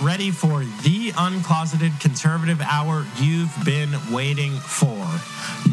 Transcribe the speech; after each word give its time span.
ready 0.00 0.30
for 0.30 0.60
the 0.82 1.10
uncloseted 1.12 1.98
conservative 2.00 2.60
hour 2.60 3.04
you've 3.18 3.52
been 3.64 3.90
waiting 4.10 4.52
for. 4.52 5.06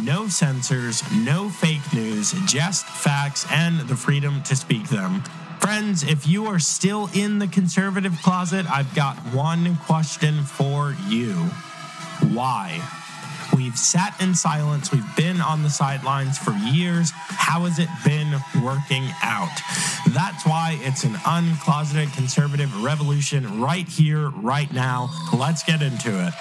No 0.01 0.27
censors, 0.27 1.03
no 1.11 1.49
fake 1.49 1.93
news, 1.93 2.33
just 2.45 2.85
facts 2.85 3.45
and 3.51 3.79
the 3.81 3.95
freedom 3.95 4.41
to 4.43 4.55
speak 4.55 4.89
them. 4.89 5.21
Friends, 5.59 6.03
if 6.03 6.27
you 6.27 6.45
are 6.47 6.59
still 6.59 7.09
in 7.13 7.39
the 7.39 7.47
conservative 7.47 8.13
closet, 8.23 8.65
I've 8.71 8.93
got 8.95 9.17
one 9.33 9.75
question 9.77 10.43
for 10.43 10.95
you. 11.07 11.33
Why? 12.33 12.81
We've 13.53 13.77
sat 13.77 14.19
in 14.21 14.35
silence. 14.35 14.91
We've 14.91 15.15
been 15.15 15.41
on 15.41 15.63
the 15.63 15.69
sidelines 15.69 16.37
for 16.37 16.51
years. 16.51 17.11
How 17.13 17.61
has 17.65 17.79
it 17.79 17.89
been 18.03 18.31
working 18.63 19.09
out? 19.21 19.51
That's 20.09 20.45
why 20.45 20.77
it's 20.81 21.03
an 21.03 21.15
uncloseted 21.25 22.13
conservative 22.13 22.83
revolution 22.83 23.59
right 23.59 23.87
here, 23.87 24.29
right 24.29 24.71
now. 24.71 25.09
Let's 25.33 25.63
get 25.63 25.81
into 25.81 26.25
it. 26.25 26.33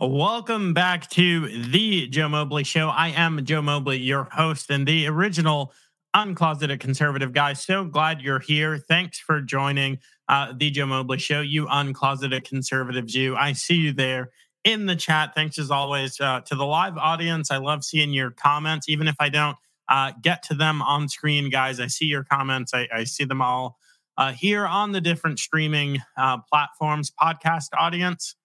Welcome 0.00 0.74
back 0.74 1.10
to 1.10 1.48
the 1.48 2.06
Joe 2.06 2.28
Mobley 2.28 2.62
Show. 2.62 2.88
I 2.88 3.08
am 3.08 3.44
Joe 3.44 3.60
Mobley, 3.60 3.98
your 3.98 4.28
host 4.30 4.70
and 4.70 4.86
the 4.86 5.08
original 5.08 5.72
uncloseted 6.14 6.78
conservative 6.78 7.32
guy. 7.32 7.54
So 7.54 7.84
glad 7.84 8.20
you're 8.20 8.38
here. 8.38 8.78
Thanks 8.78 9.18
for 9.18 9.40
joining 9.40 9.98
uh, 10.28 10.52
the 10.56 10.70
Joe 10.70 10.86
Mobley 10.86 11.18
Show. 11.18 11.40
You 11.40 11.66
uncloseted 11.66 12.44
conservatives, 12.44 13.12
you. 13.12 13.34
I 13.34 13.54
see 13.54 13.74
you 13.74 13.92
there 13.92 14.30
in 14.62 14.86
the 14.86 14.94
chat. 14.94 15.34
Thanks 15.34 15.58
as 15.58 15.68
always 15.68 16.20
uh, 16.20 16.42
to 16.42 16.54
the 16.54 16.64
live 16.64 16.96
audience. 16.96 17.50
I 17.50 17.56
love 17.56 17.82
seeing 17.82 18.12
your 18.12 18.30
comments, 18.30 18.88
even 18.88 19.08
if 19.08 19.16
I 19.18 19.30
don't 19.30 19.56
uh, 19.88 20.12
get 20.22 20.44
to 20.44 20.54
them 20.54 20.80
on 20.80 21.08
screen, 21.08 21.50
guys. 21.50 21.80
I 21.80 21.88
see 21.88 22.06
your 22.06 22.22
comments. 22.22 22.72
I, 22.72 22.86
I 22.94 23.02
see 23.02 23.24
them 23.24 23.42
all 23.42 23.78
uh, 24.16 24.30
here 24.30 24.64
on 24.64 24.92
the 24.92 25.00
different 25.00 25.40
streaming 25.40 25.98
uh, 26.16 26.38
platforms. 26.48 27.10
Podcast 27.20 27.70
audience, 27.76 28.36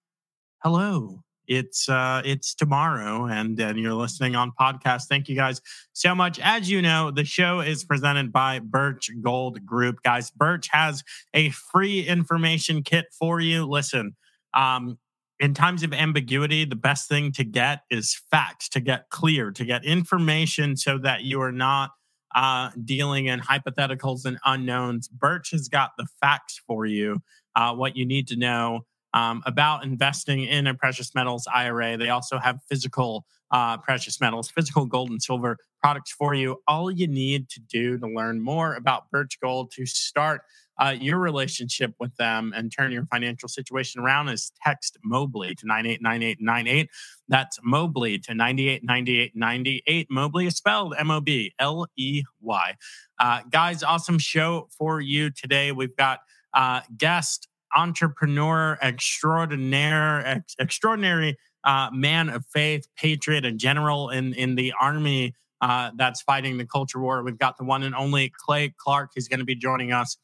hello 0.63 1.23
it's 1.47 1.89
uh 1.89 2.21
it's 2.25 2.53
tomorrow 2.53 3.25
and 3.25 3.57
you're 3.57 3.93
listening 3.93 4.35
on 4.35 4.51
podcast. 4.59 5.03
Thank 5.09 5.29
you 5.29 5.35
guys 5.35 5.61
so 5.93 6.15
much. 6.15 6.39
As 6.39 6.69
you 6.69 6.81
know 6.81 7.11
the 7.11 7.25
show 7.25 7.59
is 7.59 7.83
presented 7.83 8.31
by 8.31 8.59
birch 8.59 9.09
gold 9.21 9.65
group. 9.65 9.97
Guys 10.03 10.31
birch 10.31 10.69
has 10.71 11.03
a 11.33 11.49
free 11.49 12.01
information 12.01 12.83
kit 12.83 13.05
for 13.17 13.39
you. 13.39 13.65
Listen 13.65 14.15
um 14.53 14.97
in 15.39 15.53
times 15.53 15.83
of 15.83 15.93
ambiguity 15.93 16.63
the 16.65 16.75
best 16.75 17.09
thing 17.09 17.31
to 17.33 17.43
get 17.43 17.81
is 17.89 18.21
facts 18.31 18.69
to 18.69 18.79
get 18.79 19.09
clear 19.09 19.51
to 19.51 19.65
get 19.65 19.83
information 19.83 20.77
so 20.77 20.97
that 20.97 21.23
you 21.23 21.41
are 21.41 21.51
not 21.51 21.91
uh, 22.35 22.71
dealing 22.83 23.27
in 23.27 23.39
hypotheticals 23.39 24.25
and 24.25 24.39
unknowns. 24.43 25.07
Birch 25.07 25.51
has 25.51 25.67
got 25.67 25.91
the 25.99 26.07
facts 26.19 26.59
for 26.65 26.83
you 26.85 27.21
uh, 27.55 27.73
what 27.73 27.95
you 27.95 28.05
need 28.05 28.27
to 28.27 28.35
know 28.35 28.81
um, 29.13 29.41
about 29.45 29.83
investing 29.83 30.43
in 30.43 30.67
a 30.67 30.73
precious 30.73 31.13
metals 31.13 31.47
IRA. 31.53 31.97
They 31.97 32.09
also 32.09 32.37
have 32.39 32.59
physical 32.69 33.25
uh, 33.51 33.77
precious 33.77 34.19
metals, 34.19 34.49
physical 34.49 34.85
gold 34.85 35.11
and 35.11 35.21
silver 35.21 35.57
products 35.81 36.11
for 36.11 36.33
you. 36.33 36.61
All 36.67 36.89
you 36.89 37.07
need 37.07 37.49
to 37.49 37.59
do 37.59 37.97
to 37.99 38.07
learn 38.07 38.41
more 38.41 38.73
about 38.73 39.11
Birch 39.11 39.39
Gold 39.39 39.71
to 39.75 39.85
start 39.85 40.41
uh, 40.79 40.95
your 40.99 41.19
relationship 41.19 41.93
with 41.99 42.15
them 42.15 42.51
and 42.55 42.71
turn 42.75 42.91
your 42.91 43.05
financial 43.05 43.47
situation 43.47 44.01
around 44.01 44.29
is 44.29 44.51
text 44.65 44.97
Mobley 45.03 45.53
to 45.55 45.67
989898. 45.67 46.89
That's 47.27 47.59
Mobley 47.63 48.17
to 48.19 48.33
989898. 48.33 50.07
Mobley 50.09 50.47
is 50.47 50.55
spelled 50.55 50.95
M 50.97 51.11
O 51.11 51.21
B 51.21 51.53
L 51.59 51.85
E 51.95 52.23
Y. 52.41 52.75
Uh, 53.19 53.41
guys, 53.51 53.83
awesome 53.83 54.17
show 54.17 54.67
for 54.75 54.99
you 54.99 55.29
today. 55.29 55.71
We've 55.71 55.95
got 55.95 56.19
uh, 56.55 56.81
guest 56.97 57.47
entrepreneur 57.75 58.77
extraordinaire, 58.81 60.25
ex- 60.25 60.55
extraordinary 60.59 61.37
uh, 61.63 61.89
man 61.93 62.29
of 62.29 62.45
faith, 62.47 62.87
patriot, 62.95 63.45
and 63.45 63.59
general 63.59 64.09
in 64.09 64.33
in 64.33 64.55
the 64.55 64.73
army 64.79 65.33
uh, 65.61 65.91
that's 65.95 66.21
fighting 66.21 66.57
the 66.57 66.65
culture 66.65 66.99
war. 66.99 67.23
We've 67.23 67.37
got 67.37 67.57
the 67.57 67.63
one 67.63 67.83
and 67.83 67.95
only 67.95 68.31
Clay 68.37 68.73
Clark, 68.77 69.11
who's 69.15 69.29
going 69.29 69.39
to 69.39 69.45
be 69.45 69.55
joining 69.55 69.93
us 69.93 70.17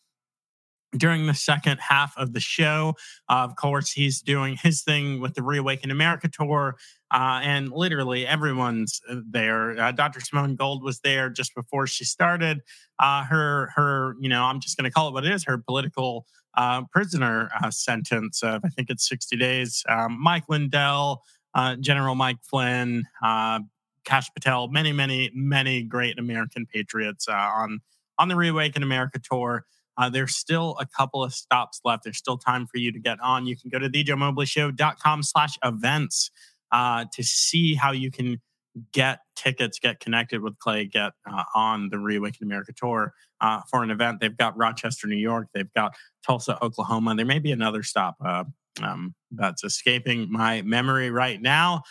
during 0.98 1.28
the 1.28 1.34
second 1.34 1.80
half 1.80 2.14
of 2.18 2.34
the 2.34 2.40
show. 2.40 2.96
Uh, 3.30 3.48
of 3.50 3.56
course, 3.56 3.92
he's 3.92 4.22
doing 4.22 4.58
his 4.62 4.82
thing 4.82 5.22
with 5.22 5.36
the 5.36 5.44
Reawaken 5.44 5.92
America 5.92 6.28
tour. 6.28 6.76
Uh, 7.12 7.40
and 7.42 7.72
literally 7.72 8.28
everyone's 8.28 9.02
uh, 9.10 9.16
there. 9.28 9.80
Uh, 9.80 9.92
Dr. 9.92 10.20
Simone 10.20 10.56
Gold 10.56 10.84
was 10.84 11.00
there 11.00 11.30
just 11.30 11.56
before 11.56 11.88
she 11.88 12.06
started 12.06 12.62
uh, 13.00 13.24
her 13.24 13.72
her. 13.76 14.16
You 14.20 14.30
know, 14.30 14.44
I'm 14.44 14.60
just 14.60 14.78
going 14.78 14.86
to 14.86 14.92
call 14.92 15.08
it 15.08 15.14
what 15.14 15.26
it 15.26 15.32
is. 15.32 15.46
Her 15.46 15.58
political 15.58 16.26
uh, 16.56 16.84
prisoner 16.92 17.50
uh, 17.62 17.72
sentence 17.72 18.44
of 18.44 18.62
I 18.66 18.70
think 18.70 18.90
it's 18.90 19.08
60 19.08 19.38
days. 19.38 19.84
Um, 19.88 20.18
Mike 20.20 20.44
Lindell, 20.50 21.24
uh, 21.54 21.76
General 21.78 22.16
Mike 22.16 22.40
Flynn, 22.44 23.06
uh, 23.24 23.60
Kash 24.04 24.30
Patel, 24.34 24.68
many, 24.70 24.92
many, 24.92 25.32
many 25.34 25.84
great 25.84 26.18
American 26.18 26.66
patriots 26.66 27.28
uh, 27.28 27.34
on 27.34 27.80
on 28.18 28.28
the 28.28 28.36
Reawaken 28.36 28.84
America 28.84 29.20
tour. 29.20 29.66
Uh, 29.98 30.10
there's 30.10 30.36
still 30.36 30.78
a 30.80 30.86
couple 30.86 31.24
of 31.24 31.34
stops 31.34 31.82
left. 31.84 32.04
There's 32.04 32.18
still 32.18 32.38
time 32.38 32.68
for 32.68 32.78
you 32.78 32.92
to 32.92 33.00
get 33.00 33.20
on. 33.22 33.46
You 33.46 33.56
can 33.56 33.70
go 33.70 33.80
to 33.80 33.90
thejoemobleyshow.com 33.90 35.24
slash 35.24 35.58
events 35.64 36.32
to 36.72 37.24
see 37.24 37.76
how 37.76 37.92
you 37.92 38.12
can 38.12 38.42
get 38.92 39.20
tickets, 39.36 39.80
get 39.80 40.00
connected 40.00 40.42
with 40.42 40.58
Clay, 40.60 40.86
get 40.86 41.14
uh, 41.30 41.44
on 41.56 41.90
the 41.90 42.00
Reawaken 42.00 42.46
America 42.46 42.74
tour 42.76 43.14
uh, 43.42 43.62
for 43.70 43.84
an 43.84 43.92
event. 43.92 44.20
They've 44.20 44.36
got 44.36 44.58
Rochester, 44.58 45.08
New 45.08 45.16
York. 45.16 45.48
They've 45.54 45.72
got 45.74 45.96
Tulsa, 46.26 46.64
Oklahoma. 46.64 47.16
There 47.16 47.26
may 47.26 47.40
be 47.40 47.52
another 47.52 47.84
stop 47.84 48.16
uh, 48.24 48.44
um, 48.82 49.16
that's 49.32 49.64
escaping 49.64 50.32
my 50.32 50.62
memory 50.62 51.12
right 51.12 51.42
now. 51.42 51.84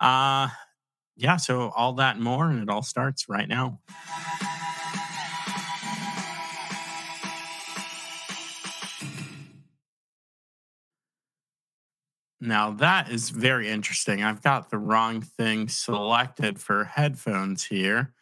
Uh, 0.00 0.48
yeah, 1.16 1.36
so 1.36 1.70
all 1.76 1.92
that 1.94 2.16
and 2.16 2.24
more, 2.24 2.50
and 2.50 2.62
it 2.62 2.68
all 2.68 2.82
starts 2.82 3.28
right 3.28 3.48
now. 3.48 3.80
Now 12.44 12.72
that 12.72 13.10
is 13.10 13.30
very 13.30 13.70
interesting. 13.70 14.22
I've 14.22 14.42
got 14.42 14.68
the 14.68 14.76
wrong 14.78 15.22
thing 15.22 15.66
selected 15.68 16.60
for 16.60 16.84
headphones 16.84 17.64
here. 17.64 18.12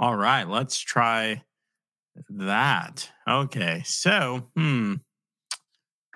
All 0.00 0.16
right, 0.16 0.48
let's 0.48 0.78
try 0.78 1.44
that. 2.28 3.08
Okay, 3.28 3.82
so, 3.84 4.48
hmm. 4.56 4.94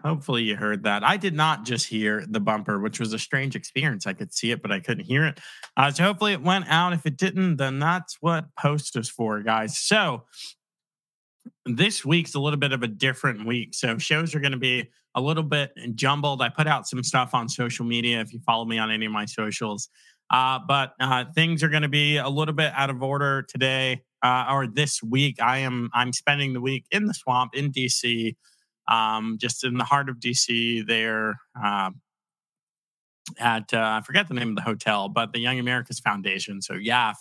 Hopefully 0.02 0.42
you 0.42 0.56
heard 0.56 0.82
that. 0.82 1.04
I 1.04 1.16
did 1.16 1.32
not 1.32 1.64
just 1.64 1.86
hear 1.86 2.26
the 2.28 2.40
bumper, 2.40 2.80
which 2.80 2.98
was 2.98 3.12
a 3.12 3.18
strange 3.20 3.54
experience. 3.54 4.04
I 4.04 4.14
could 4.14 4.34
see 4.34 4.50
it, 4.50 4.60
but 4.60 4.72
I 4.72 4.80
couldn't 4.80 5.04
hear 5.04 5.24
it. 5.24 5.38
Uh, 5.76 5.92
so 5.92 6.02
hopefully 6.02 6.32
it 6.32 6.42
went 6.42 6.64
out. 6.66 6.92
If 6.92 7.06
it 7.06 7.16
didn't, 7.16 7.58
then 7.58 7.78
that's 7.78 8.16
what 8.20 8.46
post 8.58 8.96
is 8.96 9.08
for, 9.08 9.40
guys. 9.42 9.78
So 9.78 10.24
this 11.66 12.04
week's 12.04 12.34
a 12.34 12.40
little 12.40 12.58
bit 12.58 12.72
of 12.72 12.82
a 12.82 12.88
different 12.88 13.46
week. 13.46 13.74
So 13.74 13.96
shows 13.98 14.34
are 14.34 14.40
going 14.40 14.50
to 14.50 14.58
be 14.58 14.90
a 15.14 15.20
little 15.20 15.42
bit 15.42 15.72
jumbled. 15.94 16.42
I 16.42 16.48
put 16.48 16.66
out 16.66 16.88
some 16.88 17.02
stuff 17.02 17.34
on 17.34 17.48
social 17.48 17.84
media 17.84 18.20
if 18.20 18.32
you 18.32 18.40
follow 18.40 18.64
me 18.64 18.78
on 18.78 18.90
any 18.90 19.06
of 19.06 19.12
my 19.12 19.26
socials. 19.26 19.88
Uh, 20.30 20.58
but 20.66 20.94
uh, 20.98 21.24
things 21.34 21.62
are 21.62 21.68
going 21.68 21.82
to 21.82 21.88
be 21.88 22.16
a 22.16 22.28
little 22.28 22.54
bit 22.54 22.72
out 22.74 22.88
of 22.88 23.02
order 23.02 23.42
today 23.42 24.02
uh, 24.22 24.46
or 24.50 24.66
this 24.66 25.02
week. 25.02 25.40
I 25.42 25.58
am 25.58 25.90
I'm 25.92 26.12
spending 26.12 26.54
the 26.54 26.60
week 26.60 26.86
in 26.90 27.06
the 27.06 27.14
swamp 27.14 27.54
in 27.54 27.70
DC, 27.70 28.34
um, 28.88 29.36
just 29.38 29.62
in 29.62 29.76
the 29.76 29.84
heart 29.84 30.08
of 30.08 30.16
DC. 30.16 30.86
There 30.86 31.38
um, 31.62 32.00
at 33.38 33.72
uh, 33.74 34.00
I 34.00 34.06
forget 34.06 34.28
the 34.28 34.34
name 34.34 34.50
of 34.50 34.56
the 34.56 34.62
hotel, 34.62 35.10
but 35.10 35.32
the 35.32 35.40
Young 35.40 35.58
Americas 35.58 36.00
Foundation. 36.00 36.62
So 36.62 36.74
YAF, 36.74 37.16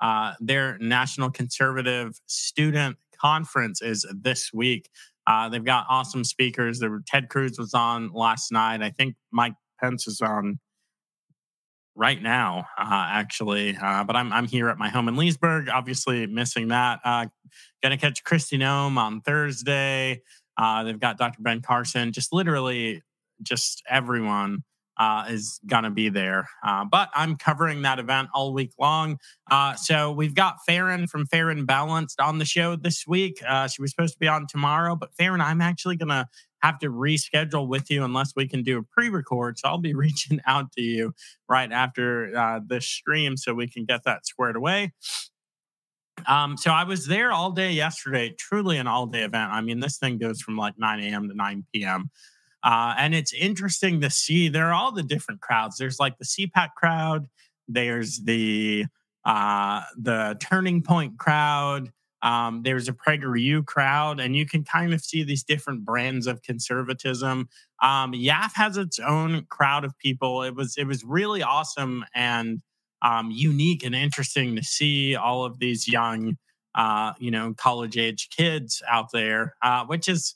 uh, 0.00 0.32
their 0.40 0.78
National 0.78 1.30
Conservative 1.30 2.18
Student 2.26 2.96
Conference 3.20 3.82
is 3.82 4.06
this 4.10 4.52
week. 4.52 4.88
Uh, 5.26 5.48
they've 5.48 5.64
got 5.64 5.86
awesome 5.88 6.24
speakers. 6.24 6.78
There 6.78 6.90
were, 6.90 7.02
Ted 7.06 7.28
Cruz 7.28 7.58
was 7.58 7.74
on 7.74 8.12
last 8.12 8.52
night. 8.52 8.82
I 8.82 8.90
think 8.90 9.16
Mike 9.32 9.54
Pence 9.80 10.06
is 10.06 10.20
on 10.20 10.58
right 11.94 12.20
now, 12.20 12.66
uh, 12.78 13.06
actually. 13.08 13.76
Uh, 13.76 14.04
but 14.04 14.16
I'm 14.16 14.32
I'm 14.32 14.46
here 14.46 14.68
at 14.68 14.78
my 14.78 14.88
home 14.88 15.08
in 15.08 15.16
Leesburg. 15.16 15.68
Obviously, 15.68 16.26
missing 16.26 16.68
that. 16.68 17.00
Uh, 17.04 17.26
gonna 17.82 17.96
catch 17.96 18.24
Kristi 18.24 18.58
Noem 18.58 18.96
on 18.98 19.20
Thursday. 19.20 20.22
Uh, 20.56 20.84
they've 20.84 21.00
got 21.00 21.18
Dr. 21.18 21.40
Ben 21.40 21.60
Carson. 21.62 22.12
Just 22.12 22.32
literally, 22.32 23.02
just 23.42 23.82
everyone 23.88 24.62
uh, 24.96 25.26
is 25.28 25.60
going 25.66 25.84
to 25.84 25.90
be 25.90 26.08
there. 26.08 26.48
Uh, 26.64 26.84
but 26.84 27.10
I'm 27.14 27.36
covering 27.36 27.82
that 27.82 27.98
event 27.98 28.28
all 28.34 28.52
week 28.52 28.72
long. 28.78 29.18
Uh, 29.50 29.74
so 29.74 30.12
we've 30.12 30.34
got 30.34 30.56
Faran 30.68 31.08
from 31.08 31.26
Faran 31.26 31.66
Balanced 31.66 32.20
on 32.20 32.38
the 32.38 32.44
show 32.44 32.76
this 32.76 33.06
week. 33.06 33.42
Uh, 33.46 33.68
she 33.68 33.82
was 33.82 33.90
supposed 33.90 34.14
to 34.14 34.18
be 34.18 34.28
on 34.28 34.46
tomorrow, 34.46 34.96
but 34.96 35.14
Faran, 35.16 35.40
I'm 35.40 35.60
actually 35.60 35.96
going 35.96 36.10
to 36.10 36.26
have 36.62 36.78
to 36.78 36.88
reschedule 36.88 37.68
with 37.68 37.90
you 37.90 38.04
unless 38.04 38.32
we 38.34 38.48
can 38.48 38.62
do 38.62 38.78
a 38.78 38.82
pre-record. 38.82 39.58
So 39.58 39.68
I'll 39.68 39.78
be 39.78 39.94
reaching 39.94 40.40
out 40.46 40.72
to 40.72 40.82
you 40.82 41.12
right 41.48 41.70
after 41.70 42.36
uh, 42.36 42.60
this 42.66 42.86
stream 42.86 43.36
so 43.36 43.54
we 43.54 43.68
can 43.68 43.84
get 43.84 44.04
that 44.04 44.26
squared 44.26 44.56
away. 44.56 44.92
Um, 46.26 46.56
so 46.56 46.70
I 46.70 46.84
was 46.84 47.06
there 47.06 47.32
all 47.32 47.50
day 47.50 47.72
yesterday, 47.72 48.34
truly 48.38 48.78
an 48.78 48.86
all 48.86 49.06
day 49.06 49.24
event. 49.24 49.52
I 49.52 49.60
mean, 49.60 49.80
this 49.80 49.98
thing 49.98 50.16
goes 50.16 50.40
from 50.40 50.56
like 50.56 50.74
9 50.78 51.00
a.m. 51.00 51.28
to 51.28 51.34
9 51.34 51.66
p.m. 51.72 52.10
Uh, 52.64 52.94
and 52.98 53.14
it's 53.14 53.32
interesting 53.34 54.00
to 54.00 54.10
see 54.10 54.48
there 54.48 54.68
are 54.68 54.74
all 54.74 54.90
the 54.90 55.02
different 55.02 55.40
crowds. 55.40 55.76
There's 55.76 56.00
like 56.00 56.18
the 56.18 56.24
CPAC 56.24 56.70
crowd, 56.76 57.28
there's 57.68 58.20
the 58.20 58.86
uh, 59.24 59.82
the 59.96 60.36
Turning 60.40 60.82
Point 60.82 61.18
crowd, 61.18 61.92
um, 62.24 62.62
there's 62.62 62.88
a 62.88 62.92
PragerU 62.92 63.66
crowd, 63.66 64.18
and 64.18 64.34
you 64.34 64.46
can 64.46 64.64
kind 64.64 64.94
of 64.94 65.02
see 65.02 65.22
these 65.22 65.44
different 65.44 65.84
brands 65.84 66.26
of 66.26 66.42
conservatism. 66.42 67.50
Um, 67.82 68.12
YAF 68.12 68.52
has 68.54 68.78
its 68.78 68.98
own 68.98 69.44
crowd 69.50 69.84
of 69.84 69.96
people. 69.98 70.42
It 70.42 70.54
was 70.54 70.76
it 70.78 70.86
was 70.86 71.04
really 71.04 71.42
awesome 71.42 72.02
and 72.14 72.62
um, 73.02 73.30
unique 73.30 73.84
and 73.84 73.94
interesting 73.94 74.56
to 74.56 74.64
see 74.64 75.14
all 75.14 75.44
of 75.44 75.58
these 75.58 75.86
young, 75.86 76.38
uh, 76.74 77.12
you 77.18 77.30
know, 77.30 77.52
college 77.58 77.98
age 77.98 78.30
kids 78.34 78.82
out 78.88 79.12
there, 79.12 79.54
uh, 79.60 79.84
which 79.84 80.08
is 80.08 80.34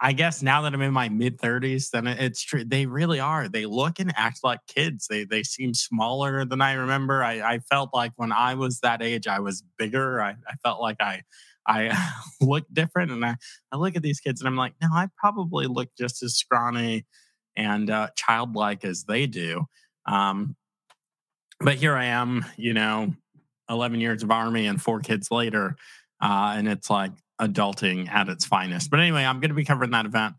I 0.00 0.12
guess 0.12 0.42
now 0.42 0.62
that 0.62 0.74
I'm 0.74 0.82
in 0.82 0.92
my 0.92 1.08
mid 1.08 1.38
30s, 1.38 1.90
then 1.90 2.06
it's 2.06 2.42
true. 2.42 2.64
They 2.64 2.86
really 2.86 3.18
are. 3.18 3.48
They 3.48 3.66
look 3.66 3.98
and 3.98 4.12
act 4.16 4.40
like 4.44 4.60
kids. 4.68 5.08
They 5.08 5.24
they 5.24 5.42
seem 5.42 5.74
smaller 5.74 6.44
than 6.44 6.60
I 6.60 6.74
remember. 6.74 7.24
I, 7.24 7.40
I 7.54 7.58
felt 7.58 7.90
like 7.92 8.12
when 8.16 8.30
I 8.30 8.54
was 8.54 8.80
that 8.80 9.02
age, 9.02 9.26
I 9.26 9.40
was 9.40 9.64
bigger. 9.76 10.22
I, 10.22 10.36
I 10.46 10.54
felt 10.62 10.80
like 10.80 11.00
I 11.00 11.22
I 11.66 12.12
look 12.40 12.64
different. 12.72 13.12
And 13.12 13.24
I, 13.24 13.36
I 13.70 13.76
look 13.76 13.96
at 13.96 14.02
these 14.02 14.20
kids 14.20 14.40
and 14.40 14.48
I'm 14.48 14.56
like, 14.56 14.74
no, 14.80 14.88
I 14.90 15.08
probably 15.16 15.66
look 15.66 15.88
just 15.96 16.22
as 16.22 16.34
scrawny 16.34 17.04
and 17.56 17.90
uh, 17.90 18.08
childlike 18.16 18.84
as 18.84 19.04
they 19.04 19.26
do. 19.26 19.66
Um, 20.06 20.56
but 21.60 21.74
here 21.74 21.96
I 21.96 22.06
am, 22.06 22.44
you 22.56 22.72
know, 22.72 23.14
11 23.68 24.00
years 24.00 24.22
of 24.22 24.30
army 24.30 24.66
and 24.66 24.80
four 24.80 25.00
kids 25.00 25.30
later. 25.30 25.76
Uh, 26.20 26.54
and 26.56 26.68
it's 26.68 26.88
like, 26.88 27.12
adulting 27.40 28.08
at 28.10 28.28
its 28.28 28.44
finest. 28.44 28.90
But 28.90 29.00
anyway, 29.00 29.24
I'm 29.24 29.40
going 29.40 29.50
to 29.50 29.54
be 29.54 29.64
covering 29.64 29.90
that 29.92 30.06
event 30.06 30.34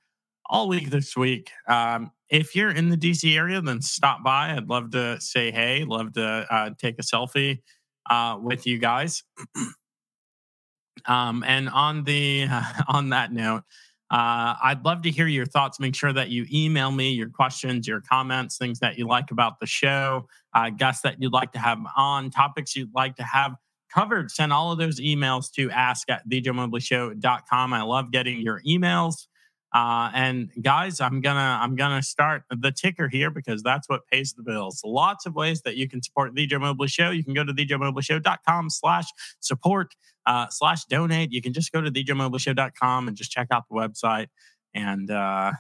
all 0.50 0.68
week 0.68 0.90
this 0.90 1.16
week. 1.16 1.51
Um, 1.68 2.12
if 2.30 2.56
you're 2.56 2.72
in 2.72 2.90
the 2.90 2.98
DC 2.98 3.36
area, 3.36 3.62
then 3.62 3.81
stop 3.81 4.24
by. 4.24 4.56
I'd 4.56 4.69
love 4.69 4.92
to 4.92 5.19
say 5.19 5.51
hey, 5.51 5.84
love 5.84 6.13
to 6.13 6.46
uh, 6.50 6.72
take 6.78 7.00
a 7.00 7.01
selfie 7.01 7.62
uh, 8.10 8.38
with 8.42 8.68
you 8.68 8.78
guys. 8.78 9.24
um, 11.06 11.44
and 11.46 11.69
on 11.69 12.04
the 12.04 12.48
uh, 12.50 12.63
on 12.88 13.10
that 13.10 13.31
note, 13.31 13.63
uh, 14.12 14.56
I'd 14.63 14.84
love 14.84 15.04
to 15.04 15.12
hear 15.12 15.28
your 15.28 15.45
thoughts. 15.45 15.80
Make 15.80 15.95
sure 15.95 16.13
that 16.13 16.30
you 16.30 16.45
email 16.52 16.92
me 16.92 17.12
your 17.12 17.30
questions, 17.30 17.88
your 17.88 18.02
comments, 18.02 18.57
things 18.57 18.80
that 18.80 18.98
you 18.98 19.07
like 19.07 19.31
about 19.31 19.60
the 19.60 19.68
show, 19.68 20.28
uh, 20.54 20.69
guests 20.69 21.04
that 21.04 21.22
you'd 21.22 21.34
like 21.34 21.52
to 21.54 21.60
have 21.60 21.80
on, 21.95 22.30
topics 22.31 22.75
you'd 22.75 22.94
like 22.94 23.16
to 23.18 23.24
have 23.24 23.56
covered. 23.89 24.31
Send 24.31 24.53
all 24.53 24.71
of 24.71 24.77
those 24.77 25.00
emails 25.00 25.51
to 25.53 25.69
ask 25.71 26.09
at 26.09 26.27
thejoemobleyshow.com. 26.30 27.74
I 27.74 27.81
love 27.81 28.12
getting 28.12 28.41
your 28.41 28.62
emails. 28.68 29.27
Uh, 29.74 30.09
and 30.15 30.50
guys, 30.62 31.00
I'm 31.00 31.21
gonna 31.21 31.59
I'm 31.62 31.75
gonna 31.75 32.01
start 32.01 32.44
the 32.50 32.71
ticker 32.71 33.07
here 33.07 33.30
because 33.30 33.62
that's 33.62 33.88
what 33.88 34.07
pays 34.07 34.33
the 34.33 34.41
bills. 34.41 34.81
Lots 34.83 35.27
of 35.27 35.36
ways 35.36 35.62
that 35.62 35.75
you 35.75 35.88
can 35.88 36.01
support 36.01 36.33
the 36.33 36.47
Joe 36.47 36.57
Mobley 36.57 36.88
Show. 36.88 37.12
You 37.12 37.24
can 37.24 37.36
go 37.36 37.44
to 37.44 37.53
thejoemobleyshow.com 37.53 38.71
slash 38.71 39.06
support 39.41 39.94
uh, 40.25 40.47
slash 40.50 40.85
donate. 40.85 41.31
You 41.31 41.42
can 41.42 41.53
just 41.53 41.71
go 41.71 41.81
to 41.81 41.92
thejoemobleyshow.com 41.92 43.07
and 43.07 43.15
just 43.15 43.30
check 43.30 43.47
out 43.51 43.65
the 43.69 43.75
website. 43.75 44.27
And 44.74 45.12
uh, 45.12 45.51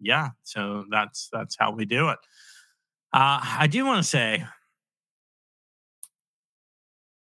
yeah, 0.00 0.30
so 0.44 0.86
that's 0.90 1.28
that's 1.30 1.56
how 1.58 1.72
we 1.72 1.84
do 1.84 2.08
it. 2.08 2.18
Uh, 3.12 3.40
I 3.42 3.66
do 3.70 3.84
want 3.84 4.02
to 4.02 4.08
say 4.08 4.44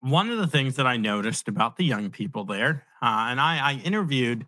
one 0.02 0.30
of 0.30 0.38
the 0.38 0.48
things 0.48 0.76
that 0.76 0.86
I 0.86 0.96
noticed 0.96 1.48
about 1.48 1.76
the 1.76 1.84
young 1.84 2.10
people 2.10 2.44
there, 2.44 2.84
uh, 3.00 3.26
and 3.30 3.40
I, 3.40 3.70
I, 3.70 3.74
interviewed 3.84 4.46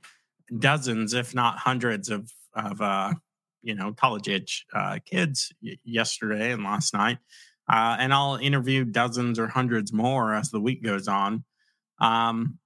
dozens, 0.58 1.14
if 1.14 1.34
not 1.34 1.58
hundreds, 1.58 2.10
of 2.10 2.30
of 2.54 2.80
uh, 2.80 3.14
you 3.62 3.74
know 3.74 3.92
college 3.92 4.28
age 4.28 4.66
uh, 4.74 4.98
kids 5.04 5.52
yesterday 5.84 6.50
and 6.50 6.64
last 6.64 6.92
night, 6.92 7.18
uh, 7.72 7.96
and 7.98 8.12
I'll 8.12 8.34
interview 8.34 8.84
dozens 8.84 9.38
or 9.38 9.46
hundreds 9.46 9.92
more 9.92 10.34
as 10.34 10.50
the 10.50 10.60
week 10.60 10.82
goes 10.82 11.06
on. 11.06 11.44
Um, 12.00 12.58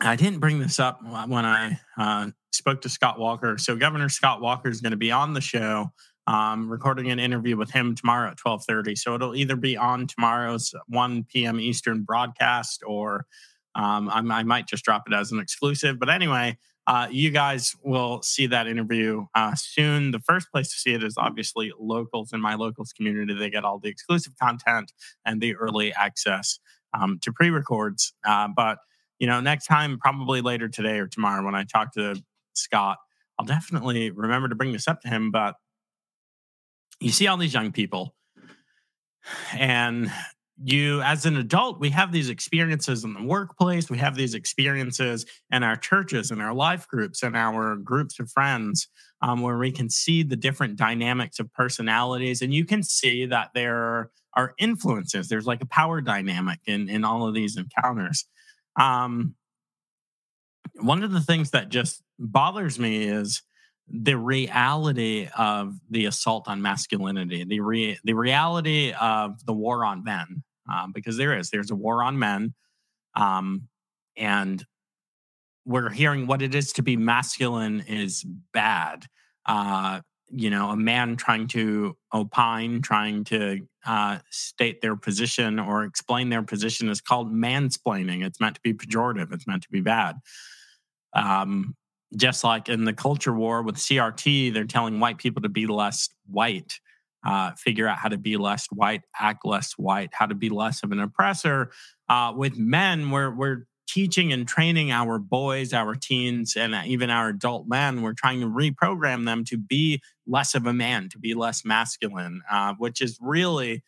I 0.00 0.16
didn't 0.16 0.38
bring 0.38 0.60
this 0.60 0.78
up 0.78 1.00
when 1.02 1.44
I 1.44 1.80
uh, 1.98 2.30
spoke 2.52 2.82
to 2.82 2.88
Scott 2.88 3.18
Walker. 3.18 3.58
So 3.58 3.76
Governor 3.76 4.08
Scott 4.08 4.40
Walker 4.40 4.68
is 4.68 4.80
going 4.80 4.92
to 4.92 4.96
be 4.96 5.10
on 5.10 5.34
the 5.34 5.40
show 5.40 5.92
um, 6.26 6.70
recording 6.70 7.10
an 7.10 7.18
interview 7.18 7.56
with 7.56 7.70
him 7.70 7.94
tomorrow 7.94 8.30
at 8.30 8.38
12.30 8.38 8.96
so 8.96 9.14
it'll 9.14 9.34
either 9.34 9.56
be 9.56 9.76
on 9.76 10.06
tomorrow's 10.06 10.74
1 10.88 11.24
p.m 11.24 11.60
eastern 11.60 12.02
broadcast 12.02 12.82
or 12.86 13.26
um, 13.76 14.08
I, 14.08 14.44
might 14.44 14.68
just 14.68 14.84
drop 14.84 15.02
it 15.08 15.12
as 15.12 15.32
an 15.32 15.40
exclusive. 15.40 15.98
But 15.98 16.08
anyway 16.08 16.58
uh, 16.86 17.08
you 17.10 17.30
guys 17.30 17.74
will 17.82 18.20
see 18.20 18.46
that 18.46 18.66
interview 18.66 19.24
uh, 19.34 19.54
soon. 19.56 20.10
The 20.10 20.20
first 20.20 20.52
place 20.52 20.68
to 20.68 20.78
see 20.78 20.92
it 20.92 21.02
is 21.02 21.16
obviously 21.16 21.72
locals. 21.80 22.32
In 22.32 22.40
my 22.42 22.54
locals 22.54 22.92
community 22.92 23.34
they 23.34 23.50
get 23.50 23.64
all 23.64 23.78
the 23.78 23.88
exclusive 23.88 24.34
content 24.40 24.92
and 25.24 25.40
the 25.40 25.56
early 25.56 25.92
access 25.94 26.58
um, 26.92 27.18
to 27.22 27.32
pre-records. 27.32 28.12
Uh, 28.24 28.48
but 28.54 28.78
you 29.18 29.26
know 29.26 29.40
next 29.40 29.66
time 29.66 29.98
probably 29.98 30.40
later 30.40 30.68
today 30.68 30.98
or 30.98 31.06
tomorrow 31.06 31.44
when 31.44 31.54
i 31.54 31.64
talk 31.64 31.92
to 31.92 32.14
scott 32.54 32.98
i'll 33.38 33.46
definitely 33.46 34.10
remember 34.10 34.48
to 34.48 34.54
bring 34.54 34.72
this 34.72 34.88
up 34.88 35.00
to 35.00 35.08
him 35.08 35.30
but 35.30 35.54
you 37.00 37.10
see 37.10 37.26
all 37.26 37.36
these 37.36 37.54
young 37.54 37.72
people 37.72 38.14
and 39.52 40.10
you 40.62 41.02
as 41.02 41.26
an 41.26 41.36
adult 41.36 41.80
we 41.80 41.90
have 41.90 42.12
these 42.12 42.28
experiences 42.28 43.02
in 43.02 43.12
the 43.12 43.22
workplace 43.22 43.90
we 43.90 43.98
have 43.98 44.14
these 44.14 44.34
experiences 44.34 45.26
in 45.50 45.62
our 45.62 45.76
churches 45.76 46.30
and 46.30 46.40
our 46.40 46.54
life 46.54 46.86
groups 46.86 47.22
and 47.22 47.36
our 47.36 47.74
groups 47.76 48.20
of 48.20 48.30
friends 48.30 48.88
um, 49.20 49.40
where 49.40 49.58
we 49.58 49.72
can 49.72 49.90
see 49.90 50.22
the 50.22 50.36
different 50.36 50.76
dynamics 50.76 51.40
of 51.40 51.52
personalities 51.54 52.40
and 52.40 52.54
you 52.54 52.64
can 52.64 52.82
see 52.82 53.26
that 53.26 53.50
there 53.54 54.10
are 54.36 54.54
influences. 54.58 55.28
There's 55.28 55.46
like 55.46 55.62
a 55.62 55.66
power 55.66 56.00
dynamic 56.00 56.60
in 56.66 56.88
in 56.88 57.04
all 57.04 57.26
of 57.26 57.34
these 57.34 57.56
encounters. 57.56 58.26
Um, 58.78 59.34
one 60.80 61.02
of 61.02 61.12
the 61.12 61.20
things 61.20 61.50
that 61.50 61.68
just 61.68 62.02
bothers 62.18 62.78
me 62.78 63.04
is 63.04 63.42
the 63.88 64.16
reality 64.16 65.28
of 65.36 65.74
the 65.90 66.06
assault 66.06 66.48
on 66.48 66.62
masculinity, 66.62 67.44
the 67.44 67.60
re- 67.60 67.98
the 68.04 68.14
reality 68.14 68.92
of 68.98 69.44
the 69.44 69.52
war 69.52 69.84
on 69.84 70.02
men, 70.04 70.42
um, 70.72 70.92
because 70.92 71.16
there 71.16 71.36
is 71.36 71.50
there's 71.50 71.70
a 71.70 71.76
war 71.76 72.02
on 72.02 72.18
men, 72.18 72.54
um, 73.14 73.68
and 74.16 74.64
we're 75.66 75.90
hearing 75.90 76.26
what 76.26 76.42
it 76.42 76.54
is 76.54 76.72
to 76.74 76.82
be 76.82 76.96
masculine 76.96 77.80
is 77.80 78.24
bad. 78.52 79.06
Uh, 79.46 80.00
you 80.30 80.50
know, 80.50 80.70
a 80.70 80.76
man 80.76 81.16
trying 81.16 81.46
to 81.48 81.96
opine, 82.12 82.82
trying 82.82 83.24
to 83.24 83.60
uh, 83.86 84.18
state 84.30 84.80
their 84.80 84.96
position 84.96 85.58
or 85.58 85.84
explain 85.84 86.30
their 86.30 86.42
position 86.42 86.88
is 86.88 87.00
called 87.00 87.32
mansplaining. 87.32 88.24
It's 88.24 88.40
meant 88.40 88.56
to 88.56 88.60
be 88.62 88.72
pejorative. 88.72 89.32
It's 89.32 89.46
meant 89.46 89.62
to 89.62 89.70
be 89.70 89.80
bad. 89.80 90.16
Um, 91.12 91.76
just 92.16 92.44
like 92.44 92.68
in 92.68 92.84
the 92.84 92.92
culture 92.92 93.34
war 93.34 93.62
with 93.62 93.76
CRT, 93.76 94.52
they're 94.52 94.64
telling 94.64 95.00
white 95.00 95.18
people 95.18 95.42
to 95.42 95.48
be 95.48 95.66
less 95.66 96.08
white, 96.26 96.80
uh, 97.26 97.52
figure 97.52 97.88
out 97.88 97.98
how 97.98 98.08
to 98.08 98.18
be 98.18 98.36
less 98.36 98.66
white, 98.70 99.02
act 99.18 99.44
less 99.44 99.72
white, 99.72 100.10
how 100.12 100.26
to 100.26 100.34
be 100.34 100.48
less 100.48 100.82
of 100.82 100.92
an 100.92 101.00
oppressor. 101.00 101.70
Uh, 102.08 102.32
with 102.36 102.58
men, 102.58 103.10
we're, 103.10 103.34
we're 103.34 103.66
teaching 103.86 104.32
and 104.32 104.48
training 104.48 104.90
our 104.90 105.18
boys, 105.18 105.72
our 105.72 105.94
teens, 105.94 106.56
and 106.56 106.74
even 106.86 107.10
our 107.10 107.28
adult 107.28 107.66
men. 107.68 108.02
We're 108.02 108.14
trying 108.14 108.40
to 108.40 108.46
reprogram 108.46 109.24
them 109.24 109.44
to 109.44 109.56
be 109.56 110.00
less 110.26 110.54
of 110.54 110.66
a 110.66 110.72
man, 110.72 111.08
to 111.10 111.18
be 111.18 111.34
less 111.34 111.64
masculine, 111.64 112.42
uh, 112.50 112.74
which 112.78 113.00
is 113.00 113.18
really 113.20 113.82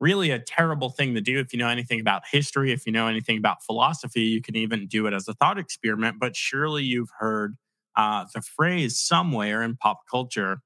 really 0.00 0.30
a 0.30 0.38
terrible 0.38 0.90
thing 0.90 1.14
to 1.14 1.20
do 1.20 1.38
if 1.38 1.52
you 1.52 1.58
know 1.58 1.68
anything 1.68 2.00
about 2.00 2.22
history, 2.30 2.72
if 2.72 2.86
you 2.86 2.92
know 2.92 3.06
anything 3.06 3.38
about 3.38 3.62
philosophy. 3.64 4.22
You 4.22 4.40
can 4.40 4.56
even 4.56 4.86
do 4.86 5.06
it 5.06 5.12
as 5.12 5.28
a 5.28 5.34
thought 5.34 5.58
experiment. 5.58 6.18
But 6.20 6.36
surely 6.36 6.84
you've 6.84 7.10
heard 7.18 7.56
uh, 7.96 8.26
the 8.32 8.42
phrase 8.42 8.98
somewhere 8.98 9.62
in 9.62 9.76
pop 9.76 10.00
culture 10.10 10.60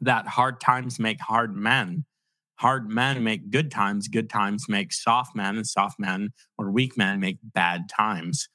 that 0.00 0.26
hard 0.26 0.60
times 0.60 0.98
make 0.98 1.20
hard 1.20 1.56
men. 1.56 2.04
Hard 2.56 2.88
men 2.88 3.22
make 3.22 3.50
good 3.50 3.70
times, 3.70 4.08
good 4.08 4.30
times 4.30 4.66
make 4.68 4.92
soft 4.92 5.36
men, 5.36 5.56
and 5.56 5.66
soft 5.66 5.98
men 5.98 6.30
or 6.56 6.70
weak 6.70 6.96
men 6.96 7.20
make 7.20 7.38
bad 7.42 7.88
times. 7.88 8.48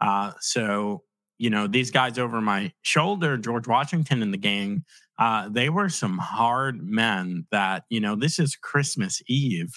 Uh, 0.00 0.32
so 0.40 1.04
you 1.38 1.50
know, 1.50 1.66
these 1.66 1.90
guys 1.90 2.18
over 2.18 2.40
my 2.40 2.72
shoulder, 2.82 3.36
George 3.36 3.68
Washington 3.68 4.22
and 4.22 4.32
the 4.32 4.38
gang, 4.38 4.84
uh, 5.18 5.48
they 5.48 5.68
were 5.68 5.88
some 5.88 6.18
hard 6.18 6.82
men 6.82 7.46
that, 7.50 7.84
you 7.90 8.00
know, 8.00 8.16
this 8.16 8.38
is 8.38 8.56
Christmas 8.56 9.22
Eve. 9.28 9.72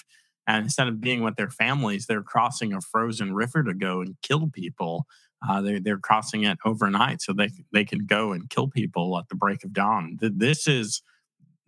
And 0.46 0.64
instead 0.64 0.88
of 0.88 1.00
being 1.00 1.22
with 1.22 1.36
their 1.36 1.50
families, 1.50 2.06
they're 2.06 2.22
crossing 2.22 2.72
a 2.72 2.80
frozen 2.80 3.34
river 3.34 3.62
to 3.62 3.74
go 3.74 4.00
and 4.00 4.16
kill 4.22 4.48
people. 4.48 5.06
Uh, 5.48 5.60
they're, 5.62 5.80
they're 5.80 5.98
crossing 5.98 6.44
it 6.44 6.58
overnight 6.64 7.22
so 7.22 7.32
they, 7.32 7.50
they 7.72 7.84
can 7.84 8.04
go 8.06 8.32
and 8.32 8.50
kill 8.50 8.68
people 8.68 9.16
at 9.18 9.28
the 9.28 9.34
break 9.34 9.64
of 9.64 9.72
dawn. 9.72 10.18
This 10.20 10.66
is 10.66 11.02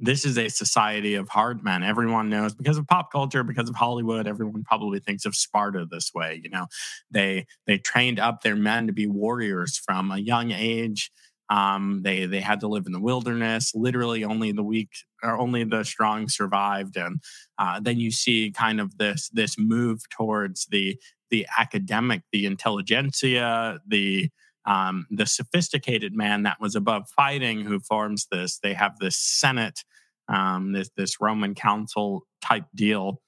this 0.03 0.25
is 0.25 0.37
a 0.37 0.49
society 0.49 1.15
of 1.15 1.29
hard 1.29 1.63
men. 1.63 1.85
Everyone 1.85 2.29
knows 2.29 2.55
because 2.55 2.77
of 2.77 2.89
pop 2.89 3.13
culture, 3.13 3.45
because 3.45 3.69
of 3.69 3.77
Hollywood, 3.77 4.27
everyone 4.27 4.65
probably 4.65 4.99
thinks 4.99 5.25
of 5.25 5.37
Sparta 5.37 5.87
this 5.89 6.13
way. 6.13 6.41
You 6.43 6.51
know, 6.51 6.67
they 7.11 7.47
they 7.67 7.79
trained 7.79 8.19
up 8.19 8.43
their 8.43 8.57
men 8.57 8.89
to 8.89 8.93
be 8.93 9.07
warriors 9.07 9.79
from 9.79 10.11
a 10.11 10.19
young 10.19 10.51
age. 10.51 11.13
Um, 11.49 12.01
they 12.03 12.27
they 12.27 12.41
had 12.41 12.61
to 12.61 12.69
live 12.69 12.87
in 12.87 12.93
the 12.93 13.01
wilderness. 13.01 13.73
Literally, 13.77 14.25
only 14.25 14.51
the 14.51 14.65
weak 14.65 14.91
or 15.23 15.39
only 15.39 15.63
the 15.63 15.85
strong 15.85 16.29
survived. 16.29 16.97
And 16.97 17.21
uh, 17.59 17.79
then 17.79 18.01
you 18.01 18.11
see 18.11 18.51
kind 18.51 18.81
of 18.81 18.99
this 18.99 19.31
this 19.33 19.57
move 19.57 20.01
towards 20.11 20.67
the 20.67 20.99
the 21.31 21.47
academic, 21.59 22.23
the 22.33 22.45
intelligentsia, 22.45 23.79
the 23.87 24.31
um, 24.65 25.07
the 25.11 25.27
sophisticated 25.27 26.15
man 26.15 26.43
that 26.43 26.61
was 26.61 26.75
above 26.75 27.09
fighting 27.17 27.61
who 27.61 27.79
forms 27.81 28.27
this. 28.33 28.59
They 28.59 28.75
have 28.75 28.99
this 28.99 29.19
Senate 29.19 29.85
um, 30.33 30.73
this 30.73 30.91
this 30.97 31.21
Roman 31.21 31.55
Council 31.55 32.27
type 32.41 32.65
deal, 32.75 33.21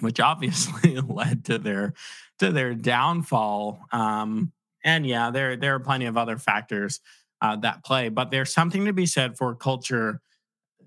which 0.00 0.20
obviously 0.20 1.00
led 1.00 1.44
to 1.46 1.58
their 1.58 1.94
to 2.38 2.50
their 2.50 2.74
downfall. 2.74 3.80
Um, 3.92 4.52
and 4.84 5.06
yeah, 5.06 5.30
there 5.30 5.56
there 5.56 5.74
are 5.74 5.80
plenty 5.80 6.06
of 6.06 6.16
other 6.16 6.38
factors 6.38 7.00
uh, 7.42 7.56
that 7.56 7.84
play, 7.84 8.08
but 8.08 8.30
there's 8.30 8.52
something 8.52 8.86
to 8.86 8.92
be 8.92 9.06
said 9.06 9.36
for 9.36 9.54
culture 9.54 10.20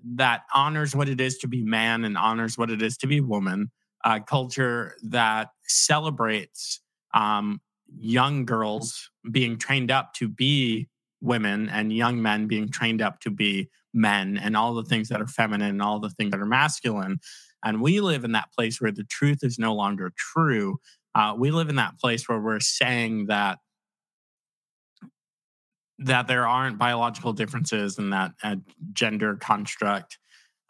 that 0.02 0.42
honors 0.54 0.96
what 0.96 1.08
it 1.08 1.20
is 1.20 1.38
to 1.38 1.48
be 1.48 1.62
man 1.62 2.04
and 2.04 2.16
honors 2.16 2.56
what 2.56 2.70
it 2.70 2.82
is 2.82 2.96
to 2.98 3.06
be 3.06 3.20
woman. 3.20 3.70
Uh, 4.02 4.18
culture 4.18 4.96
that 5.02 5.50
celebrates 5.66 6.80
um, 7.12 7.60
young 7.98 8.46
girls 8.46 9.10
being 9.30 9.58
trained 9.58 9.90
up 9.90 10.14
to 10.14 10.26
be 10.26 10.88
women 11.20 11.68
and 11.68 11.92
young 11.92 12.20
men 12.22 12.46
being 12.46 12.68
trained 12.68 13.02
up 13.02 13.20
to 13.20 13.30
be 13.30 13.68
men 13.92 14.38
and 14.38 14.56
all 14.56 14.74
the 14.74 14.84
things 14.84 15.08
that 15.08 15.20
are 15.20 15.26
feminine 15.26 15.68
and 15.68 15.82
all 15.82 15.98
the 15.98 16.10
things 16.10 16.30
that 16.30 16.40
are 16.40 16.46
masculine. 16.46 17.18
And 17.64 17.82
we 17.82 18.00
live 18.00 18.24
in 18.24 18.32
that 18.32 18.52
place 18.52 18.80
where 18.80 18.92
the 18.92 19.04
truth 19.04 19.40
is 19.42 19.58
no 19.58 19.74
longer 19.74 20.12
true. 20.16 20.78
Uh, 21.14 21.34
we 21.36 21.50
live 21.50 21.68
in 21.68 21.76
that 21.76 21.98
place 21.98 22.28
where 22.28 22.40
we're 22.40 22.60
saying 22.60 23.26
that 23.26 23.58
that 26.02 26.26
there 26.28 26.46
aren't 26.46 26.78
biological 26.78 27.34
differences 27.34 27.98
in 27.98 28.08
that 28.08 28.32
uh, 28.42 28.56
gender 28.94 29.36
construct 29.36 30.18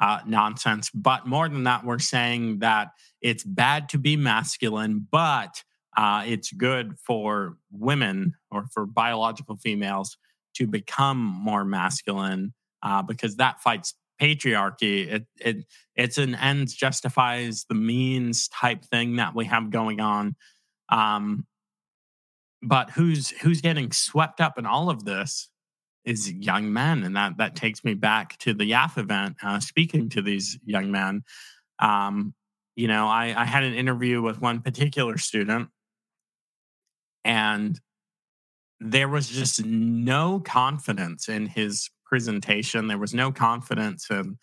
uh, 0.00 0.18
nonsense. 0.26 0.90
But 0.92 1.24
more 1.24 1.48
than 1.48 1.64
that, 1.64 1.84
we're 1.84 2.00
saying 2.00 2.58
that 2.60 2.88
it's 3.20 3.44
bad 3.44 3.88
to 3.90 3.98
be 3.98 4.16
masculine, 4.16 5.06
but 5.10 5.62
uh, 5.96 6.24
it's 6.26 6.50
good 6.50 6.98
for 6.98 7.56
women 7.70 8.34
or 8.50 8.66
for 8.72 8.86
biological 8.86 9.56
females 9.56 10.16
to 10.54 10.66
become 10.66 11.18
more 11.18 11.64
masculine 11.64 12.54
uh, 12.82 13.02
because 13.02 13.36
that 13.36 13.60
fights 13.60 13.94
patriarchy. 14.20 15.10
It, 15.10 15.26
it 15.38 15.64
it's 15.96 16.18
an 16.18 16.34
ends 16.34 16.74
justifies 16.74 17.64
the 17.68 17.74
means 17.74 18.48
type 18.48 18.84
thing 18.84 19.16
that 19.16 19.34
we 19.34 19.46
have 19.46 19.70
going 19.70 20.00
on. 20.00 20.36
Um, 20.88 21.46
but 22.62 22.90
who's 22.90 23.30
who's 23.30 23.60
getting 23.60 23.90
swept 23.92 24.40
up 24.40 24.58
in 24.58 24.66
all 24.66 24.90
of 24.90 25.04
this 25.04 25.48
is 26.04 26.30
young 26.32 26.72
men, 26.72 27.04
and 27.04 27.16
that 27.16 27.38
that 27.38 27.56
takes 27.56 27.84
me 27.84 27.94
back 27.94 28.36
to 28.38 28.52
the 28.54 28.70
YAF 28.70 28.98
event. 28.98 29.36
Uh, 29.42 29.60
speaking 29.60 30.08
to 30.10 30.22
these 30.22 30.58
young 30.64 30.90
men, 30.90 31.22
um, 31.78 32.34
you 32.76 32.88
know, 32.88 33.06
I, 33.06 33.34
I 33.36 33.44
had 33.44 33.64
an 33.64 33.74
interview 33.74 34.20
with 34.20 34.40
one 34.40 34.60
particular 34.60 35.16
student, 35.18 35.70
and 37.24 37.80
there 38.80 39.08
was 39.08 39.28
just 39.28 39.64
no 39.64 40.40
confidence 40.40 41.28
in 41.28 41.46
his 41.46 41.90
presentation. 42.06 42.88
There 42.88 42.98
was 42.98 43.14
no 43.14 43.30
confidence 43.30 44.10
in, 44.10 44.38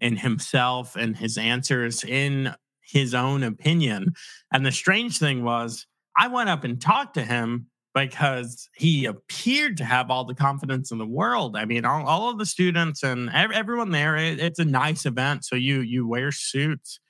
in 0.00 0.16
himself 0.16 0.96
and 0.96 1.16
his 1.16 1.36
answers 1.36 2.04
in 2.04 2.54
his 2.80 3.14
own 3.14 3.42
opinion. 3.42 4.14
And 4.52 4.64
the 4.64 4.72
strange 4.72 5.18
thing 5.18 5.44
was, 5.44 5.86
I 6.16 6.28
went 6.28 6.48
up 6.48 6.64
and 6.64 6.80
talked 6.80 7.14
to 7.14 7.24
him 7.24 7.66
because 7.94 8.68
he 8.74 9.04
appeared 9.04 9.76
to 9.78 9.84
have 9.84 10.10
all 10.10 10.24
the 10.24 10.34
confidence 10.34 10.90
in 10.90 10.98
the 10.98 11.06
world. 11.06 11.56
I 11.56 11.64
mean, 11.64 11.84
all, 11.84 12.06
all 12.06 12.30
of 12.30 12.38
the 12.38 12.46
students 12.46 13.02
and 13.02 13.30
everyone 13.30 13.90
there, 13.90 14.16
it, 14.16 14.40
it's 14.40 14.58
a 14.58 14.64
nice 14.64 15.04
event. 15.04 15.44
So 15.44 15.56
you 15.56 15.80
you 15.80 16.06
wear 16.06 16.32
suits. 16.32 17.00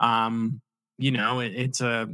Um, 0.00 0.60
you 0.98 1.10
know, 1.10 1.40
it, 1.40 1.52
it's 1.54 1.80
a 1.80 2.08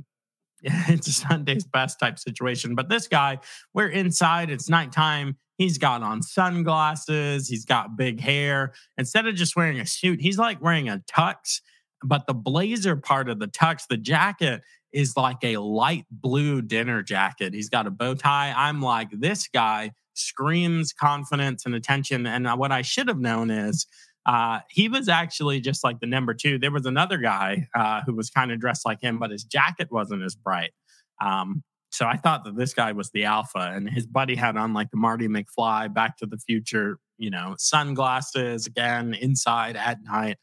it's 0.62 1.06
a 1.08 1.12
Sunday's 1.12 1.64
best 1.64 2.00
type 2.00 2.18
situation. 2.18 2.74
But 2.74 2.88
this 2.88 3.08
guy, 3.08 3.38
we're 3.74 3.88
inside, 3.88 4.50
it's 4.50 4.68
nighttime. 4.68 5.36
He's 5.56 5.78
got 5.78 6.02
on 6.02 6.22
sunglasses, 6.22 7.48
he's 7.48 7.64
got 7.64 7.96
big 7.96 8.20
hair. 8.20 8.72
Instead 8.96 9.26
of 9.26 9.34
just 9.34 9.56
wearing 9.56 9.80
a 9.80 9.86
suit, 9.86 10.20
he's 10.20 10.38
like 10.38 10.62
wearing 10.62 10.88
a 10.88 11.02
tux. 11.10 11.60
But 12.04 12.26
the 12.26 12.34
blazer 12.34 12.94
part 12.94 13.28
of 13.28 13.40
the 13.40 13.48
tux, 13.48 13.82
the 13.88 13.96
jacket, 13.96 14.62
is 14.92 15.16
like 15.16 15.38
a 15.42 15.58
light 15.58 16.06
blue 16.10 16.62
dinner 16.62 17.02
jacket. 17.02 17.54
He's 17.54 17.68
got 17.68 17.86
a 17.86 17.90
bow 17.90 18.14
tie. 18.14 18.54
I'm 18.56 18.80
like, 18.80 19.10
this 19.12 19.48
guy 19.48 19.92
screams 20.14 20.92
confidence 20.92 21.66
and 21.66 21.74
attention. 21.74 22.26
And 22.26 22.46
what 22.58 22.72
I 22.72 22.82
should 22.82 23.08
have 23.08 23.18
known 23.18 23.50
is 23.50 23.86
uh, 24.28 24.60
he 24.68 24.90
was 24.90 25.08
actually 25.08 25.58
just 25.58 25.82
like 25.82 26.00
the 26.00 26.06
number 26.06 26.34
two. 26.34 26.58
There 26.58 26.70
was 26.70 26.84
another 26.84 27.16
guy 27.16 27.66
uh, 27.74 28.02
who 28.04 28.14
was 28.14 28.28
kind 28.28 28.52
of 28.52 28.60
dressed 28.60 28.84
like 28.84 29.00
him, 29.00 29.18
but 29.18 29.30
his 29.30 29.42
jacket 29.42 29.88
wasn't 29.90 30.22
as 30.22 30.34
bright. 30.34 30.72
Um, 31.18 31.64
so 31.90 32.04
I 32.04 32.18
thought 32.18 32.44
that 32.44 32.54
this 32.54 32.74
guy 32.74 32.92
was 32.92 33.10
the 33.10 33.24
alpha, 33.24 33.72
and 33.74 33.88
his 33.88 34.06
buddy 34.06 34.34
had 34.34 34.58
on 34.58 34.74
like 34.74 34.90
the 34.90 34.98
Marty 34.98 35.28
McFly, 35.28 35.92
Back 35.92 36.18
to 36.18 36.26
the 36.26 36.36
Future, 36.36 36.98
you 37.16 37.30
know, 37.30 37.54
sunglasses 37.56 38.66
again 38.66 39.14
inside 39.14 39.76
at 39.76 40.02
night. 40.04 40.36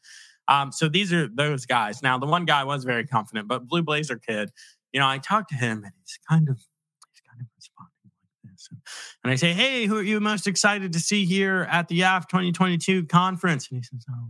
Um, 0.48 0.72
so 0.72 0.88
these 0.88 1.12
are 1.12 1.28
those 1.28 1.64
guys. 1.64 2.02
Now 2.02 2.18
the 2.18 2.26
one 2.26 2.44
guy 2.44 2.64
was 2.64 2.82
very 2.82 3.06
confident, 3.06 3.46
but 3.46 3.68
Blue 3.68 3.82
Blazer 3.84 4.18
Kid, 4.18 4.50
you 4.92 4.98
know, 4.98 5.06
I 5.06 5.18
talked 5.18 5.50
to 5.50 5.56
him, 5.56 5.84
and 5.84 5.92
he's 6.02 6.18
kind 6.28 6.48
of 6.48 6.56
he's 6.56 7.22
kind 7.28 7.40
of 7.40 7.46
responding 7.56 8.10
like 8.42 8.52
this, 8.52 8.68
and, 8.72 8.80
and 9.26 9.32
I 9.32 9.36
say, 9.36 9.52
Hey, 9.52 9.86
who 9.86 9.98
are 9.98 10.02
you 10.02 10.20
most 10.20 10.46
excited 10.46 10.92
to 10.92 11.00
see 11.00 11.24
here 11.24 11.66
at 11.68 11.88
the 11.88 12.00
YAF 12.00 12.28
2022 12.28 13.06
conference? 13.06 13.68
And 13.68 13.78
he 13.78 13.82
says, 13.82 14.04
Oh, 14.08 14.28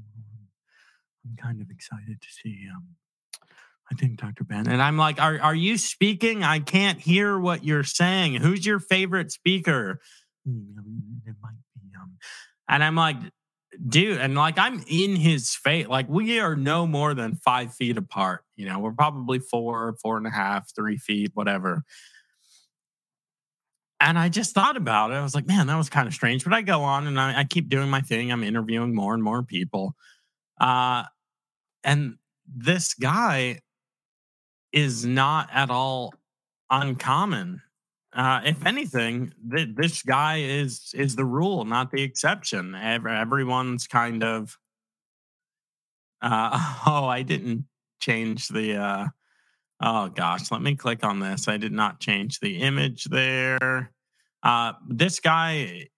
I'm 1.26 1.36
kind 1.36 1.60
of 1.60 1.70
excited 1.70 2.20
to 2.20 2.28
see, 2.42 2.66
um, 2.74 2.84
I 3.90 3.94
think 3.94 4.18
Dr. 4.18 4.44
Ben. 4.44 4.66
And 4.66 4.80
I'm 4.80 4.96
like, 4.96 5.20
are, 5.20 5.38
are 5.38 5.54
you 5.54 5.76
speaking? 5.76 6.42
I 6.42 6.60
can't 6.60 6.98
hear 6.98 7.38
what 7.38 7.62
you're 7.62 7.84
saying. 7.84 8.36
Who's 8.36 8.64
your 8.64 8.80
favorite 8.80 9.30
speaker? 9.30 10.00
Hmm, 10.46 10.62
it 11.26 11.34
might 11.42 11.58
be, 11.74 11.90
um, 12.00 12.16
and 12.68 12.82
I'm 12.82 12.96
like, 12.96 13.16
dude, 13.86 14.18
and 14.18 14.34
like 14.34 14.58
I'm 14.58 14.82
in 14.88 15.16
his 15.16 15.54
face. 15.54 15.88
Like 15.88 16.08
we 16.08 16.40
are 16.40 16.56
no 16.56 16.86
more 16.86 17.12
than 17.12 17.36
five 17.36 17.74
feet 17.74 17.98
apart. 17.98 18.44
You 18.56 18.66
know, 18.66 18.78
we're 18.78 18.92
probably 18.92 19.40
four, 19.40 19.94
four 20.02 20.16
and 20.16 20.26
a 20.26 20.30
half, 20.30 20.74
three 20.74 20.96
feet, 20.96 21.32
whatever. 21.34 21.84
And 24.00 24.18
I 24.18 24.28
just 24.28 24.54
thought 24.54 24.76
about 24.76 25.10
it. 25.10 25.14
I 25.14 25.22
was 25.22 25.34
like, 25.34 25.46
man, 25.46 25.68
that 25.68 25.76
was 25.76 25.88
kind 25.88 26.06
of 26.06 26.12
strange. 26.12 26.44
But 26.44 26.52
I 26.52 26.62
go 26.62 26.82
on 26.82 27.06
and 27.06 27.18
I, 27.18 27.40
I 27.40 27.44
keep 27.44 27.68
doing 27.68 27.88
my 27.88 28.00
thing. 28.02 28.30
I'm 28.30 28.42
interviewing 28.42 28.94
more 28.94 29.14
and 29.14 29.22
more 29.22 29.42
people. 29.42 29.94
Uh, 30.60 31.04
and 31.82 32.16
this 32.46 32.94
guy 32.94 33.60
is 34.72 35.06
not 35.06 35.48
at 35.52 35.70
all 35.70 36.12
uncommon. 36.70 37.62
Uh, 38.12 38.40
if 38.44 38.64
anything, 38.66 39.32
th- 39.50 39.70
this 39.74 40.02
guy 40.02 40.38
is 40.40 40.92
is 40.94 41.16
the 41.16 41.24
rule, 41.24 41.64
not 41.64 41.90
the 41.90 42.02
exception. 42.02 42.74
Every, 42.74 43.12
everyone's 43.12 43.86
kind 43.86 44.22
of. 44.22 44.58
Uh, 46.20 46.74
oh, 46.86 47.06
I 47.06 47.22
didn't 47.22 47.64
change 48.00 48.48
the. 48.48 49.10
Oh 49.80 50.08
gosh, 50.08 50.50
let 50.50 50.62
me 50.62 50.74
click 50.74 51.04
on 51.04 51.20
this. 51.20 51.48
I 51.48 51.58
did 51.58 51.72
not 51.72 52.00
change 52.00 52.40
the 52.40 52.58
image 52.60 53.04
there. 53.04 53.92
Uh, 54.42 54.72
this 54.88 55.20
guy 55.20 55.88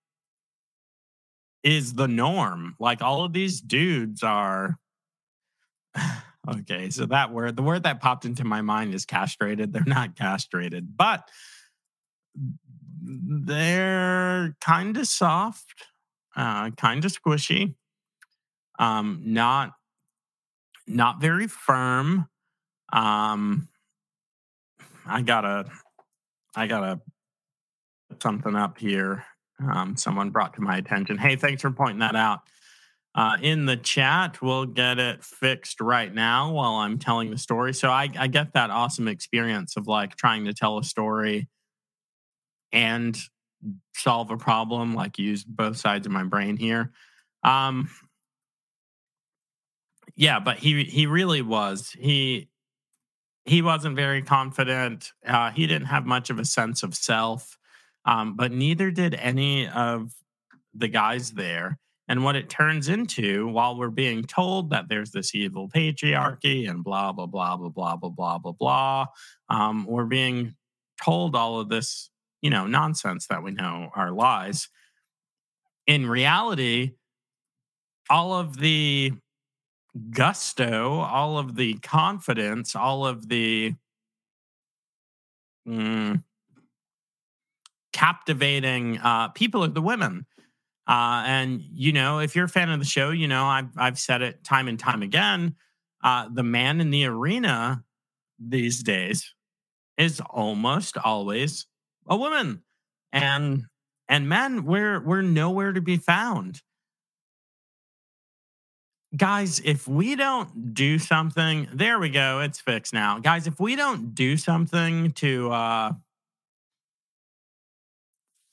is 1.62 1.94
the 1.94 2.08
norm. 2.08 2.75
Like 2.80 3.02
all 3.02 3.25
of 3.25 3.32
these 3.32 3.61
dudes 3.61 4.23
are. 4.23 4.78
okay, 6.49 6.90
so 6.90 7.06
that 7.06 7.32
word, 7.32 7.56
the 7.56 7.62
word 7.62 7.85
that 7.85 8.00
popped 8.00 8.25
into 8.25 8.44
my 8.44 8.62
mind 8.62 8.94
is 8.94 9.04
castrated. 9.04 9.73
They're 9.73 9.82
not 9.87 10.16
castrated, 10.16 10.97
but 10.97 11.28
they're 13.00 14.56
kind 14.61 14.97
of 14.97 15.06
soft, 15.06 15.87
uh, 16.37 16.70
kind 16.70 17.04
of 17.04 17.12
squishy, 17.12 17.75
um, 18.78 19.23
not 19.25 19.73
not 20.87 21.20
very 21.20 21.47
firm 21.47 22.28
um, 22.92 23.68
I 25.07 25.23
gotta, 25.23 25.71
I 26.54 26.66
gotta 26.66 27.00
something 28.21 28.54
up 28.54 28.78
here. 28.78 29.25
Um, 29.61 29.97
someone 29.97 30.30
brought 30.30 30.54
to 30.54 30.61
my 30.61 30.76
attention. 30.76 31.18
Hey, 31.18 31.37
thanks 31.37 31.62
for 31.62 31.71
pointing 31.71 31.99
that 32.00 32.16
out. 32.16 32.40
Uh, 33.14 33.37
in 33.42 33.66
the 33.66 33.76
chat, 33.76 34.40
we'll 34.40 34.66
get 34.66 34.99
it 34.99 35.25
fixed 35.25 35.80
right 35.80 36.12
now 36.14 36.52
while 36.52 36.75
I'm 36.75 36.99
telling 36.99 37.30
the 37.30 37.38
story. 37.38 37.75
So 37.75 37.88
I, 37.90 38.09
I 38.16 38.28
get 38.28 38.52
that 38.52 38.71
awesome 38.71 39.09
experience 39.09 39.76
of 39.76 39.88
like 39.88 40.14
trying 40.16 40.45
to 40.45 40.54
tell 40.54 40.78
a 40.78 40.85
story 40.85 41.49
and 42.71 43.18
solve 43.95 44.30
a 44.30 44.37
problem, 44.37 44.95
like 44.95 45.18
use 45.18 45.42
both 45.42 45.76
sides 45.76 46.07
of 46.07 46.12
my 46.12 46.23
brain 46.23 46.57
here. 46.57 46.92
Um, 47.42 47.88
yeah, 50.14 50.38
but 50.38 50.59
he 50.59 50.85
he 50.85 51.07
really 51.07 51.42
was. 51.42 51.90
He 51.99 52.49
he 53.49 53.62
wasn't 53.62 53.97
very 53.97 54.23
confident. 54.23 55.12
Uh, 55.26 55.50
he 55.50 55.67
didn't 55.67 55.87
have 55.87 56.05
much 56.05 56.31
of 56.31 56.38
a 56.38 56.45
sense 56.45 56.83
of 56.83 56.95
self, 56.95 57.59
um, 58.05 58.37
but 58.37 58.52
neither 58.52 58.90
did 58.90 59.14
any 59.14 59.67
of 59.69 60.12
the 60.75 60.88
guys 60.88 61.33
there. 61.33 61.78
And 62.11 62.25
what 62.25 62.37
it 62.37 62.49
turns 62.49 62.88
into, 62.88 63.49
while 63.49 63.76
we're 63.76 63.90
being 63.90 64.25
told 64.25 64.71
that 64.71 64.88
there's 64.88 65.11
this 65.11 65.35
evil 65.35 65.69
patriarchy 65.69 66.69
and 66.69 66.83
blah 66.83 67.12
blah 67.12 67.26
blah 67.26 67.57
blah 67.57 67.69
blah 67.69 67.97
blah 67.97 68.11
blah 68.11 68.38
blah 68.38 68.52
blah, 68.52 69.07
um, 69.50 69.87
we're 69.87 70.07
being 70.07 70.55
told 71.02 71.37
all 71.37 71.61
of 71.61 71.69
this, 71.69 72.11
you 72.40 72.50
know, 72.50 72.67
nonsense 72.67 73.26
that 73.28 73.43
we 73.43 73.50
know 73.50 73.90
are 73.95 74.11
lies. 74.11 74.69
In 75.87 76.07
reality, 76.07 76.93
all 78.11 78.35
of 78.35 78.59
the 78.59 79.12
gusto, 80.11 81.00
all 81.00 81.38
of 81.38 81.57
the 81.57 81.75
confidence, 81.75 82.76
all 82.76 83.07
of 83.07 83.28
the 83.28 83.75
mm, 85.66 86.23
captivating 87.92 88.99
uh, 88.99 89.28
people 89.28 89.64
are 89.64 89.68
the 89.68 89.83
women. 89.83 90.26
Uh, 90.87 91.23
and 91.26 91.62
you 91.73 91.92
know, 91.92 92.21
if 92.21 92.35
you're 92.35 92.47
a 92.47 92.49
fan 92.49 92.71
of 92.71 92.78
the 92.78 92.87
show, 92.87 93.11
you 93.11 93.28
know 93.28 93.45
I've 93.45 93.71
I've 93.76 93.99
said 93.99 94.23
it 94.23 94.42
time 94.45 94.68
and 94.68 94.78
time 94.78 95.02
again. 95.02 95.57
Uh, 96.02 96.28
the 96.33 96.42
man 96.42 96.80
in 96.80 96.90
the 96.90 97.04
arena 97.07 97.83
these 98.38 98.83
days 98.83 99.35
is 99.99 100.21
almost 100.30 100.97
always 100.97 101.66
a 102.07 102.16
woman, 102.16 102.62
and 103.12 103.64
and 104.09 104.28
men 104.28 104.64
we're 104.64 105.00
we're 105.00 105.23
nowhere 105.23 105.73
to 105.73 105.80
be 105.83 105.99
found 105.99 106.62
guys, 109.17 109.61
if 109.61 109.88
we 109.88 110.17
don't 110.17 110.75
do 110.75 110.99
something, 110.99 111.69
there 111.73 111.99
we 111.99 112.11
go, 112.11 112.41
it's 112.41 112.61
fixed 112.61 112.93
now. 112.93 113.19
Guys, 113.19 113.47
if 113.47 113.59
we 113.59 113.77
don't 113.77 114.15
do 114.15 114.37
something 114.37 115.12
to 115.12 115.50
uh 115.50 115.93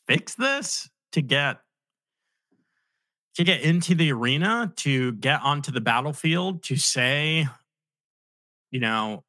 fix 0.07 0.35
this, 0.35 0.89
to 1.11 1.21
get 1.21 1.59
to 3.35 3.43
get 3.43 3.61
into 3.61 3.95
the 3.95 4.11
arena, 4.13 4.71
to 4.77 5.11
get 5.13 5.41
onto 5.41 5.71
the 5.71 5.81
battlefield, 5.81 6.63
to 6.63 6.77
say, 6.77 7.47
you 8.71 8.79
know, 8.79 9.23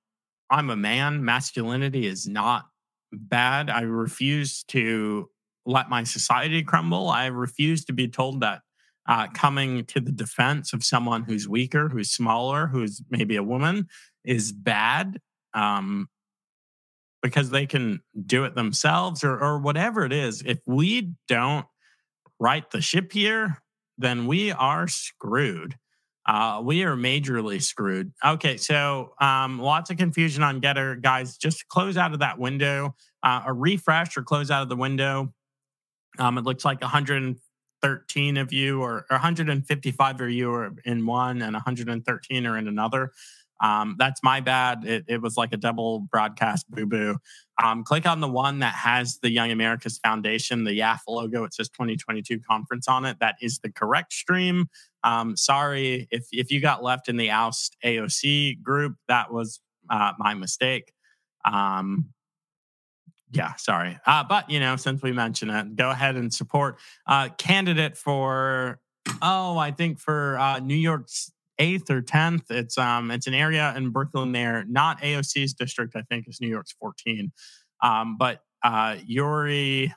I'm 0.49 0.71
a 0.71 0.77
man, 0.77 1.25
masculinity 1.25 2.07
is 2.07 2.29
not 2.29 2.67
bad. 3.13 3.69
I 3.69 3.81
refuse 3.81 4.63
to 4.69 5.29
let 5.65 5.91
my 5.91 6.05
society 6.05 6.63
crumble. 6.63 7.09
I 7.09 7.27
refuse 7.27 7.85
to 7.87 7.93
be 7.93 8.07
told 8.07 8.41
that 8.41 8.61
uh, 9.09 9.29
coming 9.29 9.85
to 9.85 10.01
the 10.01 10.13
defense 10.13 10.73
of 10.73 10.85
someone 10.85 11.23
who's 11.23 11.49
weaker, 11.49 11.89
who's 11.89 12.11
smaller, 12.11 12.67
who's 12.67 13.03
maybe 13.11 13.37
a 13.37 13.43
woman 13.43 13.89
is 14.25 14.53
bad 14.53 15.21
um, 15.55 16.09
because 17.23 17.51
they 17.51 17.67
can 17.67 18.01
do 18.27 18.45
it 18.45 18.55
themselves 18.55 19.23
or, 19.23 19.39
or 19.39 19.59
whatever 19.59 20.05
it 20.05 20.13
is. 20.13 20.43
If 20.45 20.59
we 20.67 21.13
don't 21.29 21.67
right 22.39 22.69
the 22.71 22.81
ship 22.81 23.13
here, 23.13 23.63
then 23.99 24.27
we 24.27 24.53
are 24.53 24.89
screwed. 24.89 25.77
Uh, 26.27 26.61
we 26.63 26.83
are 26.83 26.97
majorly 26.97 27.63
screwed. 27.63 28.13
Okay, 28.25 28.57
so 28.57 29.13
um, 29.21 29.61
lots 29.61 29.91
of 29.91 29.97
confusion 29.97 30.43
on 30.43 30.61
GETTR. 30.61 31.01
guys. 31.01 31.37
Just 31.37 31.69
close 31.69 31.97
out 31.97 32.13
of 32.13 32.19
that 32.19 32.39
window, 32.39 32.97
uh, 33.23 33.43
a 33.47 33.53
refresh 33.53 34.17
or 34.17 34.23
close 34.23 34.51
out 34.51 34.63
of 34.63 34.69
the 34.69 34.77
window. 34.77 35.33
Um, 36.19 36.37
it 36.37 36.45
looks 36.45 36.65
like 36.65 36.81
100 36.81 37.37
113 37.83 38.37
of 38.37 38.53
you 38.53 38.83
or, 38.83 39.07
or 39.11 39.17
155 39.17 40.21
of 40.21 40.31
you 40.31 40.53
are 40.53 40.73
in 40.85 41.07
one 41.07 41.43
and 41.43 41.55
113 41.55 42.47
are 42.47 42.59
in 42.59 42.69
another. 42.69 43.13
Um, 43.61 43.97
that's 43.99 44.23
my 44.23 44.41
bad. 44.41 44.85
It, 44.85 45.05
it, 45.09 45.23
was 45.23 45.37
like 45.37 45.53
a 45.53 45.57
double 45.57 46.01
broadcast 46.01 46.71
boo 46.71 46.85
boo. 46.85 47.17
Um, 47.63 47.85
click 47.85 48.07
on 48.07 48.21
the 48.21 48.29
one 48.29 48.59
that 48.59 48.75
has 48.75 49.19
the 49.23 49.31
Young 49.31 49.51
Americas 49.51 49.99
Foundation, 49.99 50.65
the 50.65 50.79
YAF 50.79 51.01
logo. 51.09 51.45
It 51.45 51.55
says 51.55 51.71
2022 51.71 52.41
conference 52.41 52.87
on 52.87 53.07
it. 53.07 53.19
That 53.21 53.37
is 53.41 53.59
the 53.61 53.73
correct 53.73 54.13
stream. 54.13 54.69
Um, 55.05 55.37
sorry 55.37 56.07
if, 56.11 56.27
if 56.33 56.51
you 56.51 56.61
got 56.61 56.83
left 56.83 57.09
in 57.09 57.17
the 57.17 57.31
Oust 57.31 57.77
AOC 57.83 58.63
group, 58.63 58.97
that 59.09 59.33
was 59.33 59.61
uh, 59.89 60.13
my 60.19 60.35
mistake. 60.35 60.93
Um, 61.47 62.11
yeah, 63.33 63.55
sorry. 63.57 63.99
Uh, 64.07 64.25
but 64.25 64.51
you 64.51 64.61
know, 64.61 64.77
since 64.77 65.03
we 65.03 65.13
mentioned 65.13 65.51
it, 65.51 65.77
go 65.77 65.91
ahead 65.91 66.17
and 66.17 66.33
support 66.33 66.79
uh, 67.07 67.29
candidate 67.39 67.97
for 67.97 68.81
oh, 69.23 69.59
I 69.59 69.71
think 69.71 69.99
for 69.99 70.39
uh, 70.39 70.59
New 70.61 70.77
York's 70.77 71.33
eighth 71.59 71.91
or 71.91 72.03
tenth. 72.03 72.51
It's 72.51 72.79
um 72.79 73.11
it's 73.11 73.27
an 73.27 73.35
area 73.35 73.75
in 73.77 73.91
Brooklyn 73.91 74.33
there, 74.33 74.65
not 74.69 75.01
AOC's 75.01 75.55
district. 75.55 75.97
I 75.97 76.03
think 76.03 76.29
is 76.29 76.41
New 76.41 76.49
York's 76.49 76.73
fourteen. 76.73 77.33
Um, 77.83 78.17
but 78.19 78.41
uh, 78.63 78.97
Yuri, 79.05 79.93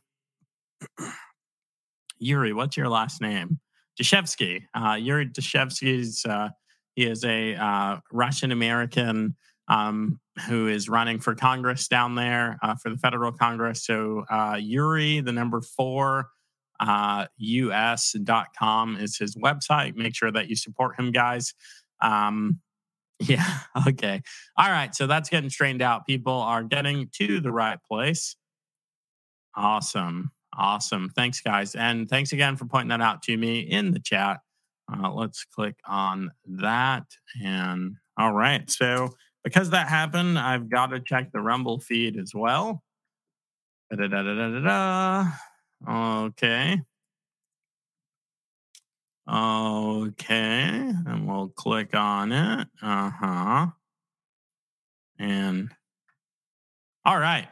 Yuri, 2.20 2.54
what's 2.54 2.78
your 2.78 2.90
last 2.90 3.22
name? 3.22 3.60
Dashevsky. 4.00 4.64
Uh, 4.74 4.96
Yuri 4.96 5.28
Dashevsky's. 5.28 6.26
Uh, 6.26 6.50
he 6.96 7.06
is 7.06 7.24
a 7.24 7.56
uh, 7.56 7.98
Russian 8.12 8.52
American 8.52 9.36
um, 9.70 10.20
who 10.48 10.68
is 10.68 10.90
running 10.90 11.20
for 11.20 11.36
Congress 11.36 11.88
down 11.88 12.16
there 12.16 12.58
uh, 12.62 12.76
for 12.76 12.90
the 12.90 12.98
federal 12.98 13.32
Congress. 13.32 13.86
So 13.86 14.26
uh, 14.30 14.58
Yuri, 14.60 15.22
the 15.22 15.32
number 15.32 15.62
four, 15.62 16.30
uh, 16.80 17.28
us.com 17.40 18.98
is 18.98 19.18
his 19.18 19.36
website. 19.36 19.96
Make 19.96 20.16
sure 20.16 20.32
that 20.32 20.50
you 20.50 20.56
support 20.56 21.00
him, 21.00 21.12
guys. 21.12 21.54
Um, 22.02 22.60
yeah. 23.20 23.60
Okay. 23.88 24.22
All 24.58 24.70
right. 24.70 24.96
So 24.96 25.06
that's 25.06 25.30
getting 25.30 25.50
straightened 25.50 25.82
out. 25.82 26.08
People 26.08 26.34
are 26.34 26.64
getting 26.64 27.10
to 27.16 27.42
the 27.42 27.52
right 27.52 27.80
place. 27.84 28.36
Awesome. 29.56 30.32
Awesome. 30.58 31.10
Thanks, 31.16 31.42
guys. 31.42 31.76
And 31.76 32.10
thanks 32.10 32.32
again 32.32 32.56
for 32.56 32.66
pointing 32.66 32.90
that 32.90 33.02
out 33.02 33.22
to 33.24 33.36
me 33.36 33.60
in 33.60 33.92
the 33.92 34.00
chat. 34.00 34.40
Uh, 34.92 35.12
let's 35.12 35.44
click 35.44 35.76
on 35.86 36.32
that. 36.46 37.04
And 37.44 37.96
all 38.18 38.34
right. 38.34 38.70
So, 38.70 39.10
because 39.44 39.70
that 39.72 39.88
happened, 39.88 40.38
I've 40.38 40.70
got 40.70 40.88
to 40.88 41.00
check 41.00 41.32
the 41.32 41.42
Rumble 41.42 41.80
feed 41.80 42.18
as 42.18 42.34
well. 42.34 42.84
Da-da-da-da-da-da. 43.90 45.32
Okay. 45.88 46.82
Okay. 49.28 50.92
And 51.06 51.28
we'll 51.28 51.50
click 51.50 51.96
on 51.96 52.32
it. 52.32 52.68
Uh 52.82 53.10
huh. 53.10 53.68
And 55.20 55.70
all 57.06 57.20
right. 57.20 57.48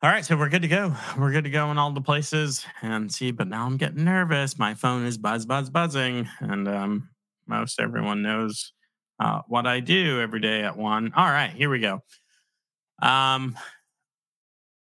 All 0.00 0.10
right, 0.10 0.24
so 0.24 0.36
we're 0.36 0.48
good 0.48 0.62
to 0.62 0.68
go. 0.68 0.94
We're 1.18 1.32
good 1.32 1.42
to 1.42 1.50
go 1.50 1.72
in 1.72 1.78
all 1.78 1.90
the 1.90 2.00
places 2.00 2.64
and 2.82 3.12
see. 3.12 3.32
But 3.32 3.48
now 3.48 3.66
I'm 3.66 3.76
getting 3.76 4.04
nervous. 4.04 4.56
My 4.56 4.74
phone 4.74 5.04
is 5.04 5.18
buzz, 5.18 5.44
buzz, 5.44 5.70
buzzing, 5.70 6.28
and 6.38 6.68
um, 6.68 7.08
most 7.48 7.80
everyone 7.80 8.22
knows 8.22 8.72
uh, 9.18 9.42
what 9.48 9.66
I 9.66 9.80
do 9.80 10.20
every 10.20 10.40
day 10.40 10.62
at 10.62 10.76
one. 10.76 11.12
All 11.16 11.26
right, 11.26 11.50
here 11.50 11.70
we 11.70 11.80
go. 11.80 12.02
Um, 13.02 13.56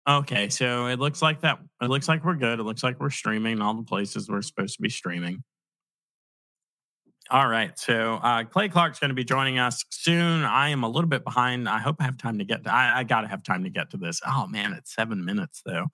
okay, 0.07 0.49
so 0.49 0.87
it 0.87 0.99
looks 0.99 1.21
like 1.21 1.41
that. 1.41 1.59
It 1.81 1.89
looks 1.89 2.07
like 2.07 2.23
we're 2.23 2.35
good. 2.35 2.59
It 2.59 2.63
looks 2.63 2.83
like 2.83 2.99
we're 2.99 3.09
streaming 3.09 3.61
all 3.61 3.73
the 3.73 3.83
places 3.83 4.29
we're 4.29 4.41
supposed 4.41 4.75
to 4.75 4.81
be 4.81 4.89
streaming. 4.89 5.43
All 7.29 7.47
right, 7.47 7.77
so 7.79 8.15
uh, 8.15 8.43
Clay 8.43 8.67
Clark's 8.67 8.99
going 8.99 9.09
to 9.09 9.15
be 9.15 9.23
joining 9.23 9.57
us 9.57 9.85
soon. 9.89 10.43
I 10.43 10.69
am 10.69 10.83
a 10.83 10.89
little 10.89 11.09
bit 11.09 11.23
behind. 11.23 11.69
I 11.69 11.79
hope 11.79 11.97
I 11.99 12.03
have 12.03 12.17
time 12.17 12.39
to 12.39 12.45
get. 12.45 12.65
To, 12.65 12.73
I, 12.73 12.99
I 12.99 13.03
got 13.03 13.21
to 13.21 13.27
have 13.27 13.41
time 13.43 13.63
to 13.63 13.69
get 13.69 13.91
to 13.91 13.97
this. 13.97 14.19
Oh 14.27 14.47
man, 14.47 14.73
it's 14.73 14.93
seven 14.93 15.23
minutes 15.23 15.61
though. 15.65 15.87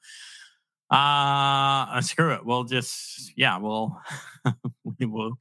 Uh, 0.90 2.02
screw 2.02 2.34
it. 2.34 2.46
We'll 2.46 2.64
just 2.64 3.34
yeah, 3.38 3.58
we'll 3.58 4.00
we 5.00 5.06
will 5.06 5.34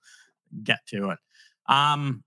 get 0.62 0.80
to 0.88 1.11
it. 1.11 1.18
Um, 1.66 2.24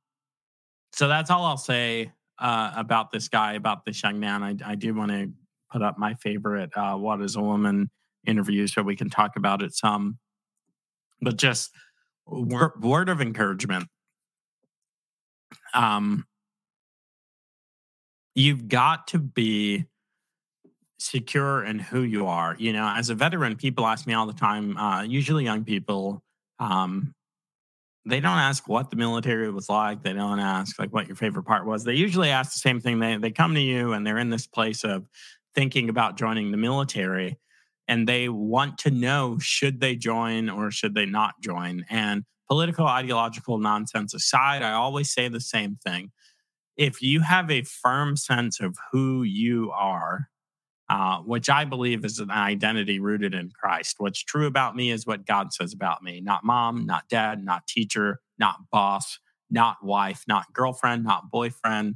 so 1.00 1.08
that's 1.08 1.32
all 1.32 1.46
I'll 1.46 1.56
say 1.56 2.12
uh, 2.40 2.74
about 2.76 3.10
this 3.10 3.30
guy, 3.30 3.54
about 3.54 3.86
this 3.86 4.04
young 4.04 4.20
man. 4.20 4.44
I, 4.44 4.56
I 4.66 4.76
do 4.76 4.94
want 4.94 5.12
to 5.12 5.32
put 5.72 5.82
up 5.82 5.98
my 5.98 6.14
favorite 6.16 6.72
uh, 6.76 6.98
"What 6.98 7.22
Is 7.22 7.38
a 7.38 7.42
Woman" 7.42 7.90
interview 8.28 8.68
so 8.68 8.82
we 8.82 8.98
can 8.98 9.10
talk 9.10 9.38
about 9.38 9.62
it 9.62 9.74
some. 9.74 10.18
But 11.22 11.38
just 11.38 11.72
word, 12.28 12.84
word 12.84 13.08
of 13.08 13.22
encouragement. 13.22 13.88
Um, 15.74 16.26
you've 18.36 18.68
got 18.68 19.08
to 19.08 19.20
be 19.20 19.86
secure 20.98 21.64
in 21.64 21.80
who 21.80 22.02
you 22.02 22.28
are. 22.28 22.58
You 22.60 22.74
know, 22.74 22.94
as 22.94 23.10
a 23.10 23.16
veteran, 23.16 23.56
people 23.56 23.88
ask 23.88 24.06
me 24.06 24.16
all 24.16 24.26
the 24.26 24.34
time, 24.34 24.76
uh, 24.76 25.04
usually 25.04 25.46
young 25.46 25.64
people, 25.64 26.22
um, 26.60 27.16
they 28.06 28.20
don't 28.20 28.38
ask 28.38 28.68
what 28.68 28.90
the 28.90 28.96
military 28.96 29.52
was 29.52 29.70
like. 29.70 30.04
They 30.04 30.14
don't 30.14 30.40
ask 30.40 30.80
like 30.80 30.94
what 30.94 31.08
your 31.08 31.16
favorite 31.16 31.44
part 31.44 31.66
was. 31.66 31.84
They 31.84 31.96
usually 31.96 32.30
ask 32.30 32.54
the 32.54 32.60
same 32.60 32.80
thing. 32.80 33.00
They 33.00 33.18
they 33.18 33.32
come 33.32 33.54
to 33.56 33.62
you 33.62 33.94
and 33.94 34.06
they're 34.06 34.18
in 34.18 34.30
this 34.30 34.48
place 34.48 34.84
of 34.84 35.08
thinking 35.54 35.90
about 35.90 36.18
joining 36.18 36.52
the 36.52 36.58
military 36.58 37.38
and 37.88 38.08
they 38.08 38.30
want 38.30 38.78
to 38.78 38.92
know 38.92 39.38
should 39.40 39.82
they 39.82 39.96
join 39.96 40.50
or 40.50 40.72
should 40.72 40.94
they 40.94 41.06
not 41.06 41.42
join. 41.42 41.86
And 41.90 42.24
political 42.48 42.86
ideological 42.86 43.58
nonsense 43.58 44.14
aside, 44.14 44.62
I 44.62 44.74
always 44.74 45.12
say 45.12 45.28
the 45.28 45.42
same 45.42 45.78
thing. 45.84 46.12
If 46.78 47.02
you 47.02 47.22
have 47.22 47.52
a 47.52 47.64
firm 47.64 48.16
sense 48.16 48.60
of 48.60 48.78
who 48.92 49.24
you 49.24 49.72
are, 49.72 50.30
uh, 50.90 51.20
which 51.20 51.50
I 51.50 51.66
believe 51.66 52.04
is 52.04 52.20
an 52.20 52.32
identity 52.32 53.00
rooted 53.00 53.36
in 53.36 53.52
Christ. 53.52 53.96
What's 54.00 54.24
true 54.24 54.48
about 54.48 54.76
me 54.76 54.90
is 54.90 55.06
what 55.06 55.26
God 55.26 55.54
says 55.54 55.74
about 55.74 56.02
me, 56.02 56.20
not 56.20 56.44
mom, 56.44 56.86
not 56.86 57.08
dad, 57.10 57.44
not 57.44 57.68
teacher, 57.68 58.20
not 58.40 58.56
boss, 58.72 59.20
not 59.52 59.78
wife, 59.84 60.24
not 60.28 60.52
girlfriend, 60.52 61.04
not 61.04 61.30
boyfriend, 61.32 61.96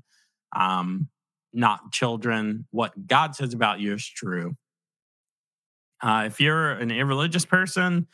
um, 0.55 1.09
not 1.53 1.91
children. 1.91 2.67
What 2.69 3.07
God 3.07 3.35
says 3.35 3.53
about 3.53 3.79
you 3.79 3.93
is 3.93 4.05
true. 4.07 4.55
Uh, 6.01 6.25
if 6.27 6.39
you're 6.39 6.71
an 6.71 6.91
irreligious 6.91 7.45
person, 7.45 8.07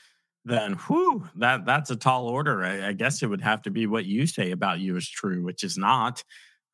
then 0.45 0.73
whew, 0.73 1.27
that 1.35 1.65
that's 1.65 1.89
a 1.89 1.95
tall 1.95 2.27
order. 2.27 2.63
I, 2.63 2.89
I, 2.89 2.93
guess 2.93 3.21
it 3.21 3.27
would 3.27 3.41
have 3.41 3.61
to 3.63 3.71
be 3.71 3.87
what 3.87 4.05
you 4.05 4.25
say 4.25 4.51
about 4.51 4.79
you 4.79 4.95
is 4.95 5.09
true, 5.09 5.43
which 5.43 5.63
is 5.63 5.77
not. 5.77 6.23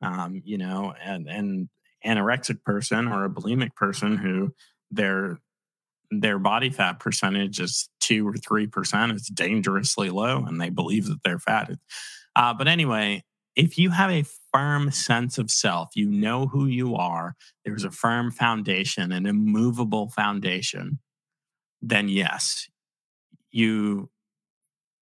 Um, 0.02 0.42
you 0.44 0.58
know, 0.58 0.94
and 1.02 1.26
and 1.26 1.68
anorexic 2.06 2.62
person 2.64 3.08
or 3.08 3.24
a 3.24 3.30
bulimic 3.30 3.74
person 3.74 4.16
who 4.16 4.54
their 4.90 5.38
their 6.10 6.38
body 6.38 6.70
fat 6.70 7.00
percentage 7.00 7.58
is 7.58 7.88
two 8.00 8.26
or 8.26 8.34
three 8.34 8.66
percent. 8.66 9.12
It's 9.12 9.28
dangerously 9.28 10.10
low, 10.10 10.44
and 10.44 10.60
they 10.60 10.70
believe 10.70 11.06
that 11.06 11.22
they're 11.24 11.38
fat. 11.38 11.70
Uh, 12.34 12.54
but 12.54 12.68
anyway, 12.68 13.24
if 13.56 13.78
you 13.78 13.90
have 13.90 14.10
a 14.10 14.24
firm 14.52 14.90
sense 14.90 15.38
of 15.38 15.50
self, 15.50 15.90
you 15.94 16.08
know 16.08 16.46
who 16.46 16.66
you 16.66 16.94
are. 16.94 17.34
There's 17.64 17.84
a 17.84 17.90
firm 17.90 18.30
foundation, 18.30 19.12
an 19.12 19.26
immovable 19.26 20.10
foundation. 20.10 21.00
Then 21.82 22.08
yes, 22.08 22.68
you 23.50 24.10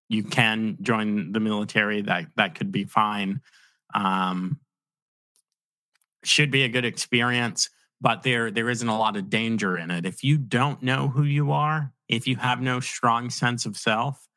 you 0.09 0.23
can 0.23 0.77
join 0.81 1.31
the 1.31 1.39
military. 1.39 2.01
That 2.01 2.27
that 2.35 2.55
could 2.55 2.71
be 2.71 2.85
fine. 2.85 3.41
Um, 3.93 4.59
should 6.23 6.51
be 6.51 6.63
a 6.63 6.69
good 6.69 6.85
experience, 6.85 7.69
but 8.01 8.23
there 8.23 8.51
there 8.51 8.69
isn't 8.69 8.87
a 8.87 8.97
lot 8.97 9.15
of 9.15 9.29
danger 9.29 9.77
in 9.77 9.91
it. 9.91 10.05
If 10.05 10.23
you 10.23 10.37
don't 10.37 10.81
know 10.83 11.07
who 11.07 11.23
you 11.23 11.51
are, 11.51 11.93
if 12.07 12.27
you 12.27 12.35
have 12.37 12.61
no 12.61 12.79
strong 12.79 13.29
sense 13.29 13.65
of 13.65 13.77
self, 13.77 14.27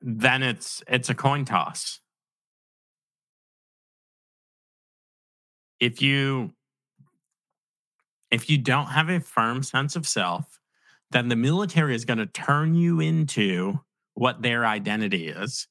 then 0.00 0.42
it's 0.42 0.82
it's 0.86 1.10
a 1.10 1.14
coin 1.14 1.44
toss. 1.44 2.00
If 5.80 6.00
you 6.00 6.52
if 8.30 8.50
you 8.50 8.58
don't 8.58 8.86
have 8.86 9.08
a 9.08 9.20
firm 9.20 9.62
sense 9.62 9.96
of 9.96 10.06
self, 10.06 10.58
then 11.10 11.28
the 11.28 11.36
military 11.36 11.94
is 11.94 12.04
going 12.04 12.18
to 12.18 12.26
turn 12.26 12.74
you 12.74 13.00
into 13.00 13.80
what 14.14 14.42
their 14.42 14.66
identity 14.66 15.28
is. 15.28 15.68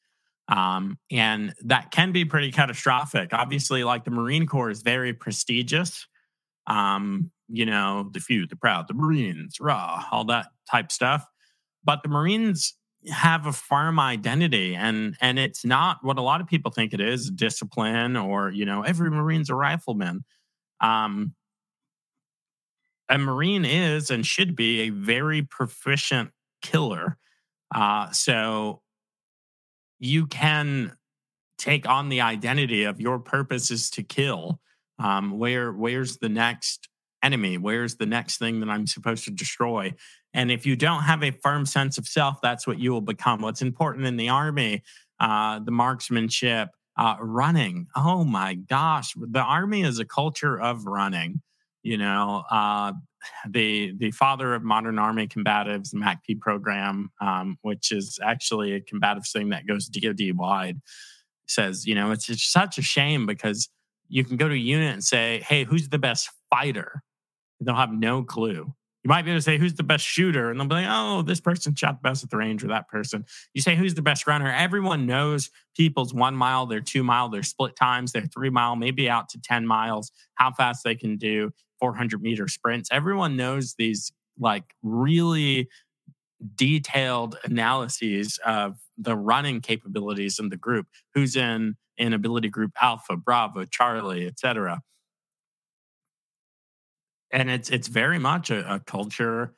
Um, 0.48 1.00
and 1.12 1.54
that 1.64 1.92
can 1.92 2.12
be 2.12 2.26
pretty 2.26 2.52
catastrophic. 2.52 3.30
Obviously, 3.34 3.84
like 3.84 4.04
the 4.06 4.12
Marine 4.12 4.46
Corps 4.46 4.70
is 4.70 4.82
very 4.82 5.14
prestigious. 5.14 6.08
Um, 6.68 7.32
you 7.48 7.66
know, 7.66 8.10
the 8.12 8.20
few, 8.20 8.48
the 8.48 8.56
proud, 8.56 8.88
the 8.88 8.94
Marines, 8.94 9.58
raw, 9.60 10.04
all 10.12 10.26
that 10.26 10.48
type 10.70 10.92
stuff. 10.92 11.26
But 11.84 12.04
the 12.04 12.10
Marines 12.10 12.76
have 13.12 13.46
a 13.46 13.54
firm 13.54 14.00
identity 14.00 14.76
and 14.76 15.16
and 15.22 15.38
it's 15.38 15.64
not 15.64 15.98
what 16.02 16.18
a 16.18 16.22
lot 16.22 16.42
of 16.42 16.48
people 16.48 16.72
think 16.72 16.94
it 16.94 17.02
is 17.02 17.30
discipline 17.30 18.16
or 18.16 18.50
you 18.50 18.66
know 18.66 18.82
every 18.82 19.12
marine's 19.12 19.50
a 19.50 19.56
rifleman 19.56 20.24
um 20.82 21.34
a 23.10 23.18
marine 23.18 23.66
is 23.66 24.10
and 24.10 24.26
should 24.26 24.56
be 24.56 24.82
a 24.82 24.90
very 24.90 25.44
proficient 25.44 26.32
killer 26.62 27.18
uh 27.76 28.10
so 28.12 28.82
you 30.00 30.28
can 30.28 30.96
take 31.58 31.88
on 31.88 32.10
the 32.10 32.22
identity 32.22 32.84
of 32.84 33.00
your 33.00 33.20
purpose 33.20 33.72
is 33.72 33.90
to 33.92 34.04
kill. 34.04 34.60
Um, 35.00 35.38
where 35.38 35.72
where's 35.72 36.18
the 36.18 36.30
next 36.30 36.90
enemy? 37.24 37.58
Where's 37.58 37.96
the 37.96 38.06
next 38.06 38.38
thing 38.38 38.60
that 38.60 38.70
I'm 38.70 38.88
supposed 38.88 39.26
to 39.26 39.32
destroy? 39.32 39.94
And 40.34 40.52
if 40.52 40.66
you 40.66 40.76
don't 40.76 41.04
have 41.04 41.24
a 41.24 41.32
firm 41.32 41.66
sense 41.66 41.98
of 41.98 42.08
self, 42.08 42.42
that's 42.42 42.68
what 42.68 42.80
you 42.80 42.92
will 42.92 43.02
become. 43.02 43.42
What's 43.42 43.62
important 43.62 44.06
in 44.06 44.18
the 44.18 44.30
army, 44.30 44.84
uh, 45.20 45.60
the 45.60 45.72
marksmanship, 45.72 46.70
uh, 46.98 47.16
running. 47.20 47.88
Oh 47.96 48.24
my 48.24 48.56
gosh, 48.56 49.14
the 49.18 49.42
army 49.42 49.82
is 49.82 50.00
a 50.00 50.06
culture 50.06 50.60
of 50.60 50.86
running. 50.86 51.42
You 51.84 51.98
know, 51.98 52.44
uh, 52.50 52.94
the 53.50 53.94
the 53.98 54.12
father 54.12 54.54
of 54.54 54.64
modern 54.64 55.00
army 55.00 55.28
combatives, 55.28 55.92
the 55.92 55.98
MACP 55.98 56.40
program, 56.40 57.12
um, 57.22 57.58
which 57.62 57.92
is 57.92 58.20
actually 58.24 58.74
a 58.74 58.82
combative 58.82 59.26
thing 59.28 59.50
that 59.50 59.68
goes 59.68 59.88
DoD 59.88 60.36
wide, 60.36 60.80
says, 61.48 61.86
you 61.86 61.96
know, 61.96 62.12
it's, 62.12 62.30
it's 62.30 62.52
such 62.52 62.78
a 62.78 62.82
shame 62.82 63.26
because 63.26 63.70
you 64.08 64.24
can 64.24 64.38
go 64.38 64.48
to 64.48 64.54
a 64.56 64.58
unit 64.58 64.94
and 64.94 65.04
say, 65.04 65.44
hey, 65.48 65.64
who's 65.64 65.90
the 65.90 66.00
best 66.00 66.30
fighter? 66.50 67.02
They'll 67.60 67.76
have 67.76 67.92
no 67.92 68.24
clue. 68.24 68.74
You 69.04 69.10
might 69.10 69.22
be 69.22 69.30
able 69.30 69.38
to 69.38 69.44
say, 69.44 69.60
who's 69.60 69.76
the 69.76 69.84
best 69.84 70.04
shooter? 70.04 70.50
And 70.50 70.60
they'll 70.60 70.68
be 70.68 70.74
like, 70.74 70.88
oh, 70.90 71.22
this 71.22 71.40
person 71.40 71.76
shot 71.76 72.02
the 72.02 72.10
best 72.10 72.24
at 72.24 72.32
the 72.32 72.38
range 72.38 72.64
or 72.64 72.70
that 72.70 72.88
person. 72.88 73.24
You 73.54 73.62
say, 73.62 73.76
who's 73.76 73.94
the 73.94 74.02
best 74.02 74.26
runner? 74.26 74.52
Everyone 74.52 75.06
knows 75.06 75.52
people's 75.78 76.12
one 76.12 76.36
mile, 76.36 76.66
their 76.66 76.82
two 76.82 77.04
mile, 77.04 77.30
their 77.30 77.44
split 77.44 77.76
times, 77.76 78.14
their 78.14 78.26
three 78.26 78.50
mile, 78.50 78.76
maybe 78.76 79.08
out 79.08 79.30
to 79.30 79.40
10 79.40 79.68
miles, 79.68 80.12
how 80.36 80.52
fast 80.54 80.84
they 80.84 80.96
can 80.96 81.18
do 81.18 81.52
400 81.80 82.22
meter 82.22 82.48
sprints. 82.48 82.90
Everyone 82.92 83.36
knows 83.36 83.76
these 83.78 84.12
like 84.40 84.74
really 84.84 85.70
detailed 86.56 87.38
analyses 87.44 88.40
of 88.46 88.78
the 88.98 89.16
running 89.16 89.62
capabilities 89.62 90.40
in 90.40 90.50
the 90.50 90.58
group 90.58 90.88
who's 91.14 91.36
in 91.36 91.76
in 91.98 92.14
ability 92.14 92.50
group 92.50 92.72
alpha 92.82 93.16
bravo 93.16 93.64
charlie 93.66 94.28
etc 94.28 94.82
and 97.32 97.50
it's 97.50 97.70
it's 97.70 97.88
very 97.88 98.20
much 98.20 98.52
a, 98.52 98.76
a, 98.76 98.80
culture 98.80 99.54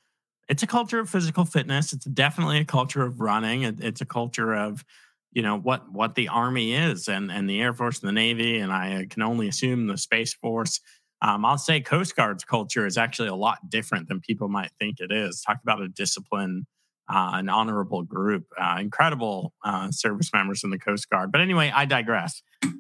it's 0.48 0.64
a 0.64 0.68
culture 0.68 1.00
of 1.00 1.10
physical 1.10 1.46
fitness 1.46 1.94
it's 1.94 2.06
definitely 2.06 2.60
a 2.60 2.66
culture 2.66 3.04
of 3.04 3.20
running 3.20 3.64
it, 3.64 3.80
it's 3.80 4.02
a 4.02 4.06
culture 4.06 4.54
of 4.54 4.86
you 5.34 5.42
know 5.42 5.58
what 5.58 5.92
what 5.92 6.16
the 6.16 6.28
army 6.28 6.74
is 6.74 7.08
and 7.08 7.32
and 7.32 7.50
the 7.50 7.60
air 7.60 7.74
force 7.74 8.00
and 8.00 8.08
the 8.08 8.14
navy 8.14 8.60
and 8.60 8.72
i 8.72 9.06
can 9.10 9.24
only 9.24 9.48
assume 9.48 9.88
the 9.88 9.98
space 9.98 10.34
force 10.36 10.80
um, 11.22 11.46
I'll 11.46 11.58
say 11.58 11.82
Coast 11.82 12.16
Guard's 12.16 12.44
culture 12.44 12.86
is 12.86 12.98
actually 12.98 13.30
a 13.30 13.36
lot 13.36 13.70
different 13.70 14.08
than 14.08 14.20
people 14.20 14.50
might 14.50 14.72
think 14.80 15.00
it 15.00 15.12
is. 15.12 15.42
Talk 15.42 15.58
about 15.64 15.82
a 15.82 15.88
discipline, 15.88 16.68
uh, 17.10 17.32
an 17.34 17.50
honorable 17.50 18.04
group, 18.04 18.46
uh, 18.60 18.78
incredible 18.80 19.54
uh, 19.64 19.90
service 19.92 20.32
members 20.32 20.64
in 20.64 20.70
the 20.70 20.78
Coast 20.78 21.10
Guard. 21.10 21.32
But 21.32 21.42
anyway, 21.42 21.72
I 21.74 21.86
digress. 21.86 22.44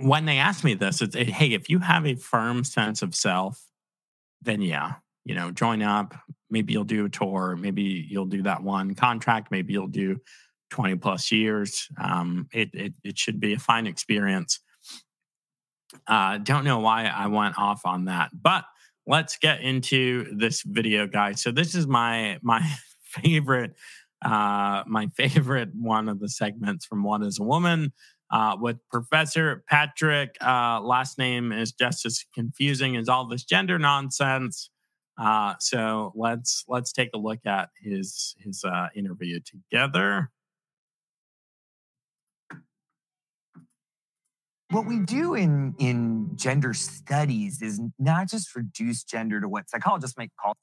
when 0.00 0.24
they 0.24 0.38
ask 0.38 0.64
me 0.64 0.72
this, 0.74 1.02
it's 1.02 1.14
hey, 1.14 1.52
if 1.52 1.68
you 1.68 1.80
have 1.80 2.06
a 2.06 2.14
firm 2.14 2.64
sense 2.64 3.02
of 3.02 3.14
self, 3.14 3.62
then 4.40 4.62
yeah, 4.62 4.94
you 5.24 5.34
know, 5.34 5.50
join 5.50 5.82
up. 5.82 6.14
Maybe 6.50 6.72
you'll 6.72 6.84
do 6.84 7.04
a 7.06 7.10
tour. 7.10 7.56
Maybe 7.56 8.06
you'll 8.08 8.26
do 8.26 8.42
that 8.42 8.62
one 8.62 8.94
contract. 8.94 9.50
Maybe 9.50 9.72
you'll 9.74 9.86
do 9.86 10.18
20 10.72 10.96
plus 10.96 11.30
years. 11.30 11.86
Um, 12.02 12.48
it, 12.52 12.70
it, 12.72 12.94
it 13.04 13.18
should 13.18 13.38
be 13.38 13.52
a 13.52 13.58
fine 13.58 13.86
experience. 13.86 14.58
Uh, 16.06 16.38
don't 16.38 16.64
know 16.64 16.78
why 16.78 17.04
I 17.04 17.26
went 17.26 17.58
off 17.58 17.84
on 17.84 18.06
that, 18.06 18.30
but 18.32 18.64
let's 19.06 19.36
get 19.36 19.60
into 19.60 20.34
this 20.34 20.62
video, 20.62 21.06
guys. 21.06 21.42
So 21.42 21.50
this 21.50 21.74
is 21.74 21.86
my 21.86 22.38
my 22.40 22.66
favorite 23.04 23.74
uh, 24.24 24.82
my 24.86 25.08
favorite 25.08 25.68
one 25.74 26.08
of 26.08 26.20
the 26.20 26.28
segments 26.30 26.86
from 26.86 27.02
What 27.02 27.22
Is 27.22 27.38
a 27.38 27.42
Woman 27.42 27.92
uh, 28.30 28.56
with 28.58 28.78
Professor 28.90 29.62
Patrick. 29.68 30.36
Uh, 30.40 30.80
last 30.80 31.18
name 31.18 31.52
is 31.52 31.72
just 31.72 32.06
as 32.06 32.24
confusing 32.34 32.96
as 32.96 33.10
all 33.10 33.26
this 33.26 33.44
gender 33.44 33.78
nonsense. 33.78 34.70
Uh, 35.18 35.54
so 35.60 36.14
let's 36.16 36.64
let's 36.66 36.92
take 36.92 37.10
a 37.12 37.18
look 37.18 37.44
at 37.44 37.68
his 37.78 38.34
his 38.38 38.64
uh, 38.64 38.88
interview 38.96 39.38
together. 39.40 40.30
What 44.72 44.86
we 44.86 44.98
do 44.98 45.34
in 45.34 45.74
in 45.78 46.30
gender 46.36 46.74
studies 46.74 47.62
is 47.62 47.80
not 47.98 48.28
just 48.28 48.54
reduce 48.56 49.04
gender 49.04 49.40
to 49.40 49.48
what 49.48 49.68
psychologists 49.70 50.16
might 50.16 50.32
call 50.40 50.54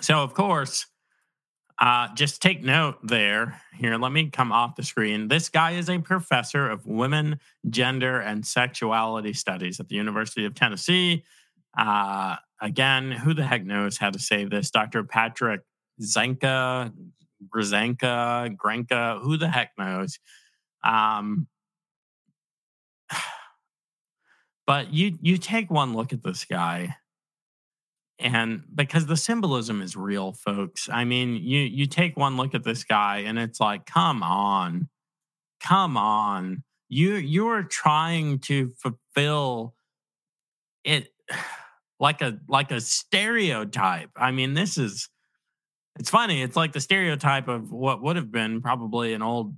so 0.00 0.22
of 0.22 0.34
course 0.34 0.86
Uh, 1.76 2.06
just 2.14 2.40
take 2.40 2.62
note 2.62 2.98
there. 3.02 3.60
Here, 3.74 3.98
let 3.98 4.12
me 4.12 4.30
come 4.30 4.52
off 4.52 4.76
the 4.76 4.84
screen. 4.84 5.26
This 5.26 5.48
guy 5.48 5.72
is 5.72 5.90
a 5.90 5.98
professor 5.98 6.70
of 6.70 6.86
women, 6.86 7.40
gender, 7.68 8.20
and 8.20 8.46
sexuality 8.46 9.32
studies 9.32 9.80
at 9.80 9.88
the 9.88 9.96
University 9.96 10.44
of 10.44 10.54
Tennessee. 10.54 11.24
Uh, 11.76 12.36
again, 12.62 13.10
who 13.10 13.34
the 13.34 13.42
heck 13.42 13.64
knows 13.64 13.98
how 13.98 14.10
to 14.10 14.20
say 14.20 14.44
this? 14.44 14.70
Dr. 14.70 15.02
Patrick 15.02 15.62
Zenka, 16.00 16.92
Grzanka, 17.52 18.54
Grenka, 18.56 19.20
who 19.20 19.36
the 19.36 19.48
heck 19.48 19.72
knows? 19.76 20.20
Um, 20.84 21.48
but 24.66 24.92
you 24.92 25.18
you 25.20 25.36
take 25.36 25.70
one 25.70 25.94
look 25.94 26.12
at 26.12 26.22
this 26.22 26.44
guy 26.44 26.96
and 28.18 28.62
because 28.74 29.06
the 29.06 29.16
symbolism 29.16 29.82
is 29.82 29.96
real 29.96 30.32
folks 30.32 30.88
i 30.92 31.04
mean 31.04 31.34
you 31.34 31.60
you 31.60 31.86
take 31.86 32.16
one 32.16 32.36
look 32.36 32.54
at 32.54 32.64
this 32.64 32.84
guy 32.84 33.18
and 33.18 33.38
it's 33.38 33.60
like 33.60 33.86
come 33.86 34.22
on. 34.22 34.88
Come 35.64 35.96
on. 35.96 36.62
You 36.88 37.14
you 37.14 37.48
are 37.48 37.62
trying 37.62 38.38
to 38.40 38.70
fulfill 38.78 39.74
it 40.84 41.08
like 42.00 42.20
a 42.20 42.38
like 42.48 42.70
a 42.70 42.80
stereotype. 42.80 44.10
I 44.16 44.30
mean 44.30 44.54
this 44.54 44.76
is 44.76 45.08
it's 45.98 46.10
funny 46.10 46.42
it's 46.42 46.56
like 46.56 46.72
the 46.72 46.80
stereotype 46.80 47.48
of 47.48 47.72
what 47.72 48.02
would 48.02 48.16
have 48.16 48.30
been 48.30 48.60
probably 48.60 49.14
an 49.14 49.22
old 49.22 49.54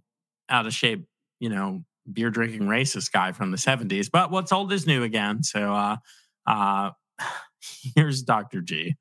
out 0.49 0.67
of 0.67 0.75
shape 0.75 1.07
you 1.41 1.49
know 1.49 1.83
beer 2.13 2.31
drinking 2.31 2.63
racist 2.63 3.13
guy 3.13 3.33
from 3.33 3.51
the 3.51 3.57
70s 3.57 4.11
but 4.11 4.31
what's 4.31 4.53
old 4.53 4.73
is 4.73 4.87
new 4.87 5.03
again 5.03 5.43
so 5.43 5.73
uh 5.73 5.97
uh 6.47 6.91
Here's 7.95 8.23
Dr. 8.23 8.61
G. 8.61 8.97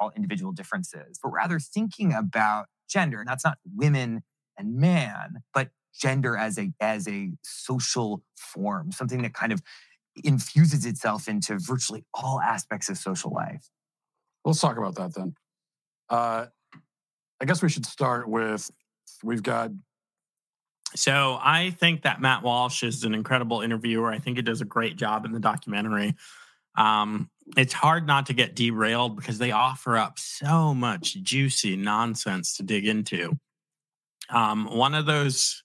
All 0.00 0.12
individual 0.14 0.52
differences, 0.52 1.18
but 1.22 1.30
rather 1.30 1.58
thinking 1.58 2.12
about 2.12 2.66
gender. 2.88 3.20
And 3.20 3.28
that's 3.28 3.44
not 3.44 3.58
women 3.74 4.22
and 4.56 4.76
man, 4.76 5.42
but 5.52 5.70
gender 5.98 6.36
as 6.36 6.58
a 6.58 6.70
as 6.80 7.08
a 7.08 7.32
social 7.42 8.22
form, 8.36 8.92
something 8.92 9.22
that 9.22 9.34
kind 9.34 9.52
of 9.52 9.60
infuses 10.24 10.86
itself 10.86 11.28
into 11.28 11.58
virtually 11.58 12.04
all 12.14 12.40
aspects 12.40 12.88
of 12.88 12.98
social 12.98 13.32
life. 13.32 13.68
Let's 14.44 14.60
talk 14.60 14.78
about 14.78 14.94
that 14.96 15.14
then. 15.14 15.34
Uh, 16.08 16.46
I 17.40 17.44
guess 17.44 17.62
we 17.62 17.68
should 17.68 17.86
start 17.86 18.28
with 18.28 18.70
we've 19.22 19.42
got. 19.42 19.70
So 20.94 21.38
I 21.40 21.70
think 21.78 22.02
that 22.02 22.20
Matt 22.20 22.42
Walsh 22.42 22.82
is 22.82 23.04
an 23.04 23.14
incredible 23.14 23.60
interviewer. 23.60 24.10
I 24.10 24.18
think 24.18 24.36
he 24.36 24.42
does 24.42 24.60
a 24.60 24.64
great 24.64 24.96
job 24.96 25.24
in 25.24 25.32
the 25.32 25.40
documentary 25.40 26.14
um, 26.78 27.28
it's 27.56 27.72
hard 27.72 28.06
not 28.06 28.26
to 28.26 28.32
get 28.32 28.54
derailed 28.54 29.16
because 29.16 29.38
they 29.38 29.50
offer 29.50 29.96
up 29.96 30.18
so 30.18 30.72
much 30.72 31.20
juicy 31.22 31.76
nonsense 31.76 32.56
to 32.56 32.62
dig 32.62 32.86
into. 32.86 33.36
Um, 34.30 34.66
one 34.66 34.94
of 34.94 35.04
those 35.04 35.64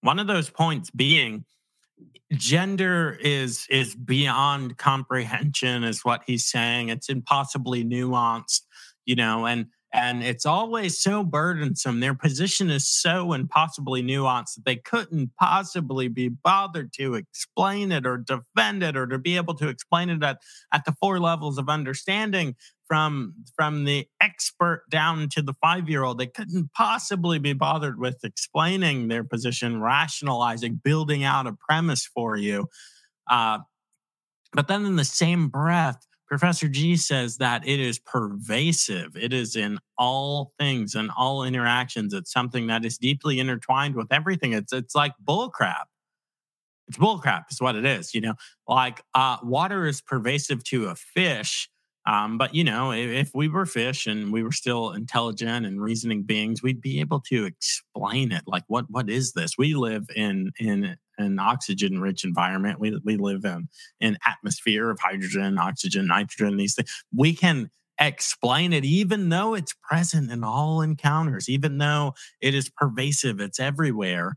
one 0.00 0.18
of 0.18 0.26
those 0.26 0.48
points 0.48 0.90
being 0.90 1.44
gender 2.32 3.18
is 3.20 3.66
is 3.68 3.94
beyond 3.94 4.78
comprehension 4.78 5.84
is 5.84 6.04
what 6.04 6.22
he's 6.26 6.48
saying 6.50 6.88
it's 6.88 7.08
impossibly 7.08 7.84
nuanced 7.84 8.62
you 9.04 9.14
know 9.14 9.46
and 9.46 9.66
and 9.94 10.24
it's 10.24 10.44
always 10.44 11.00
so 11.00 11.22
burdensome. 11.22 12.00
Their 12.00 12.14
position 12.14 12.68
is 12.68 12.88
so 12.88 13.32
impossibly 13.32 14.02
nuanced 14.02 14.56
that 14.56 14.64
they 14.64 14.74
couldn't 14.74 15.30
possibly 15.38 16.08
be 16.08 16.28
bothered 16.28 16.92
to 16.94 17.14
explain 17.14 17.92
it 17.92 18.04
or 18.04 18.16
defend 18.16 18.82
it 18.82 18.96
or 18.96 19.06
to 19.06 19.18
be 19.18 19.36
able 19.36 19.54
to 19.54 19.68
explain 19.68 20.10
it 20.10 20.20
at, 20.24 20.38
at 20.72 20.84
the 20.84 20.96
four 21.00 21.20
levels 21.20 21.58
of 21.58 21.68
understanding 21.68 22.56
from 22.88 23.34
from 23.56 23.84
the 23.84 24.08
expert 24.20 24.82
down 24.90 25.28
to 25.28 25.42
the 25.42 25.54
five 25.54 25.88
year 25.88 26.02
old. 26.02 26.18
They 26.18 26.26
couldn't 26.26 26.72
possibly 26.72 27.38
be 27.38 27.52
bothered 27.52 28.00
with 28.00 28.24
explaining 28.24 29.06
their 29.06 29.22
position, 29.22 29.80
rationalizing, 29.80 30.80
building 30.82 31.22
out 31.22 31.46
a 31.46 31.52
premise 31.52 32.04
for 32.04 32.36
you. 32.36 32.66
Uh, 33.30 33.60
but 34.52 34.66
then 34.66 34.84
in 34.86 34.96
the 34.96 35.04
same 35.04 35.48
breath, 35.48 36.04
Professor 36.26 36.68
G 36.68 36.96
says 36.96 37.36
that 37.36 37.66
it 37.66 37.80
is 37.80 37.98
pervasive. 37.98 39.16
It 39.16 39.32
is 39.32 39.56
in 39.56 39.78
all 39.98 40.52
things 40.58 40.94
and 40.94 41.10
all 41.16 41.44
interactions. 41.44 42.14
It's 42.14 42.32
something 42.32 42.66
that 42.68 42.84
is 42.84 42.98
deeply 42.98 43.40
intertwined 43.40 43.94
with 43.94 44.10
everything. 44.10 44.52
It's 44.52 44.72
it's 44.72 44.94
like 44.94 45.12
bullcrap. 45.22 45.84
It's 46.88 46.98
bullcrap 46.98 47.44
is 47.50 47.60
what 47.60 47.76
it 47.76 47.84
is. 47.84 48.14
You 48.14 48.22
know, 48.22 48.34
like 48.66 49.02
uh, 49.14 49.36
water 49.42 49.86
is 49.86 50.00
pervasive 50.00 50.64
to 50.64 50.86
a 50.86 50.94
fish, 50.94 51.68
um, 52.06 52.36
but 52.36 52.54
you 52.54 52.64
know, 52.64 52.92
if, 52.92 53.10
if, 53.10 53.30
we 53.34 53.48
were 53.48 53.64
fish 53.64 54.06
and 54.06 54.32
we 54.32 54.42
were 54.42 54.52
still 54.52 54.92
intelligent 54.92 55.64
and 55.64 55.80
reasoning 55.80 56.22
beings, 56.22 56.62
we'd 56.62 56.80
be 56.80 57.00
able 57.00 57.20
to 57.20 57.46
explain 57.46 58.30
it. 58.30 58.42
Like, 58.46 58.64
what 58.66 58.86
what 58.90 59.08
is 59.08 59.32
this? 59.32 59.56
We 59.56 59.74
live 59.74 60.06
in 60.14 60.52
in 60.58 60.96
an 61.18 61.38
oxygen 61.38 62.00
rich 62.00 62.24
environment. 62.24 62.80
We 62.80 62.98
we 63.04 63.16
live 63.16 63.44
in 63.44 63.68
an 64.00 64.18
atmosphere 64.26 64.90
of 64.90 64.98
hydrogen, 65.00 65.58
oxygen, 65.58 66.06
nitrogen. 66.06 66.56
These 66.56 66.74
things 66.74 67.04
we 67.14 67.34
can 67.34 67.70
explain 68.00 68.72
it, 68.72 68.84
even 68.84 69.28
though 69.28 69.54
it's 69.54 69.74
present 69.82 70.30
in 70.30 70.42
all 70.42 70.80
encounters, 70.82 71.48
even 71.48 71.78
though 71.78 72.14
it 72.40 72.54
is 72.54 72.68
pervasive, 72.68 73.40
it's 73.40 73.60
everywhere. 73.60 74.36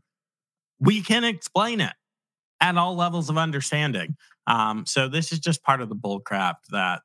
We 0.78 1.02
can 1.02 1.24
explain 1.24 1.80
it 1.80 1.94
at 2.60 2.76
all 2.76 2.94
levels 2.94 3.30
of 3.30 3.38
understanding. 3.38 4.16
Um, 4.46 4.86
so 4.86 5.08
this 5.08 5.32
is 5.32 5.40
just 5.40 5.62
part 5.62 5.80
of 5.80 5.88
the 5.88 5.96
bullcrap 5.96 6.54
that 6.70 7.02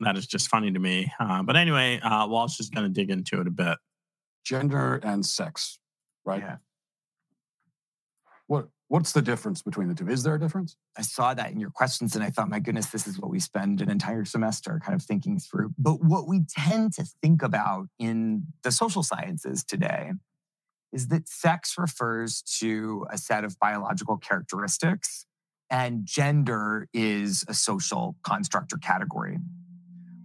that 0.00 0.16
is 0.16 0.26
just 0.26 0.48
funny 0.48 0.70
to 0.70 0.78
me. 0.78 1.12
Uh, 1.18 1.42
but 1.42 1.56
anyway, 1.56 1.98
uh, 2.00 2.26
Walsh 2.26 2.60
is 2.60 2.70
going 2.70 2.86
to 2.86 2.92
dig 2.92 3.10
into 3.10 3.40
it 3.40 3.46
a 3.46 3.50
bit. 3.50 3.78
Gender 4.44 5.00
and 5.02 5.26
sex, 5.26 5.78
right? 6.24 6.40
Yeah. 6.40 6.56
What 8.88 8.98
What's 8.98 9.12
the 9.12 9.22
difference 9.22 9.62
between 9.62 9.88
the 9.88 9.94
two? 9.94 10.08
Is 10.08 10.22
there 10.22 10.34
a 10.34 10.40
difference? 10.40 10.76
I 10.96 11.02
saw 11.02 11.32
that 11.32 11.50
in 11.50 11.60
your 11.60 11.70
questions 11.70 12.14
and 12.14 12.24
I 12.24 12.30
thought, 12.30 12.50
my 12.50 12.58
goodness, 12.58 12.86
this 12.86 13.06
is 13.06 13.18
what 13.18 13.30
we 13.30 13.40
spend 13.40 13.80
an 13.80 13.90
entire 13.90 14.24
semester 14.24 14.80
kind 14.84 14.94
of 14.94 15.02
thinking 15.02 15.38
through. 15.38 15.72
But 15.78 16.02
what 16.02 16.26
we 16.26 16.42
tend 16.48 16.94
to 16.94 17.04
think 17.22 17.42
about 17.42 17.86
in 17.98 18.48
the 18.64 18.72
social 18.72 19.02
sciences 19.02 19.64
today 19.64 20.12
is 20.92 21.08
that 21.08 21.28
sex 21.28 21.76
refers 21.78 22.42
to 22.60 23.06
a 23.10 23.16
set 23.16 23.44
of 23.44 23.58
biological 23.58 24.16
characteristics 24.16 25.26
and 25.70 26.04
gender 26.04 26.88
is 26.92 27.44
a 27.48 27.54
social 27.54 28.16
construct 28.22 28.72
or 28.72 28.78
category 28.78 29.38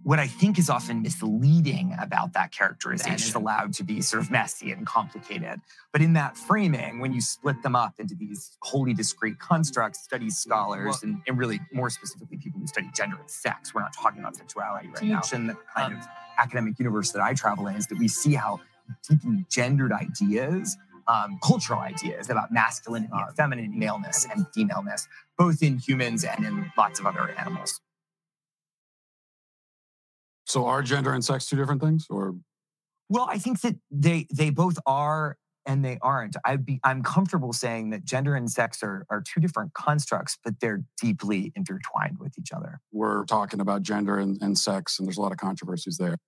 what 0.04 0.18
I 0.18 0.26
think 0.26 0.58
is 0.58 0.68
often 0.68 1.00
misleading 1.00 1.96
about 1.98 2.34
that 2.34 2.52
characterization 2.52 3.14
is 3.14 3.34
allowed 3.34 3.72
to 3.74 3.82
be 3.82 4.02
sort 4.02 4.22
of 4.22 4.30
messy 4.30 4.70
and 4.70 4.86
complicated. 4.86 5.60
But 5.92 6.02
in 6.02 6.12
that 6.12 6.36
framing, 6.36 7.00
when 7.00 7.14
you 7.14 7.22
split 7.22 7.62
them 7.62 7.74
up 7.74 7.94
into 7.98 8.14
these 8.14 8.56
wholly 8.60 8.92
discrete 8.92 9.38
constructs, 9.38 10.04
study 10.04 10.28
scholars, 10.28 10.84
well, 10.84 10.98
and, 11.02 11.22
and, 11.26 11.38
really 11.38 11.58
more 11.72 11.88
specifically 11.88 12.36
people 12.36 12.60
who 12.60 12.66
study 12.66 12.90
gender 12.94 13.16
and 13.18 13.30
sex, 13.30 13.74
we're 13.74 13.80
not 13.80 13.94
talking 13.94 14.20
about 14.20 14.36
sexuality 14.36 14.88
right 14.88 15.02
now. 15.02 15.22
In 15.32 15.46
the 15.46 15.56
kind 15.74 15.94
um, 15.94 16.00
of 16.00 16.06
academic 16.38 16.78
universe 16.78 17.10
that 17.12 17.22
I 17.22 17.32
travel 17.32 17.66
in 17.66 17.74
is 17.76 17.86
that 17.86 17.98
we 17.98 18.08
see 18.08 18.34
how 18.34 18.60
deeply 19.08 19.46
gendered 19.48 19.92
ideas 19.92 20.76
um, 21.06 21.38
cultural 21.42 21.80
ideas 21.80 22.30
about 22.30 22.52
masculinity 22.52 23.12
and 23.12 23.36
femininity, 23.36 23.76
maleness 23.76 24.26
and 24.34 24.46
femaleness, 24.54 25.06
both 25.36 25.62
in 25.62 25.78
humans 25.78 26.24
and 26.24 26.44
in 26.44 26.72
lots 26.78 26.98
of 26.98 27.06
other 27.06 27.30
animals. 27.38 27.80
So 30.54 30.66
are 30.66 30.82
gender 30.82 31.12
and 31.12 31.24
sex 31.24 31.46
two 31.46 31.56
different 31.56 31.82
things 31.82 32.06
or 32.08 32.36
well, 33.08 33.26
I 33.28 33.38
think 33.38 33.60
that 33.62 33.74
they 33.90 34.28
they 34.32 34.50
both 34.50 34.78
are 34.86 35.36
and 35.66 35.84
they 35.84 35.98
aren't. 36.00 36.36
I'd 36.44 36.64
be 36.64 36.78
I'm 36.84 37.02
comfortable 37.02 37.52
saying 37.52 37.90
that 37.90 38.04
gender 38.04 38.36
and 38.36 38.48
sex 38.48 38.80
are, 38.84 39.04
are 39.10 39.20
two 39.20 39.40
different 39.40 39.74
constructs, 39.74 40.38
but 40.44 40.60
they're 40.60 40.84
deeply 41.02 41.52
intertwined 41.56 42.18
with 42.20 42.38
each 42.38 42.52
other. 42.52 42.78
We're 42.92 43.24
talking 43.24 43.58
about 43.58 43.82
gender 43.82 44.16
and, 44.16 44.40
and 44.40 44.56
sex, 44.56 45.00
and 45.00 45.08
there's 45.08 45.16
a 45.16 45.22
lot 45.22 45.32
of 45.32 45.38
controversies 45.38 45.96
there. 45.96 46.18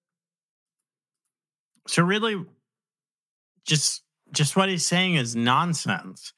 So 1.86 2.02
really 2.02 2.44
just 3.64 4.02
just 4.32 4.56
what 4.56 4.68
he's 4.68 4.84
saying 4.84 5.14
is 5.14 5.36
nonsense. 5.36 6.32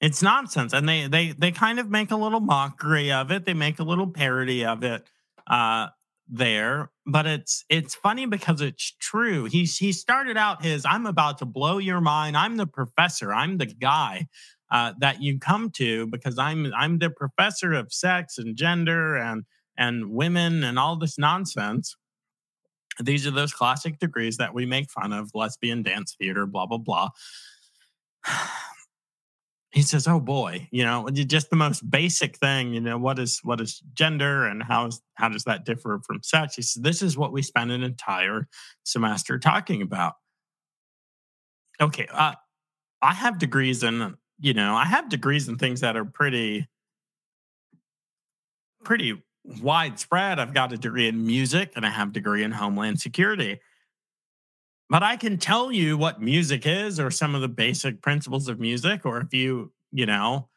It's 0.00 0.22
nonsense. 0.22 0.72
And 0.72 0.88
they 0.88 1.06
they 1.06 1.32
they 1.32 1.52
kind 1.52 1.78
of 1.78 1.90
make 1.90 2.10
a 2.10 2.16
little 2.16 2.40
mockery 2.40 3.12
of 3.12 3.30
it. 3.30 3.44
They 3.44 3.52
make 3.52 3.78
a 3.78 3.84
little 3.84 4.06
parody 4.06 4.64
of 4.64 4.82
it. 4.84 5.06
Uh 5.46 5.88
there, 6.28 6.90
but 7.06 7.26
it's 7.26 7.64
it's 7.68 7.94
funny 7.94 8.26
because 8.26 8.60
it's 8.60 8.94
true. 9.00 9.44
He's 9.44 9.76
he 9.76 9.92
started 9.92 10.36
out 10.36 10.64
his 10.64 10.84
I'm 10.84 11.06
about 11.06 11.38
to 11.38 11.46
blow 11.46 11.78
your 11.78 12.00
mind. 12.00 12.36
I'm 12.36 12.56
the 12.56 12.66
professor. 12.66 13.32
I'm 13.32 13.58
the 13.58 13.66
guy 13.66 14.26
uh, 14.70 14.92
that 14.98 15.22
you 15.22 15.38
come 15.38 15.70
to 15.76 16.06
because 16.08 16.38
I'm 16.38 16.72
I'm 16.76 16.98
the 16.98 17.10
professor 17.10 17.72
of 17.72 17.92
sex 17.92 18.38
and 18.38 18.56
gender 18.56 19.16
and 19.16 19.44
and 19.78 20.10
women 20.10 20.64
and 20.64 20.78
all 20.78 20.96
this 20.96 21.18
nonsense. 21.18 21.96
These 22.98 23.26
are 23.26 23.30
those 23.30 23.52
classic 23.52 23.98
degrees 23.98 24.38
that 24.38 24.54
we 24.54 24.66
make 24.66 24.90
fun 24.90 25.12
of: 25.12 25.30
lesbian 25.34 25.82
dance 25.82 26.16
theater, 26.18 26.46
blah 26.46 26.66
blah 26.66 26.78
blah. 26.78 27.10
he 29.76 29.82
says, 29.82 30.08
"Oh 30.08 30.20
boy, 30.20 30.68
you 30.70 30.84
know, 30.84 31.06
just 31.10 31.50
the 31.50 31.56
most 31.56 31.88
basic 31.90 32.38
thing. 32.38 32.72
You 32.72 32.80
know, 32.80 32.96
what 32.96 33.18
is 33.18 33.40
what 33.42 33.60
is 33.60 33.82
gender, 33.92 34.46
and 34.46 34.62
how 34.62 34.86
is 34.86 35.02
how 35.16 35.28
does 35.28 35.44
that 35.44 35.66
differ 35.66 36.00
from 36.06 36.22
sex?" 36.22 36.56
He 36.56 36.62
says, 36.62 36.82
"This 36.82 37.02
is 37.02 37.18
what 37.18 37.30
we 37.30 37.42
spend 37.42 37.70
an 37.70 37.82
entire 37.82 38.48
semester 38.84 39.38
talking 39.38 39.82
about." 39.82 40.14
Okay, 41.78 42.06
uh, 42.10 42.36
I 43.02 43.12
have 43.12 43.38
degrees 43.38 43.82
in 43.82 44.16
you 44.40 44.54
know 44.54 44.74
I 44.74 44.86
have 44.86 45.10
degrees 45.10 45.46
in 45.46 45.58
things 45.58 45.82
that 45.82 45.94
are 45.94 46.06
pretty 46.06 46.66
pretty 48.82 49.22
widespread. 49.44 50.38
I've 50.38 50.54
got 50.54 50.72
a 50.72 50.78
degree 50.78 51.06
in 51.06 51.26
music 51.26 51.72
and 51.76 51.84
I 51.84 51.90
have 51.90 52.08
a 52.08 52.12
degree 52.12 52.42
in 52.42 52.52
homeland 52.52 52.98
security. 52.98 53.60
But 54.88 55.02
I 55.02 55.16
can 55.16 55.36
tell 55.36 55.72
you 55.72 55.98
what 55.98 56.20
music 56.20 56.66
is 56.66 57.00
or 57.00 57.10
some 57.10 57.34
of 57.34 57.40
the 57.40 57.48
basic 57.48 58.02
principles 58.02 58.48
of 58.48 58.60
music. 58.60 59.04
Or 59.04 59.18
if 59.20 59.34
you, 59.34 59.72
you 59.90 60.06
know, 60.06 60.48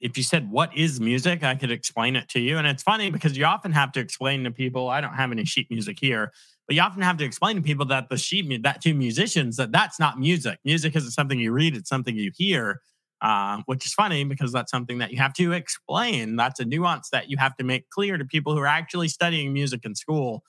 if 0.00 0.16
you 0.16 0.22
said, 0.22 0.50
What 0.50 0.76
is 0.76 1.00
music? 1.00 1.44
I 1.44 1.54
could 1.54 1.70
explain 1.70 2.16
it 2.16 2.28
to 2.30 2.40
you. 2.40 2.58
And 2.58 2.66
it's 2.66 2.82
funny 2.82 3.10
because 3.10 3.36
you 3.36 3.44
often 3.44 3.72
have 3.72 3.92
to 3.92 4.00
explain 4.00 4.44
to 4.44 4.50
people, 4.50 4.88
I 4.88 5.00
don't 5.00 5.14
have 5.14 5.30
any 5.30 5.44
sheet 5.44 5.70
music 5.70 5.98
here, 6.00 6.32
but 6.66 6.74
you 6.74 6.82
often 6.82 7.02
have 7.02 7.16
to 7.18 7.24
explain 7.24 7.56
to 7.56 7.62
people 7.62 7.86
that 7.86 8.08
the 8.08 8.16
sheet, 8.16 8.62
that 8.64 8.82
two 8.82 8.94
musicians, 8.94 9.56
that 9.56 9.72
that's 9.72 10.00
not 10.00 10.18
music. 10.18 10.58
Music 10.64 10.96
isn't 10.96 11.12
something 11.12 11.38
you 11.38 11.52
read, 11.52 11.76
it's 11.76 11.88
something 11.88 12.16
you 12.16 12.32
hear. 12.34 12.80
Uh, 13.22 13.62
which 13.64 13.86
is 13.86 13.94
funny 13.94 14.24
because 14.24 14.52
that's 14.52 14.70
something 14.70 14.98
that 14.98 15.10
you 15.10 15.16
have 15.16 15.32
to 15.32 15.52
explain. 15.52 16.36
That's 16.36 16.60
a 16.60 16.66
nuance 16.66 17.08
that 17.10 17.30
you 17.30 17.38
have 17.38 17.56
to 17.56 17.64
make 17.64 17.88
clear 17.88 18.18
to 18.18 18.26
people 18.26 18.52
who 18.52 18.60
are 18.60 18.66
actually 18.66 19.08
studying 19.08 19.54
music 19.54 19.86
in 19.86 19.94
school 19.94 20.44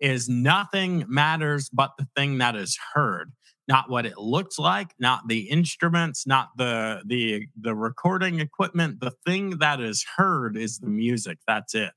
is 0.00 0.28
nothing 0.28 1.04
matters 1.08 1.68
but 1.72 1.92
the 1.98 2.06
thing 2.16 2.38
that 2.38 2.54
is 2.56 2.78
heard 2.94 3.32
not 3.68 3.90
what 3.90 4.06
it 4.06 4.16
looks 4.16 4.58
like 4.58 4.94
not 4.98 5.28
the 5.28 5.40
instruments 5.50 6.26
not 6.26 6.48
the 6.56 7.02
the 7.06 7.46
the 7.60 7.74
recording 7.74 8.40
equipment. 8.40 9.00
The 9.00 9.12
thing 9.26 9.58
that 9.58 9.80
is 9.80 10.04
heard 10.16 10.56
is 10.56 10.78
the 10.78 10.88
music. 10.88 11.38
That's 11.46 11.74
it. 11.74 11.92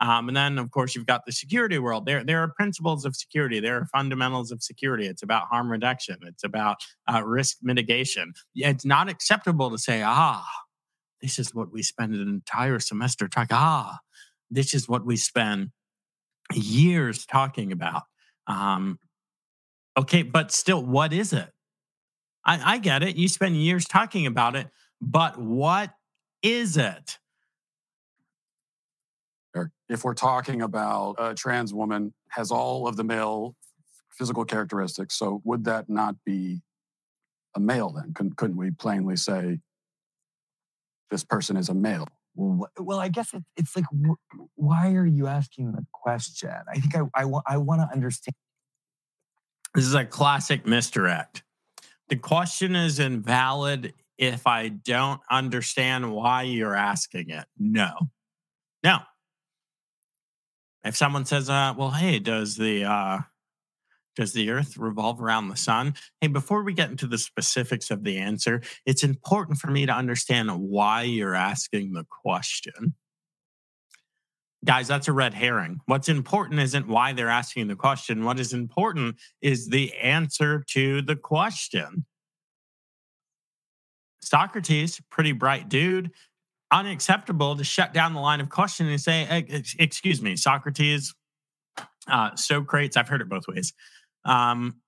Um, 0.00 0.28
and 0.28 0.36
then 0.36 0.58
of 0.58 0.70
course 0.70 0.94
you've 0.94 1.06
got 1.06 1.24
the 1.24 1.32
security 1.32 1.78
world. 1.78 2.04
There 2.06 2.22
there 2.22 2.42
are 2.42 2.52
principles 2.54 3.04
of 3.04 3.16
security. 3.16 3.60
There 3.60 3.78
are 3.78 3.86
fundamentals 3.86 4.52
of 4.52 4.62
security. 4.62 5.06
It's 5.06 5.22
about 5.22 5.48
harm 5.50 5.72
reduction. 5.72 6.18
It's 6.22 6.44
about 6.44 6.76
uh, 7.12 7.22
risk 7.24 7.56
mitigation. 7.62 8.34
It's 8.54 8.84
not 8.84 9.08
acceptable 9.08 9.70
to 9.70 9.78
say 9.78 10.02
ah 10.04 10.46
this 11.22 11.38
is 11.38 11.54
what 11.54 11.72
we 11.72 11.82
spend 11.82 12.14
an 12.14 12.28
entire 12.28 12.78
semester 12.78 13.26
talking 13.26 13.56
ah 13.58 13.98
this 14.50 14.74
is 14.74 14.88
what 14.88 15.06
we 15.06 15.16
spend 15.16 15.70
years 16.54 17.26
talking 17.26 17.72
about. 17.72 18.02
Um, 18.46 18.98
okay, 19.96 20.22
but 20.22 20.52
still, 20.52 20.84
what 20.84 21.12
is 21.12 21.32
it? 21.32 21.50
I, 22.44 22.74
I 22.74 22.78
get 22.78 23.02
it. 23.02 23.16
You 23.16 23.28
spend 23.28 23.56
years 23.56 23.86
talking 23.86 24.26
about 24.26 24.54
it, 24.54 24.68
but 25.00 25.38
what 25.38 25.90
is 26.42 26.76
it? 26.76 27.18
If 29.88 30.04
we're 30.04 30.14
talking 30.14 30.62
about 30.62 31.14
a 31.18 31.34
trans 31.34 31.72
woman 31.72 32.12
has 32.30 32.50
all 32.50 32.88
of 32.88 32.96
the 32.96 33.04
male 33.04 33.54
physical 34.10 34.44
characteristics, 34.44 35.16
so 35.16 35.40
would 35.44 35.64
that 35.64 35.88
not 35.88 36.16
be 36.24 36.62
a 37.54 37.60
male 37.60 37.90
then? 37.90 38.12
Couldn't, 38.12 38.36
couldn't 38.36 38.56
we 38.56 38.70
plainly 38.72 39.16
say 39.16 39.60
this 41.10 41.24
person 41.24 41.56
is 41.56 41.68
a 41.68 41.74
male? 41.74 42.08
Well, 42.36 42.70
well, 42.78 43.00
I 43.00 43.08
guess 43.08 43.32
it, 43.34 43.42
it's 43.56 43.74
like, 43.74 43.86
why 44.54 44.92
are 44.92 45.06
you 45.06 45.26
asking 45.26 45.72
the 45.72 45.84
question? 45.92 46.50
I 46.70 46.78
think 46.78 46.94
I, 46.94 47.00
I, 47.14 47.24
I 47.46 47.56
want 47.56 47.80
to 47.80 47.88
understand. 47.92 48.34
This 49.74 49.84
is 49.84 49.94
a 49.94 50.04
classic 50.04 50.66
misdirect. 50.66 51.42
The 52.08 52.16
question 52.16 52.76
is 52.76 53.00
invalid 53.00 53.94
if 54.18 54.46
I 54.46 54.68
don't 54.68 55.20
understand 55.30 56.12
why 56.12 56.42
you're 56.42 56.76
asking 56.76 57.30
it. 57.30 57.46
No. 57.58 57.90
No. 58.84 58.98
If 60.84 60.96
someone 60.96 61.24
says, 61.24 61.50
uh, 61.50 61.74
well, 61.76 61.90
hey, 61.90 62.18
does 62.18 62.56
the 62.56 62.84
uh, 62.84 63.18
does 64.16 64.32
the 64.32 64.50
Earth 64.50 64.76
revolve 64.76 65.20
around 65.20 65.48
the 65.48 65.56
sun? 65.56 65.94
Hey, 66.20 66.26
before 66.26 66.64
we 66.64 66.72
get 66.72 66.90
into 66.90 67.06
the 67.06 67.18
specifics 67.18 67.90
of 67.90 68.02
the 68.02 68.18
answer, 68.18 68.62
it's 68.84 69.04
important 69.04 69.58
for 69.58 69.70
me 69.70 69.86
to 69.86 69.92
understand 69.92 70.50
why 70.58 71.02
you're 71.02 71.34
asking 71.34 71.92
the 71.92 72.04
question. 72.04 72.94
Guys, 74.64 74.88
that's 74.88 75.06
a 75.06 75.12
red 75.12 75.34
herring. 75.34 75.80
What's 75.86 76.08
important 76.08 76.58
isn't 76.60 76.88
why 76.88 77.12
they're 77.12 77.28
asking 77.28 77.68
the 77.68 77.76
question. 77.76 78.24
What 78.24 78.40
is 78.40 78.52
important 78.52 79.16
is 79.40 79.68
the 79.68 79.94
answer 79.94 80.64
to 80.70 81.02
the 81.02 81.14
question. 81.14 82.04
Socrates, 84.20 85.00
pretty 85.08 85.30
bright 85.30 85.68
dude, 85.68 86.10
unacceptable 86.72 87.54
to 87.56 87.62
shut 87.62 87.92
down 87.92 88.12
the 88.12 88.20
line 88.20 88.40
of 88.40 88.48
questioning 88.48 88.92
and 88.92 89.00
say, 89.00 89.46
Excuse 89.78 90.20
me, 90.20 90.34
Socrates, 90.34 91.14
uh, 92.08 92.34
Socrates, 92.34 92.96
I've 92.96 93.08
heard 93.08 93.20
it 93.20 93.28
both 93.28 93.46
ways. 93.46 93.72
Um, 94.26 94.80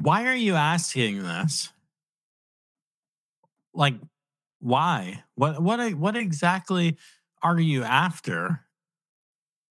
why 0.00 0.26
are 0.26 0.34
you 0.34 0.54
asking 0.54 1.22
this? 1.22 1.72
Like, 3.72 3.94
why? 4.60 5.22
What 5.36 5.62
what 5.62 5.94
what 5.94 6.16
exactly 6.16 6.96
are 7.42 7.58
you 7.58 7.84
after? 7.84 8.60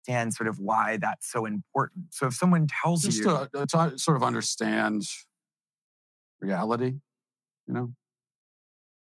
And 0.08 0.32
sort 0.32 0.48
of 0.48 0.58
why 0.58 0.98
that's 0.98 1.30
so 1.30 1.46
important. 1.46 2.06
So 2.10 2.26
if 2.26 2.34
someone 2.34 2.66
tells 2.82 3.02
Just 3.02 3.18
you, 3.18 3.24
to, 3.24 3.50
uh, 3.54 3.66
to 3.66 3.98
sort 3.98 4.16
of 4.16 4.22
understand 4.22 5.04
reality, 6.40 6.94
you 7.66 7.74
know. 7.74 7.92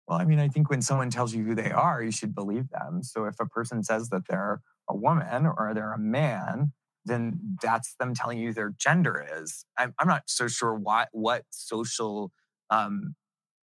Well, 0.07 0.19
I 0.19 0.25
mean, 0.27 0.39
I 0.39 0.49
think 0.49 0.69
when 0.69 0.83
someone 0.83 1.09
tells 1.09 1.35
you 1.35 1.43
who 1.45 1.55
they 1.55 1.71
are, 1.71 2.03
you 2.03 2.11
should 2.11 2.35
believe 2.35 2.69
them. 2.69 3.03
So 3.03 3.25
if 3.25 3.41
a 3.41 3.47
person 3.47 3.83
says 3.83 4.11
that 4.11 4.29
they're 4.29 4.61
a 4.89 4.95
woman 4.95 5.47
or 5.47 5.73
they're 5.75 5.95
a 5.95 5.99
man, 5.99 6.73
then 7.05 7.59
that's 7.63 7.95
them 7.99 8.15
telling 8.15 8.39
you 8.39 8.53
their 8.53 8.75
gender 8.79 9.27
is. 9.41 9.65
I'm, 9.79 9.95
I'm 9.99 10.09
not 10.09 10.23
so 10.27 10.49
sure 10.49 10.75
why, 10.75 11.07
what 11.13 11.45
social 11.51 12.33
um, 12.71 13.15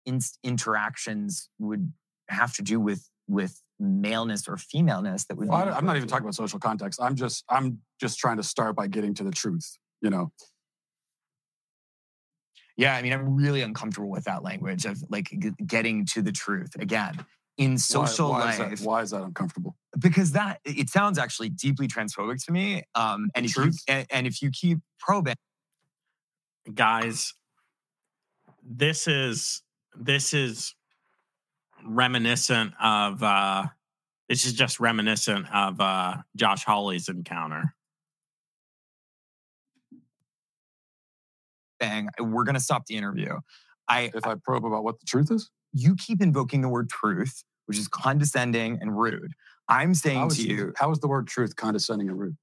in, 0.05 0.19
interactions 0.43 1.49
would 1.59 1.91
have 2.29 2.53
to 2.55 2.61
do 2.61 2.79
with 2.79 3.07
with 3.27 3.61
maleness 3.79 4.47
or 4.47 4.57
femaleness 4.57 5.25
that 5.25 5.37
would. 5.37 5.47
Well, 5.47 5.73
I'm 5.73 5.85
not 5.85 5.95
even 5.95 6.07
talking 6.07 6.25
about 6.25 6.35
social 6.35 6.59
context. 6.59 7.01
I'm 7.01 7.15
just 7.15 7.43
I'm 7.49 7.79
just 7.99 8.19
trying 8.19 8.37
to 8.37 8.43
start 8.43 8.75
by 8.75 8.87
getting 8.87 9.13
to 9.15 9.23
the 9.23 9.31
truth. 9.31 9.77
You 10.01 10.09
know. 10.09 10.31
Yeah, 12.77 12.95
I 12.95 13.01
mean, 13.01 13.13
I'm 13.13 13.35
really 13.35 13.61
uncomfortable 13.61 14.09
with 14.09 14.23
that 14.23 14.43
language 14.43 14.85
of 14.85 15.03
like 15.09 15.29
g- 15.29 15.51
getting 15.65 16.05
to 16.07 16.21
the 16.21 16.31
truth. 16.31 16.71
Again, 16.79 17.25
in 17.61 17.77
social 17.77 18.31
why, 18.31 18.39
why 18.39 18.45
life. 18.57 18.73
Is 18.73 18.79
that, 18.79 18.87
why 18.87 19.01
is 19.03 19.11
that 19.11 19.21
uncomfortable? 19.21 19.75
Because 19.99 20.31
that 20.31 20.59
it 20.65 20.89
sounds 20.89 21.19
actually 21.19 21.49
deeply 21.49 21.87
transphobic 21.87 22.43
to 22.45 22.51
me. 22.51 22.83
Um, 22.95 23.29
and 23.35 23.45
if 23.45 23.55
you 23.55 23.71
and, 23.87 24.07
and 24.09 24.27
if 24.27 24.41
you 24.41 24.49
keep 24.49 24.79
probing, 24.99 25.35
guys, 26.73 27.33
this 28.63 29.07
is 29.07 29.61
this 29.95 30.33
is 30.33 30.73
reminiscent 31.85 32.73
of 32.81 33.21
uh 33.21 33.65
this 34.27 34.45
is 34.45 34.53
just 34.53 34.79
reminiscent 34.79 35.45
of 35.53 35.79
uh 35.79 36.17
Josh 36.35 36.63
Hawley's 36.63 37.09
encounter. 37.09 37.75
Bang, 41.79 42.09
we're 42.19 42.43
gonna 42.43 42.59
stop 42.59 42.87
the 42.87 42.95
interview. 42.95 43.37
I 43.87 44.09
if 44.15 44.25
I 44.25 44.35
probe 44.43 44.65
about 44.65 44.83
what 44.83 44.99
the 44.99 45.05
truth 45.05 45.29
is, 45.31 45.51
you 45.73 45.95
keep 45.95 46.21
invoking 46.21 46.61
the 46.61 46.69
word 46.69 46.89
truth, 46.89 47.43
which 47.65 47.77
is 47.77 47.87
condescending 47.87 48.77
and 48.81 48.97
rude. 48.97 49.33
I'm 49.67 49.93
saying 49.93 50.27
is, 50.27 50.37
to 50.37 50.43
you, 50.43 50.73
how 50.75 50.91
is 50.91 50.99
the 50.99 51.07
word 51.07 51.27
truth 51.27 51.55
condescending 51.55 52.09
and 52.09 52.19
rude? 52.19 52.37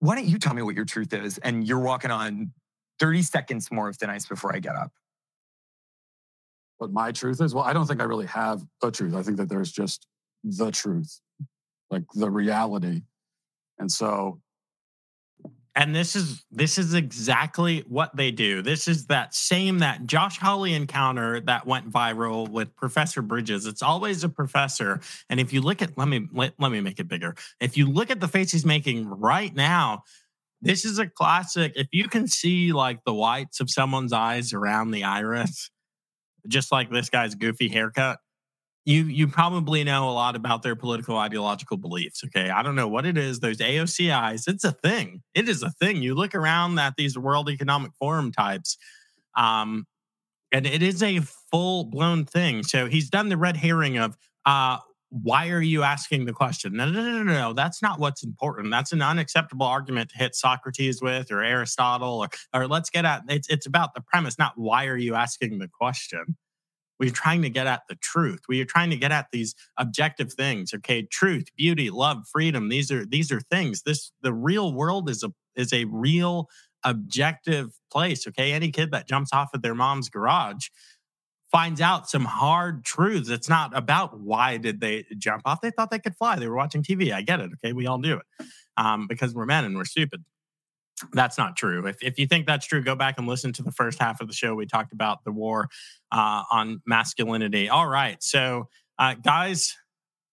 Why 0.00 0.14
don't 0.14 0.26
you 0.26 0.38
tell 0.38 0.54
me 0.54 0.62
what 0.62 0.74
your 0.74 0.84
truth 0.84 1.12
is? 1.12 1.38
And 1.38 1.66
you're 1.66 1.80
walking 1.80 2.10
on 2.10 2.52
30 3.00 3.22
seconds 3.22 3.70
more 3.70 3.88
of 3.88 3.96
thin 3.96 4.10
ice 4.10 4.26
before 4.26 4.54
I 4.54 4.58
get 4.58 4.76
up. 4.76 4.92
What 6.78 6.92
my 6.92 7.12
truth 7.12 7.40
is? 7.40 7.54
Well, 7.54 7.64
I 7.64 7.72
don't 7.72 7.86
think 7.86 8.00
I 8.00 8.04
really 8.04 8.26
have 8.26 8.64
a 8.82 8.90
truth. 8.90 9.14
I 9.14 9.22
think 9.22 9.36
that 9.38 9.48
there's 9.48 9.72
just 9.72 10.06
the 10.44 10.70
truth, 10.70 11.20
like 11.90 12.04
the 12.14 12.30
reality. 12.30 13.02
And 13.78 13.90
so 13.90 14.40
and 15.78 15.94
this 15.94 16.16
is 16.16 16.44
this 16.50 16.76
is 16.76 16.92
exactly 16.92 17.84
what 17.86 18.14
they 18.16 18.32
do. 18.32 18.62
This 18.62 18.88
is 18.88 19.06
that 19.06 19.32
same 19.32 19.78
that 19.78 20.06
Josh 20.06 20.36
Hawley 20.36 20.74
encounter 20.74 21.40
that 21.42 21.68
went 21.68 21.88
viral 21.88 22.48
with 22.48 22.74
Professor 22.74 23.22
Bridges. 23.22 23.64
It's 23.64 23.80
always 23.80 24.24
a 24.24 24.28
professor, 24.28 25.00
and 25.30 25.38
if 25.38 25.52
you 25.52 25.60
look 25.60 25.80
at 25.80 25.96
let 25.96 26.08
me 26.08 26.26
let, 26.32 26.54
let 26.58 26.72
me 26.72 26.80
make 26.80 26.98
it 26.98 27.06
bigger. 27.06 27.36
If 27.60 27.76
you 27.76 27.86
look 27.86 28.10
at 28.10 28.18
the 28.18 28.26
face 28.26 28.50
he's 28.50 28.66
making 28.66 29.06
right 29.08 29.54
now, 29.54 30.02
this 30.60 30.84
is 30.84 30.98
a 30.98 31.06
classic. 31.06 31.74
If 31.76 31.86
you 31.92 32.08
can 32.08 32.26
see 32.26 32.72
like 32.72 33.04
the 33.04 33.14
whites 33.14 33.60
of 33.60 33.70
someone's 33.70 34.12
eyes 34.12 34.52
around 34.52 34.90
the 34.90 35.04
iris, 35.04 35.70
just 36.48 36.72
like 36.72 36.90
this 36.90 37.08
guy's 37.08 37.36
goofy 37.36 37.68
haircut, 37.68 38.18
you 38.88 39.04
you 39.04 39.28
probably 39.28 39.84
know 39.84 40.08
a 40.10 40.12
lot 40.12 40.36
about 40.36 40.62
their 40.64 40.76
political 40.76 41.16
ideological 41.18 41.76
beliefs. 41.78 42.22
Okay, 42.26 42.50
I 42.50 42.62
don't 42.64 42.76
know 42.76 42.88
what 42.88 43.06
it 43.06 43.18
is. 43.18 43.40
Those 43.40 43.58
AOCI's, 43.58 44.48
it's 44.48 44.64
a 44.64 44.72
thing. 44.72 45.22
It 45.34 45.48
is 45.48 45.62
a 45.62 45.70
thing. 45.70 46.02
You 46.02 46.14
look 46.16 46.34
around 46.34 46.78
at 46.80 46.94
these 46.96 47.18
World 47.18 47.50
Economic 47.50 47.92
Forum 48.00 48.32
types. 48.32 48.78
Um, 49.36 49.86
And 50.52 50.66
it 50.66 50.82
is 50.82 51.02
a 51.02 51.20
full 51.50 51.84
blown 51.84 52.24
thing. 52.26 52.62
So 52.62 52.86
he's 52.86 53.10
done 53.10 53.28
the 53.28 53.36
red 53.36 53.56
herring 53.56 53.98
of, 53.98 54.16
uh, 54.46 54.78
why 55.10 55.50
are 55.50 55.62
you 55.62 55.82
asking 55.82 56.26
the 56.26 56.32
question? 56.32 56.74
No, 56.76 56.90
no, 56.90 57.02
no, 57.02 57.22
no, 57.22 57.32
no. 57.32 57.52
That's 57.54 57.82
not 57.82 57.98
what's 58.00 58.22
important. 58.24 58.70
That's 58.70 58.92
an 58.92 59.02
unacceptable 59.02 59.66
argument 59.66 60.10
to 60.10 60.18
hit 60.18 60.34
Socrates 60.34 61.02
with 61.02 61.30
or 61.32 61.42
Aristotle 61.42 62.20
or 62.20 62.28
or 62.54 62.66
let's 62.68 62.90
get 62.90 63.04
at 63.06 63.22
it's 63.28 63.48
it's 63.48 63.66
about 63.66 63.94
the 63.94 64.02
premise, 64.02 64.38
not 64.38 64.52
why 64.56 64.86
are 64.86 64.96
you 64.98 65.14
asking 65.14 65.58
the 65.58 65.68
question. 65.68 66.36
We're 66.98 67.10
trying 67.10 67.42
to 67.42 67.50
get 67.50 67.66
at 67.66 67.82
the 67.88 67.94
truth. 67.96 68.40
We 68.48 68.60
are 68.60 68.64
trying 68.64 68.90
to 68.90 68.96
get 68.96 69.12
at 69.12 69.28
these 69.32 69.54
objective 69.76 70.32
things. 70.32 70.74
Okay, 70.74 71.02
truth, 71.02 71.46
beauty, 71.56 71.90
love, 71.90 72.26
freedom. 72.30 72.68
These 72.68 72.90
are 72.90 73.06
these 73.06 73.30
are 73.32 73.40
things. 73.40 73.82
This 73.82 74.12
the 74.22 74.32
real 74.32 74.72
world 74.72 75.08
is 75.08 75.22
a 75.22 75.32
is 75.56 75.72
a 75.72 75.84
real 75.86 76.48
objective 76.84 77.78
place. 77.90 78.26
Okay, 78.26 78.52
any 78.52 78.70
kid 78.70 78.90
that 78.92 79.08
jumps 79.08 79.32
off 79.32 79.50
of 79.54 79.62
their 79.62 79.74
mom's 79.74 80.08
garage 80.08 80.68
finds 81.50 81.80
out 81.80 82.08
some 82.08 82.24
hard 82.24 82.84
truths. 82.84 83.30
It's 83.30 83.48
not 83.48 83.76
about 83.76 84.20
why 84.20 84.58
did 84.58 84.80
they 84.80 85.06
jump 85.16 85.42
off. 85.46 85.60
They 85.60 85.70
thought 85.70 85.90
they 85.90 85.98
could 85.98 86.16
fly. 86.16 86.36
They 86.36 86.48
were 86.48 86.56
watching 86.56 86.82
TV. 86.82 87.12
I 87.12 87.22
get 87.22 87.40
it. 87.40 87.50
Okay, 87.54 87.72
we 87.72 87.86
all 87.86 87.98
do 87.98 88.18
it 88.18 88.46
um, 88.76 89.06
because 89.06 89.34
we're 89.34 89.46
men 89.46 89.64
and 89.64 89.76
we're 89.76 89.84
stupid. 89.84 90.24
That's 91.12 91.38
not 91.38 91.56
true. 91.56 91.86
If, 91.86 92.02
if 92.02 92.18
you 92.18 92.26
think 92.26 92.46
that's 92.46 92.66
true, 92.66 92.82
go 92.82 92.94
back 92.94 93.18
and 93.18 93.26
listen 93.26 93.52
to 93.54 93.62
the 93.62 93.72
first 93.72 93.98
half 93.98 94.20
of 94.20 94.28
the 94.28 94.34
show. 94.34 94.54
We 94.54 94.66
talked 94.66 94.92
about 94.92 95.24
the 95.24 95.32
war 95.32 95.68
uh, 96.12 96.42
on 96.50 96.80
masculinity. 96.86 97.68
All 97.68 97.86
right. 97.86 98.22
So, 98.22 98.68
uh, 98.98 99.14
guys, 99.14 99.76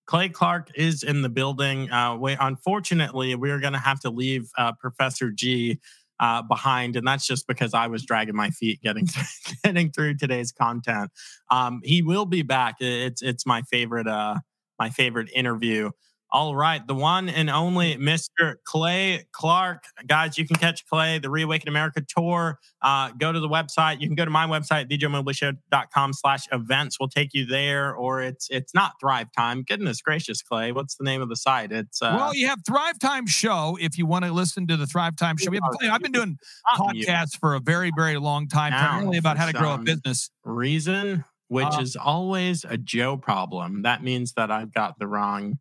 Clay 0.05 0.29
Clark 0.29 0.69
is 0.75 1.03
in 1.03 1.21
the 1.21 1.29
building. 1.29 1.91
Uh, 1.91 2.15
we, 2.15 2.37
unfortunately, 2.39 3.35
we're 3.35 3.59
going 3.59 3.73
to 3.73 3.79
have 3.79 3.99
to 4.01 4.09
leave 4.09 4.49
uh, 4.57 4.73
Professor 4.79 5.31
G 5.31 5.79
uh, 6.19 6.41
behind, 6.43 6.95
and 6.95 7.05
that's 7.07 7.27
just 7.27 7.47
because 7.47 7.73
I 7.73 7.87
was 7.87 8.05
dragging 8.05 8.35
my 8.35 8.49
feet 8.49 8.81
getting 8.81 9.07
getting 9.63 9.91
through 9.91 10.15
today's 10.15 10.51
content. 10.51 11.11
Um, 11.51 11.81
he 11.83 12.01
will 12.01 12.25
be 12.25 12.41
back. 12.41 12.75
It's 12.79 13.21
it's 13.21 13.45
my 13.45 13.63
favorite 13.63 14.07
uh, 14.07 14.39
my 14.79 14.89
favorite 14.89 15.29
interview. 15.33 15.91
All 16.35 16.53
right, 16.53 16.85
the 16.85 16.93
one 16.93 17.29
and 17.29 17.49
only 17.49 17.95
Mr. 17.95 18.55
Clay 18.65 19.23
Clark. 19.31 19.85
Guys, 20.05 20.37
you 20.37 20.45
can 20.45 20.57
catch 20.57 20.85
Clay, 20.85 21.17
the 21.17 21.29
Reawaken 21.29 21.69
America 21.69 22.01
tour. 22.05 22.59
Uh, 22.81 23.11
go 23.17 23.31
to 23.31 23.39
the 23.39 23.47
website. 23.47 24.01
You 24.01 24.09
can 24.09 24.15
go 24.17 24.25
to 24.25 24.31
my 24.31 24.45
website, 24.45 24.91
thejoemobleyshow.com 24.91 26.11
slash 26.11 26.41
events. 26.51 26.97
We'll 26.99 27.07
take 27.07 27.33
you 27.33 27.45
there. 27.45 27.95
Or 27.95 28.21
it's 28.21 28.49
it's 28.49 28.73
not 28.73 28.95
Thrive 28.99 29.27
Time. 29.31 29.63
Goodness 29.63 30.01
gracious, 30.01 30.41
Clay. 30.41 30.73
What's 30.73 30.97
the 30.97 31.05
name 31.05 31.21
of 31.21 31.29
the 31.29 31.37
site? 31.37 31.71
It's 31.71 32.01
uh, 32.01 32.15
Well, 32.17 32.35
you 32.35 32.47
have 32.47 32.59
Thrive 32.67 32.99
Time 32.99 33.27
Show 33.27 33.77
if 33.79 33.97
you 33.97 34.05
want 34.05 34.25
to 34.25 34.33
listen 34.33 34.67
to 34.67 34.75
the 34.75 34.87
Thrive 34.87 35.15
Time 35.15 35.37
show. 35.37 35.51
We 35.51 35.61
have, 35.63 35.93
I've 35.93 36.01
been 36.01 36.11
doing 36.11 36.37
podcasts 36.77 37.39
for 37.39 37.55
a 37.55 37.61
very, 37.61 37.91
very 37.95 38.17
long 38.17 38.49
time, 38.49 38.73
primarily 38.73 39.19
about 39.19 39.37
how 39.37 39.45
to 39.45 39.53
grow 39.53 39.75
a 39.75 39.77
business. 39.77 40.29
Reason, 40.43 41.23
which 41.47 41.65
uh, 41.65 41.79
is 41.79 41.95
always 41.95 42.65
a 42.65 42.77
Joe 42.77 43.15
problem. 43.15 43.83
That 43.83 44.03
means 44.03 44.33
that 44.33 44.51
I've 44.51 44.73
got 44.73 44.99
the 44.99 45.07
wrong 45.07 45.59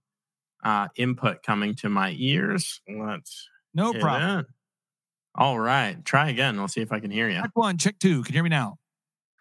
uh, 0.65 0.89
input 0.97 1.43
coming 1.43 1.75
to 1.77 1.89
my 1.89 2.15
ears. 2.19 2.81
Let's 2.89 3.49
no 3.75 3.93
problem. 3.93 4.41
It. 4.41 4.47
All 5.37 5.59
right, 5.59 6.03
try 6.05 6.31
again. 6.31 6.59
I'll 6.59 6.69
see 6.69 6.81
if 6.81 6.93
I 6.93 7.01
can 7.01 7.11
hear 7.11 7.29
you. 7.29 7.41
Check 7.41 7.51
one, 7.55 7.79
check 7.79 7.99
two. 7.99 8.23
Can 8.23 8.33
you 8.33 8.39
hear 8.39 8.45
me 8.45 8.51
now? 8.51 8.79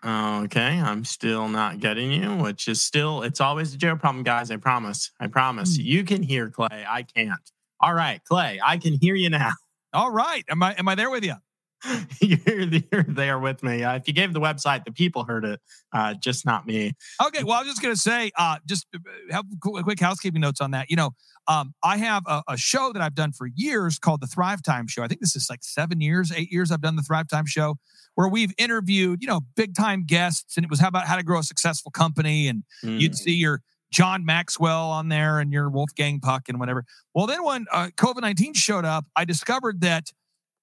Okay, 0.05 0.81
I'm 0.81 1.05
still 1.05 1.47
not 1.47 1.79
getting 1.79 2.11
you, 2.11 2.35
which 2.35 2.67
is 2.67 2.81
still 2.81 3.21
it's 3.21 3.39
always 3.39 3.73
a 3.73 3.77
Joe 3.77 3.95
problem, 3.95 4.23
guys. 4.23 4.51
I 4.51 4.57
promise. 4.57 5.11
I 5.19 5.27
promise. 5.27 5.77
Mm. 5.77 5.85
You 5.85 6.03
can 6.03 6.23
hear 6.23 6.49
Clay. 6.49 6.85
I 6.87 7.03
can't. 7.03 7.39
All 7.79 7.93
right, 7.93 8.21
Clay, 8.25 8.59
I 8.63 8.77
can 8.77 8.97
hear 8.99 9.15
you 9.15 9.29
now. 9.29 9.51
All 9.93 10.11
right. 10.11 10.43
Am 10.49 10.61
I 10.61 10.73
am 10.73 10.87
I 10.87 10.95
there 10.95 11.09
with 11.09 11.23
you? 11.23 11.35
you're, 12.21 12.61
you're 12.91 13.03
there 13.03 13.39
with 13.39 13.63
me. 13.63 13.83
Uh, 13.83 13.95
if 13.95 14.07
you 14.07 14.13
gave 14.13 14.33
the 14.33 14.39
website, 14.39 14.85
the 14.85 14.91
people 14.91 15.23
heard 15.23 15.45
it, 15.45 15.59
uh, 15.91 16.13
just 16.13 16.45
not 16.45 16.65
me. 16.65 16.93
Okay, 17.25 17.43
well, 17.43 17.57
I 17.57 17.61
was 17.61 17.69
just 17.69 17.81
going 17.81 17.93
to 17.93 17.99
say, 17.99 18.31
uh, 18.37 18.57
just 18.65 18.87
uh, 18.93 18.99
have 19.31 19.45
quick 19.61 19.99
housekeeping 19.99 20.41
notes 20.41 20.61
on 20.61 20.71
that. 20.71 20.89
You 20.89 20.95
know, 20.95 21.11
um, 21.47 21.73
I 21.83 21.97
have 21.97 22.23
a, 22.27 22.43
a, 22.47 22.57
show 22.57 22.91
that 22.93 23.01
I've 23.01 23.15
done 23.15 23.33
for 23.33 23.47
years 23.47 23.99
called 23.99 24.21
the 24.21 24.27
Thrive 24.27 24.63
Time 24.63 24.87
Show. 24.87 25.03
I 25.03 25.07
think 25.07 25.19
this 25.19 25.35
is 25.35 25.47
like 25.49 25.63
seven 25.63 25.99
years, 25.99 26.31
eight 26.31 26.51
years 26.51 26.71
I've 26.71 26.81
done 26.81 26.95
the 26.95 27.01
Thrive 27.01 27.27
Time 27.27 27.45
Show, 27.45 27.77
where 28.15 28.29
we've 28.29 28.53
interviewed, 28.57 29.21
you 29.21 29.27
know, 29.27 29.41
big 29.55 29.75
time 29.75 30.05
guests, 30.05 30.55
and 30.55 30.63
it 30.63 30.69
was 30.69 30.79
how 30.79 30.87
about 30.87 31.05
how 31.05 31.17
to 31.17 31.23
grow 31.23 31.39
a 31.39 31.43
successful 31.43 31.91
company, 31.91 32.47
and 32.47 32.63
mm. 32.83 32.99
you'd 32.99 33.15
see 33.15 33.33
your 33.33 33.61
John 33.91 34.25
Maxwell 34.25 34.89
on 34.89 35.09
there 35.09 35.39
and 35.39 35.51
your 35.51 35.69
Wolfgang 35.69 36.19
Puck 36.19 36.49
and 36.49 36.59
whatever. 36.59 36.83
Well, 37.13 37.27
then 37.27 37.43
when 37.43 37.65
uh, 37.71 37.89
COVID 37.97 38.21
nineteen 38.21 38.53
showed 38.53 38.85
up, 38.85 39.05
I 39.15 39.25
discovered 39.25 39.81
that 39.81 40.11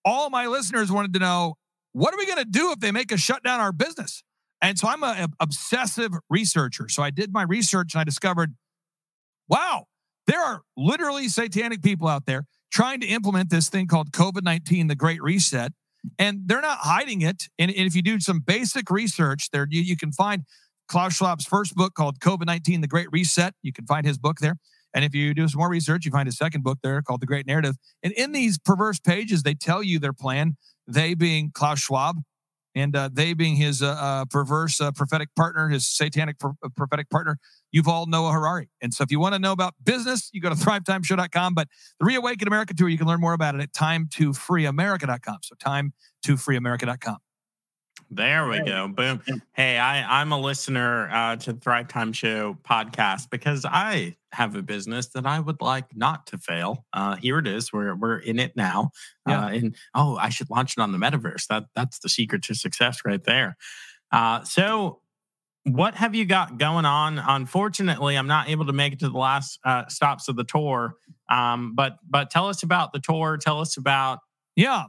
all 0.05 0.30
my 0.30 0.46
listeners 0.46 0.90
wanted 0.90 1.12
to 1.14 1.18
know 1.18 1.55
what 1.92 2.14
are 2.14 2.18
we 2.18 2.26
going 2.26 2.38
to 2.38 2.44
do 2.44 2.70
if 2.72 2.80
they 2.80 2.92
make 2.92 3.12
us 3.12 3.20
shut 3.20 3.42
down 3.42 3.61
our 3.61 3.72
business? 3.72 4.22
And 4.62 4.78
so 4.78 4.88
I'm 4.88 5.03
an 5.03 5.28
obsessive 5.40 6.12
researcher. 6.28 6.88
So 6.88 7.03
I 7.03 7.11
did 7.11 7.32
my 7.32 7.42
research 7.42 7.94
and 7.94 8.01
I 8.01 8.05
discovered, 8.05 8.55
wow, 9.48 9.86
there 10.26 10.40
are 10.40 10.62
literally 10.76 11.28
satanic 11.28 11.82
people 11.82 12.07
out 12.07 12.26
there 12.26 12.44
trying 12.70 13.01
to 13.01 13.07
implement 13.07 13.51
this 13.51 13.68
thing 13.68 13.86
called 13.86 14.12
COVID 14.12 14.42
19, 14.42 14.86
the 14.86 14.94
Great 14.94 15.22
Reset. 15.22 15.72
And 16.18 16.42
they're 16.46 16.61
not 16.61 16.78
hiding 16.80 17.20
it. 17.22 17.48
And, 17.59 17.70
if 17.70 17.94
you 17.94 18.03
do 18.03 18.20
some 18.20 18.40
basic 18.40 18.90
research, 18.90 19.51
there 19.53 19.66
you, 19.68 19.82
you 19.82 19.96
can 19.96 20.12
find 20.12 20.44
Klaus 20.88 21.18
Schwab's 21.18 21.44
first 21.44 21.74
book 21.74 21.94
called 21.94 22.20
COVID 22.20 22.46
19, 22.46 22.80
the 22.80 22.88
Great 22.88 23.09
Reset. 23.11 23.55
You 23.62 23.72
can 23.72 23.86
find 23.86 24.07
his 24.07 24.18
book 24.18 24.38
there. 24.38 24.57
And 24.95 25.05
if 25.05 25.14
you 25.14 25.34
do 25.34 25.47
some 25.49 25.59
more 25.59 25.68
research, 25.68 26.05
you 26.05 26.11
find 26.11 26.28
a 26.28 26.32
second 26.32 26.64
book 26.64 26.78
there 26.82 27.01
called 27.03 27.20
The 27.20 27.26
Great 27.26 27.47
Narrative. 27.47 27.76
And 28.03 28.12
in 28.14 28.32
these 28.32 28.59
perverse 28.59 28.99
pages, 28.99 29.43
they 29.43 29.55
tell 29.55 29.82
you 29.82 29.99
their 29.99 30.12
plan, 30.12 30.57
they 30.86 31.14
being 31.14 31.51
Klaus 31.53 31.80
Schwab, 31.80 32.16
and 32.74 32.95
uh, 32.95 33.09
they 33.12 33.34
being 33.34 33.57
his 33.57 33.82
uh, 33.82 33.88
uh, 33.91 34.24
perverse 34.26 34.80
uh, 34.80 34.93
prophetic 34.93 35.28
partner, 35.34 35.68
his 35.68 35.88
satanic 35.88 36.38
pro- 36.38 36.57
uh, 36.64 36.68
prophetic 36.76 37.11
partner, 37.11 37.38
Yuval 37.74 38.07
Noah 38.07 38.32
Harari. 38.32 38.68
And 38.80 38.95
so 38.95 39.03
if 39.03 39.11
you 39.11 39.18
want 39.18 39.34
to 39.34 39.38
know 39.38 39.53
about 39.53 39.74
business, 39.82 40.30
you 40.32 40.41
go 40.41 40.49
to 40.51 40.55
thrivetimeshow.com. 40.57 41.55
But 41.55 41.68
the 41.99 42.07
Reawaken 42.07 42.49
America 42.49 42.74
Tour, 42.74 42.88
you 42.88 42.99
can 42.99 43.07
learn 43.07 43.20
more 43.20 43.32
about 43.32 43.55
it 43.55 43.61
at 43.61 43.72
time2freeamerica.com. 43.72 45.38
So 45.43 45.57
time2freeamerica.com. 45.57 47.16
There 48.12 48.49
we 48.49 48.61
go. 48.61 48.88
Boom. 48.88 49.22
Hey, 49.53 49.78
I, 49.78 50.20
I'm 50.20 50.32
a 50.32 50.38
listener 50.38 51.09
uh, 51.11 51.36
to 51.36 51.53
the 51.53 51.61
Thrive 51.61 51.86
Time 51.86 52.12
Show 52.12 52.59
podcast 52.64 53.30
because 53.30 53.64
I 53.64 54.16
have 54.32 54.54
a 54.54 54.62
business 54.62 55.08
that 55.08 55.26
I 55.26 55.40
would 55.40 55.60
like 55.60 55.96
not 55.96 56.26
to 56.28 56.38
fail. 56.38 56.84
Uh, 56.92 57.16
here 57.16 57.38
it 57.38 57.46
is. 57.46 57.72
We're 57.72 57.94
we're 57.94 58.18
in 58.18 58.38
it 58.38 58.52
now. 58.56 58.90
Yeah. 59.26 59.44
Uh, 59.44 59.48
and 59.48 59.76
oh, 59.94 60.16
I 60.16 60.28
should 60.28 60.50
launch 60.50 60.74
it 60.76 60.80
on 60.80 60.92
the 60.92 60.98
metaverse. 60.98 61.46
That 61.48 61.64
that's 61.74 61.98
the 61.98 62.08
secret 62.08 62.42
to 62.44 62.54
success 62.54 63.00
right 63.04 63.22
there. 63.24 63.56
Uh, 64.12 64.42
so 64.44 65.00
what 65.64 65.94
have 65.94 66.14
you 66.14 66.24
got 66.24 66.58
going 66.58 66.84
on? 66.84 67.18
Unfortunately, 67.18 68.16
I'm 68.16 68.26
not 68.26 68.48
able 68.48 68.66
to 68.66 68.72
make 68.72 68.92
it 68.92 68.98
to 69.00 69.08
the 69.08 69.18
last 69.18 69.58
uh, 69.64 69.86
stops 69.88 70.28
of 70.28 70.36
the 70.36 70.44
tour. 70.44 70.94
Um, 71.28 71.74
but 71.74 71.96
but 72.08 72.30
tell 72.30 72.48
us 72.48 72.62
about 72.62 72.92
the 72.92 73.00
tour. 73.00 73.36
Tell 73.36 73.60
us 73.60 73.76
about 73.76 74.20
yeah 74.56 74.84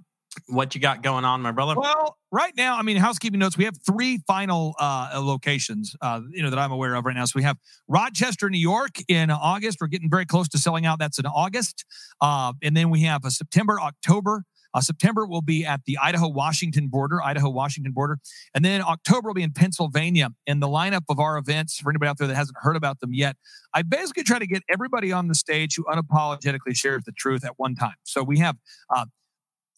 what 0.48 0.76
you 0.76 0.82
got 0.82 1.04
going 1.04 1.26
on, 1.26 1.42
my 1.42 1.52
brother? 1.52 1.76
Well, 1.78 2.18
right 2.32 2.54
now, 2.56 2.78
I 2.78 2.82
mean, 2.82 2.98
housekeeping 2.98 3.40
notes. 3.40 3.58
We 3.58 3.66
have 3.66 3.78
three 3.86 4.20
final 4.28 4.76
uh, 4.80 5.20
locations, 5.24 5.96
uh, 6.02 6.22
you 6.30 6.42
know, 6.44 6.50
that 6.50 6.60
I'm 6.60 6.72
aware 6.72 6.96
of 6.96 7.06
right 7.06 7.16
now. 7.16 7.26
So 7.26 7.34
we 7.36 7.44
have 7.44 7.58
Rochester, 7.88 8.50
New 8.50 8.60
York, 8.60 8.92
in 9.08 9.30
August. 9.30 9.80
We're 9.82 9.88
getting 9.88 10.10
very 10.10 10.26
close 10.26 10.48
to 10.50 10.58
selling 10.58 10.86
out. 10.86 11.00
That's 11.00 11.20
in 11.20 11.26
August, 11.26 11.86
uh, 12.22 12.54
and 12.62 12.76
then 12.76 12.90
we 12.90 13.02
have 13.02 13.26
a 13.26 13.32
September, 13.32 13.80
October. 13.80 14.44
Uh, 14.74 14.80
September 14.80 15.26
will 15.26 15.42
be 15.42 15.66
at 15.66 15.82
the 15.86 15.98
Idaho 16.02 16.30
Washington 16.30 16.88
border, 16.88 17.22
Idaho 17.22 17.50
Washington 17.50 17.92
border. 17.92 18.20
And 18.56 18.64
then 18.64 18.82
October 18.82 19.28
will 19.28 19.34
be 19.34 19.44
in 19.44 19.52
Pennsylvania. 19.52 20.30
And 20.48 20.62
the 20.62 20.68
lineup 20.68 21.02
of 21.10 21.20
our 21.20 21.38
events, 21.38 21.78
for 21.78 21.90
anybody 21.90 22.10
out 22.10 22.18
there 22.18 22.28
that 22.28 22.36
hasn't 22.36 22.58
heard 22.62 22.76
about 22.78 23.00
them 23.00 23.14
yet, 23.14 23.36
I 23.74 23.82
basically 23.82 24.24
try 24.24 24.40
to 24.40 24.48
get 24.48 24.64
everybody 24.70 25.12
on 25.12 25.28
the 25.28 25.36
stage 25.36 25.76
who 25.76 25.84
unapologetically 25.86 26.74
shares 26.76 27.04
the 27.06 27.12
truth 27.12 27.44
at 27.46 27.54
one 27.58 27.76
time. 27.76 27.96
So 28.04 28.24
we 28.24 28.40
have 28.40 28.56
uh, 28.96 29.06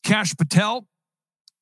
Kash 0.03 0.35
Patel, 0.35 0.87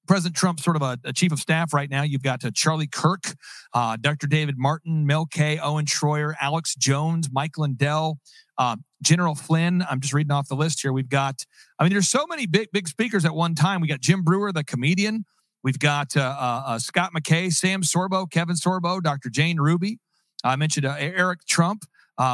President 0.07 0.35
Trump, 0.35 0.59
sort 0.59 0.75
of 0.75 0.81
a, 0.81 0.97
a, 1.05 1.13
chief 1.13 1.31
of 1.31 1.39
staff 1.39 1.73
right 1.73 1.89
now. 1.89 2.01
You've 2.01 2.23
got 2.23 2.43
uh, 2.43 2.51
Charlie 2.53 2.87
Kirk, 2.87 3.35
uh, 3.73 3.97
Dr. 3.99 4.27
David 4.27 4.55
Martin, 4.57 5.05
Mel 5.05 5.25
K, 5.25 5.59
Owen 5.59 5.85
Shroyer, 5.85 6.33
Alex 6.41 6.75
Jones, 6.75 7.29
Mike 7.31 7.57
Lindell, 7.57 8.19
uh, 8.57 8.75
General 9.01 9.35
Flynn. 9.35 9.83
I'm 9.89 10.01
just 10.01 10.13
reading 10.13 10.31
off 10.31 10.47
the 10.47 10.55
list 10.55 10.81
here. 10.81 10.91
We've 10.91 11.09
got, 11.09 11.45
I 11.79 11.83
mean, 11.83 11.93
there's 11.93 12.09
so 12.09 12.25
many 12.27 12.45
big, 12.45 12.69
big 12.73 12.87
speakers 12.87 13.25
at 13.25 13.33
one 13.33 13.55
time. 13.55 13.79
We 13.79 13.87
got 13.87 14.01
Jim 14.01 14.23
Breuer, 14.23 14.51
the 14.51 14.63
comedian. 14.63 15.25
We've 15.63 15.79
got 15.79 16.17
uh, 16.17 16.21
uh, 16.21 16.63
uh, 16.65 16.79
Scott 16.79 17.11
McKay, 17.15 17.51
Sam 17.51 17.83
Sorbo, 17.83 18.29
Kevin 18.29 18.55
Sorbo, 18.55 19.01
Dr. 19.01 19.29
Jane 19.29 19.59
Ruby. 19.59 19.99
I 20.43 20.55
mentioned 20.55 20.85
Eric 20.87 21.45
Trump. 21.47 21.83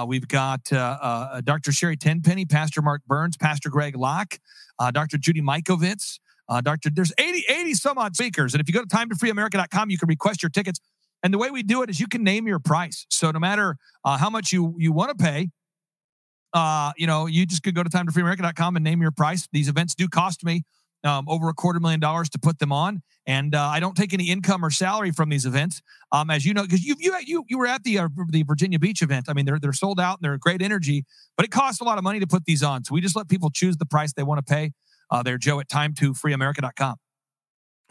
We've 0.08 0.28
got 0.28 0.64
Dr. 0.66 1.72
Sherry 1.72 1.98
Tenpenny, 1.98 2.46
Pastor 2.46 2.82
Mark 2.82 3.02
Burns, 3.08 3.38
Pastor 3.38 3.70
Greg 3.70 3.96
Locke 3.96 4.40
uh, 4.80 4.92
Dr. 4.92 5.18
Judy 5.18 5.42
Mikovits, 5.42 6.20
uh, 6.50 6.62
Dr. 6.62 6.90
There's 6.90 7.14
80, 7.18 7.46
80 7.50 7.74
some 7.74 7.98
odd 7.98 8.16
speakers. 8.16 8.54
And 8.54 8.62
if 8.62 8.68
you 8.68 8.74
go 8.74 8.82
to 8.82 8.88
time2freeamerica.com, 8.88 9.90
you 9.90 9.98
can 9.98 10.08
request 10.08 10.44
your 10.44 10.50
tickets. 10.50 10.80
And 11.24 11.34
the 11.34 11.38
way 11.38 11.50
we 11.50 11.64
do 11.64 11.82
it 11.82 11.90
is 11.90 12.00
you 12.00 12.08
can 12.08 12.24
name 12.24 12.48
your 12.48 12.60
price. 12.60 13.06
So 13.10 13.32
no 13.32 13.40
matter 13.40 13.78
uh, 14.06 14.18
how 14.18 14.30
much 14.30 14.52
you, 14.52 14.76
you 14.78 14.94
want 14.94 15.18
to 15.18 15.24
pay, 15.24 15.50
uh, 16.54 16.92
you 16.96 17.08
know, 17.08 17.26
you 17.26 17.46
just 17.46 17.64
could 17.64 17.76
go 17.76 17.84
to 17.84 17.90
time2freeamerica.com 17.90 18.76
and 18.76 18.84
name 18.84 19.02
your 19.02 19.12
price. 19.12 19.48
These 19.52 19.68
events 19.68 19.96
do 19.96 20.08
cost 20.08 20.44
me 20.44 20.64
um, 21.08 21.26
over 21.28 21.49
a 21.49 21.53
quarter 21.53 21.80
million 21.80 21.99
dollars 21.99 22.30
to 22.30 22.39
put 22.39 22.60
them 22.60 22.72
on, 22.72 23.01
and 23.26 23.55
uh, 23.55 23.64
I 23.64 23.80
don't 23.80 23.95
take 23.95 24.14
any 24.14 24.30
income 24.30 24.64
or 24.64 24.70
salary 24.70 25.12
from 25.12 25.30
these 25.30 25.45
events. 25.45 25.82
Um, 26.12 26.30
as 26.30 26.45
you 26.45 26.53
know, 26.53 26.64
because 26.64 26.84
you 26.84 26.95
you 26.99 27.16
you 27.26 27.45
you 27.47 27.58
were 27.58 27.68
at 27.68 27.84
the 27.84 27.99
uh, 27.99 28.10
the 28.30 28.43
Virginia 28.43 28.80
Beach 28.80 29.01
event. 29.01 29.26
I 29.30 29.34
mean, 29.34 29.45
they're 29.45 29.60
they're 29.60 29.74
sold 29.74 29.99
out 29.99 30.20
and 30.20 30.26
they're 30.26 30.38
great 30.38 30.62
energy, 30.62 31.05
but 31.36 31.45
it 31.45 31.51
costs 31.51 31.82
a 31.82 31.84
lot 31.84 31.97
of 31.97 32.03
money 32.03 32.20
to 32.20 32.28
put 32.28 32.45
these 32.45 32.62
on. 32.62 32.84
So 32.84 32.93
we 32.93 33.01
just 33.01 33.16
let 33.16 33.28
people 33.28 33.49
choose 33.49 33.78
the 33.78 33.86
price 33.86 34.14
they 34.14 34.24
want 34.24 34.45
to 34.45 34.53
pay. 34.53 34.72
Uh, 35.10 35.24
they're 35.24 35.38
Joe 35.38 35.60
at 35.60 35.70
time 35.70 35.93
to 35.95 36.14
freeamerica.com. 36.14 36.97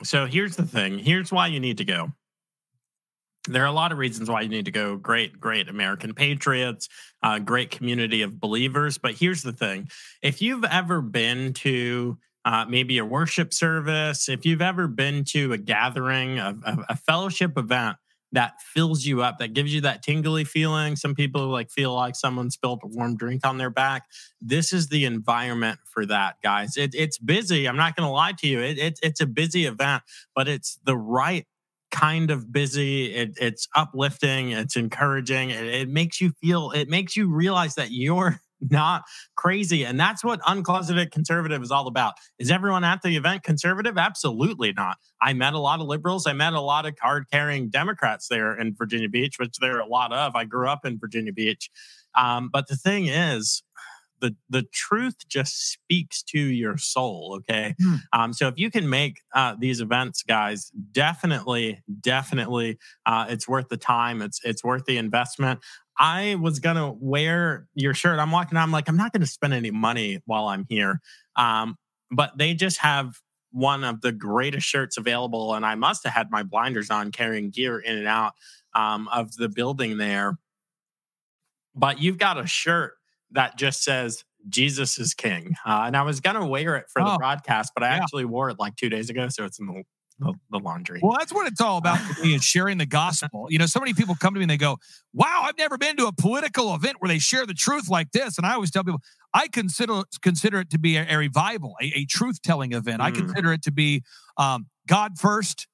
So 0.02 0.26
here's 0.26 0.56
the 0.56 0.66
thing. 0.66 0.98
Here's 0.98 1.32
why 1.32 1.46
you 1.46 1.60
need 1.60 1.78
to 1.78 1.84
go. 1.84 2.12
There 3.48 3.62
are 3.62 3.66
a 3.66 3.72
lot 3.72 3.92
of 3.92 3.98
reasons 3.98 4.28
why 4.28 4.42
you 4.42 4.48
need 4.48 4.64
to 4.64 4.70
go. 4.70 4.96
Great, 4.96 5.40
great 5.40 5.68
American 5.68 6.14
patriots, 6.14 6.88
uh, 7.22 7.38
great 7.38 7.70
community 7.70 8.22
of 8.22 8.40
believers. 8.40 8.98
But 8.98 9.14
here's 9.14 9.42
the 9.42 9.52
thing 9.52 9.88
if 10.22 10.42
you've 10.42 10.64
ever 10.64 11.00
been 11.00 11.52
to 11.54 12.18
uh, 12.46 12.64
maybe 12.68 12.96
a 12.98 13.04
worship 13.04 13.52
service, 13.52 14.28
if 14.28 14.46
you've 14.46 14.62
ever 14.62 14.86
been 14.86 15.24
to 15.24 15.52
a 15.52 15.58
gathering, 15.58 16.38
a, 16.38 16.56
a, 16.64 16.78
a 16.90 16.96
fellowship 16.96 17.58
event 17.58 17.96
that 18.30 18.62
fills 18.62 19.04
you 19.04 19.20
up, 19.20 19.38
that 19.38 19.52
gives 19.52 19.74
you 19.74 19.80
that 19.80 20.04
tingly 20.04 20.44
feeling. 20.44 20.94
Some 20.94 21.16
people 21.16 21.48
like 21.48 21.70
feel 21.72 21.92
like 21.92 22.14
someone 22.14 22.52
spilled 22.52 22.82
a 22.84 22.86
warm 22.86 23.16
drink 23.16 23.44
on 23.44 23.58
their 23.58 23.70
back. 23.70 24.04
This 24.40 24.72
is 24.72 24.88
the 24.88 25.06
environment 25.06 25.80
for 25.92 26.06
that, 26.06 26.36
guys. 26.40 26.76
It, 26.76 26.94
it's 26.94 27.18
busy. 27.18 27.66
I'm 27.66 27.76
not 27.76 27.96
going 27.96 28.06
to 28.06 28.12
lie 28.12 28.34
to 28.38 28.46
you. 28.46 28.60
It, 28.60 28.78
it, 28.78 29.00
it's 29.02 29.20
a 29.20 29.26
busy 29.26 29.66
event, 29.66 30.04
but 30.32 30.46
it's 30.46 30.78
the 30.84 30.96
right 30.96 31.46
kind 31.90 32.30
of 32.30 32.52
busy. 32.52 33.12
It, 33.12 33.36
it's 33.40 33.66
uplifting. 33.74 34.52
It's 34.52 34.76
encouraging. 34.76 35.50
It, 35.50 35.66
it 35.66 35.88
makes 35.88 36.20
you 36.20 36.30
feel. 36.40 36.70
It 36.70 36.88
makes 36.88 37.16
you 37.16 37.28
realize 37.28 37.74
that 37.74 37.90
you're 37.90 38.40
not 38.60 39.04
crazy. 39.36 39.84
And 39.84 39.98
that's 39.98 40.24
what 40.24 40.40
uncloseted 40.46 41.10
conservative 41.10 41.62
is 41.62 41.70
all 41.70 41.86
about. 41.86 42.14
Is 42.38 42.50
everyone 42.50 42.84
at 42.84 43.02
the 43.02 43.16
event 43.16 43.42
conservative? 43.42 43.98
Absolutely 43.98 44.72
not. 44.72 44.98
I 45.20 45.32
met 45.32 45.54
a 45.54 45.58
lot 45.58 45.80
of 45.80 45.86
liberals. 45.86 46.26
I 46.26 46.32
met 46.32 46.52
a 46.52 46.60
lot 46.60 46.86
of 46.86 46.96
card 46.96 47.26
carrying 47.30 47.68
Democrats 47.68 48.28
there 48.28 48.58
in 48.58 48.74
Virginia 48.74 49.08
Beach, 49.08 49.38
which 49.38 49.56
there 49.60 49.76
are 49.76 49.80
a 49.80 49.88
lot 49.88 50.12
of. 50.12 50.34
I 50.34 50.44
grew 50.44 50.68
up 50.68 50.84
in 50.84 50.98
Virginia 50.98 51.32
Beach. 51.32 51.70
Um, 52.14 52.48
but 52.52 52.68
the 52.68 52.76
thing 52.76 53.06
is, 53.06 53.62
the 54.20 54.34
the 54.48 54.62
truth 54.72 55.28
just 55.28 55.72
speaks 55.72 56.22
to 56.22 56.38
your 56.38 56.76
soul 56.76 57.38
okay 57.38 57.74
mm. 57.80 57.98
um, 58.12 58.32
so 58.32 58.48
if 58.48 58.54
you 58.56 58.70
can 58.70 58.88
make 58.88 59.20
uh, 59.34 59.54
these 59.58 59.80
events 59.80 60.22
guys 60.22 60.70
definitely 60.92 61.82
definitely 62.00 62.78
uh, 63.04 63.26
it's 63.28 63.48
worth 63.48 63.68
the 63.68 63.76
time 63.76 64.22
it's 64.22 64.40
it's 64.44 64.64
worth 64.64 64.84
the 64.86 64.96
investment 64.96 65.60
I 65.98 66.36
was 66.36 66.58
gonna 66.58 66.92
wear 66.92 67.68
your 67.74 67.94
shirt. 67.94 68.18
I'm 68.18 68.30
walking. 68.30 68.58
I'm 68.58 68.72
like, 68.72 68.88
I'm 68.88 68.96
not 68.96 69.12
gonna 69.12 69.26
spend 69.26 69.54
any 69.54 69.70
money 69.70 70.20
while 70.26 70.46
I'm 70.46 70.66
here. 70.68 71.00
Um, 71.36 71.76
but 72.10 72.36
they 72.36 72.54
just 72.54 72.78
have 72.78 73.14
one 73.50 73.84
of 73.84 74.00
the 74.02 74.12
greatest 74.12 74.66
shirts 74.66 74.98
available, 74.98 75.54
and 75.54 75.64
I 75.64 75.74
must 75.74 76.04
have 76.04 76.12
had 76.12 76.30
my 76.30 76.42
blinders 76.42 76.90
on, 76.90 77.12
carrying 77.12 77.50
gear 77.50 77.78
in 77.78 77.96
and 77.96 78.06
out 78.06 78.32
um, 78.74 79.08
of 79.08 79.34
the 79.36 79.48
building 79.48 79.96
there. 79.96 80.38
But 81.74 82.00
you've 82.00 82.18
got 82.18 82.38
a 82.38 82.46
shirt 82.46 82.94
that 83.32 83.56
just 83.56 83.82
says 83.82 84.24
Jesus 84.48 84.98
is 84.98 85.14
King, 85.14 85.54
uh, 85.64 85.84
and 85.86 85.96
I 85.96 86.02
was 86.02 86.20
gonna 86.20 86.46
wear 86.46 86.76
it 86.76 86.86
for 86.92 87.00
oh, 87.00 87.12
the 87.12 87.18
broadcast, 87.18 87.72
but 87.74 87.82
I 87.82 87.88
yeah. 87.88 88.02
actually 88.02 88.26
wore 88.26 88.50
it 88.50 88.58
like 88.58 88.76
two 88.76 88.90
days 88.90 89.08
ago, 89.08 89.28
so 89.28 89.44
it's 89.44 89.58
in 89.58 89.66
the 89.66 89.82
the, 90.18 90.32
the, 90.50 90.58
laundry. 90.58 91.00
Well, 91.02 91.16
that's 91.18 91.32
what 91.32 91.46
it's 91.46 91.60
all 91.60 91.76
about 91.78 91.98
for 91.98 92.22
me 92.22 92.34
is 92.34 92.42
sharing 92.42 92.78
the 92.78 92.86
gospel. 92.86 93.46
You 93.50 93.58
know, 93.58 93.66
so 93.66 93.80
many 93.80 93.92
people 93.92 94.14
come 94.14 94.34
to 94.34 94.38
me 94.38 94.44
and 94.44 94.50
they 94.50 94.56
go, 94.56 94.78
Wow, 95.12 95.42
I've 95.44 95.58
never 95.58 95.76
been 95.76 95.96
to 95.98 96.06
a 96.06 96.12
political 96.12 96.74
event 96.74 96.96
where 97.00 97.08
they 97.08 97.18
share 97.18 97.44
the 97.44 97.54
truth 97.54 97.88
like 97.90 98.12
this. 98.12 98.38
And 98.38 98.46
I 98.46 98.54
always 98.54 98.70
tell 98.70 98.82
people, 98.82 99.02
I 99.34 99.48
consider 99.48 100.02
consider 100.22 100.60
it 100.60 100.70
to 100.70 100.78
be 100.78 100.96
a, 100.96 101.06
a 101.08 101.18
revival, 101.18 101.74
a, 101.82 101.92
a 101.94 102.04
truth 102.06 102.40
telling 102.42 102.72
event. 102.72 103.00
Mm. 103.00 103.04
I 103.04 103.10
consider 103.10 103.52
it 103.52 103.62
to 103.64 103.72
be 103.72 104.02
um, 104.38 104.66
God 104.88 105.18
first, 105.18 105.66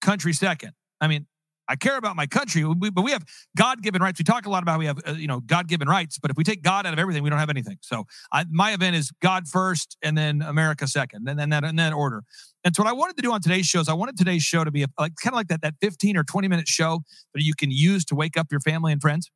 country 0.00 0.32
second. 0.32 0.72
I 1.00 1.08
mean, 1.08 1.26
I 1.68 1.76
care 1.76 1.96
about 1.96 2.16
my 2.16 2.26
country, 2.26 2.62
but 2.64 3.02
we 3.02 3.10
have 3.10 3.24
God 3.56 3.82
given 3.82 4.02
rights. 4.02 4.18
We 4.18 4.24
talk 4.24 4.46
a 4.46 4.50
lot 4.50 4.62
about 4.62 4.78
we 4.78 4.86
have, 4.86 4.98
uh, 5.06 5.12
you 5.12 5.26
know, 5.26 5.40
God 5.40 5.68
given 5.68 5.88
rights, 5.88 6.18
but 6.18 6.30
if 6.30 6.36
we 6.36 6.44
take 6.44 6.62
God 6.62 6.86
out 6.86 6.92
of 6.92 6.98
everything, 6.98 7.22
we 7.22 7.30
don't 7.30 7.38
have 7.38 7.50
anything. 7.50 7.78
So 7.80 8.04
I, 8.32 8.44
my 8.50 8.72
event 8.72 8.96
is 8.96 9.10
God 9.20 9.48
first 9.48 9.96
and 10.02 10.16
then 10.16 10.42
America 10.42 10.86
second, 10.86 11.28
and 11.28 11.38
then 11.38 11.50
that 11.50 11.64
in 11.64 11.76
that 11.76 11.92
order. 11.92 12.22
And 12.64 12.74
so 12.74 12.82
what 12.82 12.90
I 12.90 12.92
wanted 12.92 13.16
to 13.16 13.22
do 13.22 13.32
on 13.32 13.40
today's 13.40 13.66
show 13.66 13.80
is 13.80 13.88
I 13.88 13.94
wanted 13.94 14.16
today's 14.16 14.42
show 14.42 14.64
to 14.64 14.70
be 14.70 14.82
a, 14.82 14.88
like 14.98 15.12
kind 15.22 15.32
of 15.34 15.36
like 15.36 15.48
that 15.48 15.62
that 15.62 15.74
15 15.80 16.16
or 16.16 16.24
20 16.24 16.48
minute 16.48 16.68
show 16.68 17.02
that 17.34 17.42
you 17.42 17.54
can 17.54 17.70
use 17.70 18.04
to 18.06 18.14
wake 18.14 18.36
up 18.36 18.48
your 18.50 18.60
family 18.60 18.92
and 18.92 19.00
friends. 19.00 19.30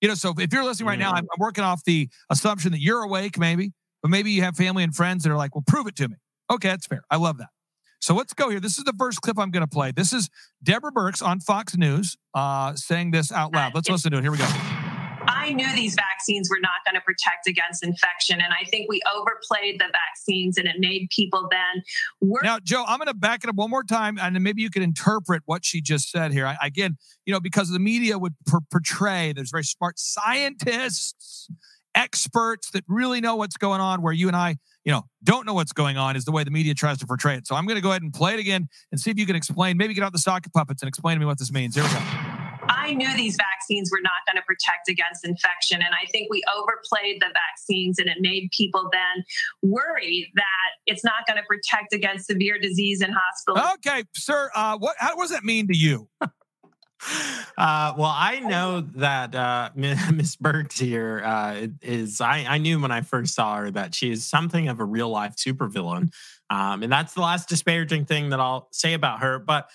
You 0.00 0.08
know, 0.08 0.14
so 0.14 0.34
if 0.38 0.52
you're 0.52 0.64
listening 0.64 0.88
right 0.88 0.98
now, 0.98 1.10
I'm, 1.10 1.24
I'm 1.24 1.38
working 1.38 1.62
off 1.62 1.84
the 1.84 2.08
assumption 2.30 2.72
that 2.72 2.80
you're 2.80 3.02
awake, 3.02 3.38
maybe, 3.38 3.72
but 4.02 4.10
maybe 4.10 4.30
you 4.30 4.42
have 4.42 4.56
family 4.56 4.82
and 4.82 4.94
friends 4.94 5.24
that 5.24 5.30
are 5.30 5.36
like, 5.36 5.54
well, 5.54 5.64
prove 5.66 5.86
it 5.86 5.96
to 5.96 6.08
me. 6.08 6.16
Okay, 6.50 6.68
that's 6.68 6.86
fair. 6.86 7.02
I 7.10 7.16
love 7.16 7.36
that. 7.38 7.48
So 8.00 8.14
let's 8.14 8.32
go 8.32 8.48
here. 8.48 8.60
This 8.60 8.78
is 8.78 8.84
the 8.84 8.94
first 8.98 9.20
clip 9.20 9.38
I'm 9.38 9.50
going 9.50 9.62
to 9.62 9.68
play. 9.68 9.92
This 9.92 10.12
is 10.12 10.30
Deborah 10.62 10.90
Birx 10.90 11.24
on 11.24 11.38
Fox 11.38 11.76
News 11.76 12.16
uh, 12.34 12.74
saying 12.74 13.10
this 13.10 13.30
out 13.30 13.52
loud. 13.54 13.74
Let's 13.74 13.90
listen 13.90 14.10
to 14.12 14.18
it. 14.18 14.22
Here 14.22 14.32
we 14.32 14.38
go. 14.38 14.48
I 15.26 15.52
knew 15.52 15.70
these 15.74 15.94
vaccines 15.94 16.48
were 16.50 16.60
not 16.60 16.84
going 16.86 16.94
to 16.94 17.00
protect 17.02 17.46
against 17.46 17.84
infection. 17.84 18.40
And 18.40 18.54
I 18.54 18.64
think 18.70 18.88
we 18.88 19.00
overplayed 19.14 19.78
the 19.78 19.86
vaccines 19.92 20.56
and 20.56 20.66
it 20.66 20.76
made 20.78 21.08
people 21.14 21.46
then 21.50 21.82
work. 22.20 22.42
Now, 22.42 22.58
Joe, 22.58 22.84
I'm 22.88 22.98
going 22.98 23.08
to 23.08 23.14
back 23.14 23.44
it 23.44 23.50
up 23.50 23.56
one 23.56 23.68
more 23.68 23.84
time 23.84 24.18
and 24.18 24.34
then 24.34 24.42
maybe 24.42 24.62
you 24.62 24.70
can 24.70 24.82
interpret 24.82 25.42
what 25.44 25.64
she 25.64 25.82
just 25.82 26.10
said 26.10 26.32
here. 26.32 26.46
I, 26.46 26.56
again, 26.62 26.96
you 27.26 27.34
know, 27.34 27.40
because 27.40 27.70
the 27.70 27.78
media 27.78 28.18
would 28.18 28.34
per- 28.46 28.60
portray 28.72 29.32
there's 29.34 29.50
very 29.50 29.64
smart 29.64 29.98
scientists, 29.98 31.50
experts 31.94 32.70
that 32.72 32.84
really 32.88 33.20
know 33.20 33.36
what's 33.36 33.56
going 33.56 33.80
on, 33.80 34.02
where 34.02 34.12
you 34.12 34.28
and 34.28 34.36
I 34.36 34.56
you 34.84 34.92
know, 34.92 35.02
don't 35.22 35.46
know 35.46 35.54
what's 35.54 35.72
going 35.72 35.96
on 35.96 36.16
is 36.16 36.24
the 36.24 36.32
way 36.32 36.44
the 36.44 36.50
media 36.50 36.74
tries 36.74 36.98
to 36.98 37.06
portray 37.06 37.36
it. 37.36 37.46
So 37.46 37.54
I'm 37.54 37.66
going 37.66 37.76
to 37.76 37.82
go 37.82 37.90
ahead 37.90 38.02
and 38.02 38.12
play 38.12 38.34
it 38.34 38.40
again 38.40 38.68
and 38.90 39.00
see 39.00 39.10
if 39.10 39.18
you 39.18 39.26
can 39.26 39.36
explain, 39.36 39.76
maybe 39.76 39.94
get 39.94 40.04
out 40.04 40.12
the 40.12 40.18
socket 40.18 40.52
puppets 40.52 40.82
and 40.82 40.88
explain 40.88 41.16
to 41.16 41.20
me 41.20 41.26
what 41.26 41.38
this 41.38 41.52
means. 41.52 41.74
Here 41.74 41.84
we 41.84 41.90
go. 41.90 42.00
I 42.68 42.94
knew 42.94 43.14
these 43.16 43.36
vaccines 43.36 43.90
were 43.90 44.00
not 44.02 44.12
going 44.26 44.36
to 44.36 44.42
protect 44.46 44.88
against 44.88 45.26
infection. 45.26 45.78
And 45.78 45.94
I 45.94 46.06
think 46.10 46.28
we 46.30 46.42
overplayed 46.56 47.20
the 47.20 47.26
vaccines 47.26 47.98
and 47.98 48.08
it 48.08 48.18
made 48.20 48.48
people 48.56 48.88
then 48.92 49.24
worry 49.62 50.32
that 50.34 50.70
it's 50.86 51.04
not 51.04 51.26
going 51.26 51.36
to 51.36 51.42
protect 51.42 51.92
against 51.92 52.26
severe 52.26 52.58
disease 52.58 53.02
in 53.02 53.12
hospitals. 53.12 53.72
Okay, 53.74 54.04
sir. 54.14 54.50
Uh, 54.54 54.78
what, 54.78 54.96
how, 54.98 55.16
what 55.16 55.24
does 55.24 55.30
that 55.30 55.44
mean 55.44 55.66
to 55.68 55.76
you? 55.76 56.08
Uh, 57.56 57.94
well, 57.96 58.14
I 58.14 58.40
know 58.40 58.80
that 58.94 59.34
uh, 59.34 59.70
Miss 59.74 60.36
Birx 60.36 60.78
here 60.78 61.22
uh, 61.24 61.66
is. 61.82 62.20
I, 62.20 62.46
I 62.48 62.58
knew 62.58 62.80
when 62.80 62.90
I 62.90 63.02
first 63.02 63.34
saw 63.34 63.56
her 63.56 63.70
that 63.72 63.94
she 63.94 64.10
is 64.10 64.24
something 64.24 64.68
of 64.68 64.80
a 64.80 64.84
real 64.84 65.08
life 65.08 65.36
supervillain, 65.36 66.10
um, 66.50 66.82
and 66.82 66.92
that's 66.92 67.14
the 67.14 67.20
last 67.20 67.48
disparaging 67.48 68.06
thing 68.06 68.30
that 68.30 68.40
I'll 68.40 68.68
say 68.72 68.94
about 68.94 69.20
her. 69.20 69.38
But 69.38 69.68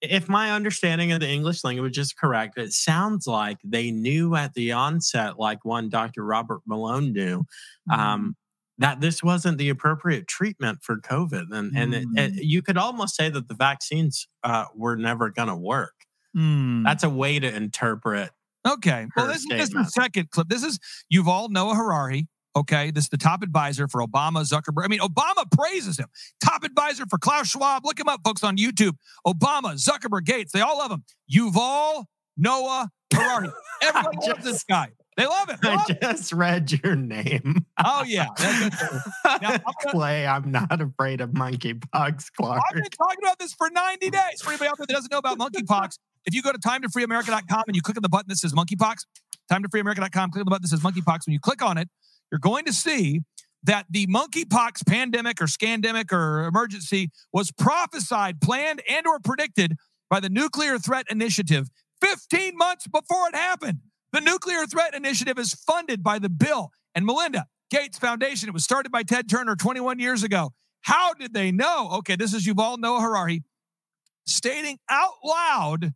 if 0.00 0.28
my 0.28 0.52
understanding 0.52 1.12
of 1.12 1.20
the 1.20 1.28
English 1.28 1.64
language 1.64 1.98
is 1.98 2.12
correct, 2.12 2.58
it 2.58 2.72
sounds 2.72 3.26
like 3.26 3.58
they 3.64 3.90
knew 3.90 4.34
at 4.34 4.54
the 4.54 4.72
onset, 4.72 5.38
like 5.38 5.64
one 5.64 5.88
Dr. 5.88 6.24
Robert 6.24 6.60
Malone 6.66 7.12
knew, 7.12 7.44
um, 7.92 7.98
mm. 7.98 8.32
that 8.78 9.00
this 9.00 9.22
wasn't 9.22 9.58
the 9.58 9.68
appropriate 9.68 10.28
treatment 10.28 10.80
for 10.82 10.96
COVID, 10.96 11.52
and 11.52 11.76
and 11.76 11.94
mm. 11.94 11.96
it, 11.96 12.06
it, 12.16 12.32
mm. 12.34 12.38
you 12.40 12.62
could 12.62 12.78
almost 12.78 13.16
say 13.16 13.28
that 13.28 13.48
the 13.48 13.54
vaccines 13.54 14.28
uh, 14.44 14.66
were 14.74 14.96
never 14.96 15.30
going 15.30 15.48
to 15.48 15.56
work. 15.56 15.94
Mm. 16.36 16.84
That's 16.84 17.04
a 17.04 17.10
way 17.10 17.38
to 17.38 17.54
interpret. 17.54 18.30
Okay. 18.66 19.06
Well, 19.16 19.26
this, 19.28 19.46
is 19.50 19.70
the 19.70 19.84
second 19.84 20.30
clip. 20.30 20.48
This 20.48 20.62
is 20.62 20.78
Yuval 21.12 21.50
Noah 21.50 21.74
Harari. 21.74 22.28
Okay, 22.56 22.90
this 22.90 23.04
is 23.04 23.10
the 23.10 23.18
top 23.18 23.42
advisor 23.42 23.86
for 23.86 24.02
Obama, 24.02 24.42
Zuckerberg. 24.42 24.84
I 24.84 24.88
mean, 24.88 24.98
Obama 24.98 25.48
praises 25.52 25.96
him. 25.96 26.06
Top 26.44 26.64
advisor 26.64 27.04
for 27.08 27.16
Klaus 27.16 27.48
Schwab. 27.48 27.84
Look 27.84 28.00
him 28.00 28.08
up, 28.08 28.20
folks, 28.24 28.42
on 28.42 28.56
YouTube. 28.56 28.96
Obama, 29.24 29.74
Zuckerberg, 29.74 30.24
Gates, 30.24 30.50
they 30.50 30.60
all 30.60 30.78
love 30.78 30.90
him. 30.90 31.04
Yuval 31.32 32.06
Noah 32.36 32.90
Harari. 33.14 33.50
Everyone 33.82 34.14
just, 34.14 34.28
loves 34.28 34.44
this 34.44 34.64
guy. 34.64 34.88
They 35.16 35.26
love 35.26 35.50
it. 35.50 35.60
They 35.62 35.68
love 35.68 35.86
I 35.88 35.94
just 35.94 36.32
read 36.32 36.72
your 36.82 36.96
name. 36.96 37.66
Oh 37.84 38.04
yeah, 38.04 38.26
now, 39.40 39.50
I'm 39.52 39.90
Clay. 39.90 40.26
I'm 40.26 40.50
not 40.50 40.80
afraid 40.80 41.20
of 41.20 41.30
monkeypox, 41.30 42.32
Clark. 42.36 42.62
I've 42.68 42.74
been 42.74 42.84
talking 42.84 43.18
about 43.22 43.38
this 43.38 43.52
for 43.52 43.68
90 43.70 44.10
days. 44.10 44.42
For 44.42 44.50
anybody 44.50 44.68
out 44.68 44.78
there 44.78 44.86
that 44.86 44.94
doesn't 44.94 45.12
know 45.12 45.18
about 45.18 45.38
monkeypox, 45.38 45.98
if 46.28 46.34
you 46.34 46.42
go 46.42 46.52
to 46.52 46.58
timetofreeamerica.com 46.58 47.64
and 47.66 47.74
you 47.74 47.80
click 47.80 47.96
on 47.96 48.02
the 48.02 48.08
button 48.08 48.28
that 48.28 48.36
says 48.36 48.52
monkeypox, 48.52 48.98
timetofreeamerica.com, 49.50 50.30
click 50.30 50.40
on 50.40 50.44
the 50.44 50.50
button 50.50 50.62
that 50.62 50.68
says 50.68 50.80
monkeypox. 50.80 51.26
When 51.26 51.32
you 51.32 51.40
click 51.40 51.62
on 51.62 51.78
it, 51.78 51.88
you're 52.30 52.38
going 52.38 52.66
to 52.66 52.72
see 52.72 53.22
that 53.64 53.86
the 53.90 54.06
monkeypox 54.06 54.86
pandemic 54.86 55.40
or 55.40 55.46
scandemic 55.46 56.12
or 56.12 56.44
emergency 56.44 57.08
was 57.32 57.50
prophesied, 57.50 58.40
planned, 58.42 58.82
and 58.88 59.06
or 59.06 59.18
predicted 59.18 59.74
by 60.10 60.20
the 60.20 60.28
Nuclear 60.28 60.78
Threat 60.78 61.06
Initiative 61.10 61.68
15 62.02 62.56
months 62.56 62.86
before 62.86 63.28
it 63.28 63.34
happened. 63.34 63.78
The 64.12 64.20
Nuclear 64.20 64.66
Threat 64.66 64.94
Initiative 64.94 65.38
is 65.38 65.54
funded 65.54 66.02
by 66.02 66.18
the 66.18 66.28
Bill 66.28 66.70
and 66.94 67.06
Melinda 67.06 67.46
Gates 67.70 67.98
Foundation. 67.98 68.48
It 68.48 68.52
was 68.52 68.64
started 68.64 68.92
by 68.92 69.02
Ted 69.02 69.30
Turner 69.30 69.56
21 69.56 69.98
years 69.98 70.22
ago. 70.22 70.52
How 70.82 71.14
did 71.14 71.32
they 71.32 71.52
know? 71.52 71.88
Okay, 71.98 72.16
this 72.16 72.34
is 72.34 72.46
Yuval 72.46 72.78
Noah 72.78 73.00
Harari 73.00 73.42
stating 74.26 74.78
out 74.90 75.14
loud 75.24 75.92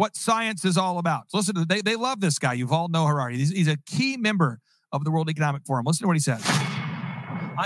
what 0.00 0.16
science 0.16 0.64
is 0.64 0.78
all 0.78 0.96
about. 0.96 1.30
So 1.30 1.36
listen 1.36 1.54
to 1.56 1.66
they 1.66 1.82
they 1.82 1.94
love 1.94 2.20
this 2.20 2.38
guy. 2.38 2.56
Yuval 2.56 2.88
Noah 2.88 3.08
Harari. 3.08 3.36
He's, 3.36 3.50
he's 3.50 3.68
a 3.68 3.76
key 3.84 4.16
member 4.16 4.60
of 4.92 5.04
the 5.04 5.10
World 5.10 5.28
Economic 5.28 5.62
Forum. 5.66 5.84
Listen 5.86 6.04
to 6.04 6.06
what 6.06 6.16
he 6.16 6.20
says. 6.20 6.42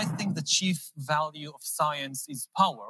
I 0.01 0.05
think 0.18 0.35
the 0.35 0.43
chief 0.43 0.91
value 0.97 1.51
of 1.51 1.61
science 1.62 2.26
is 2.28 2.49
power. 2.59 2.89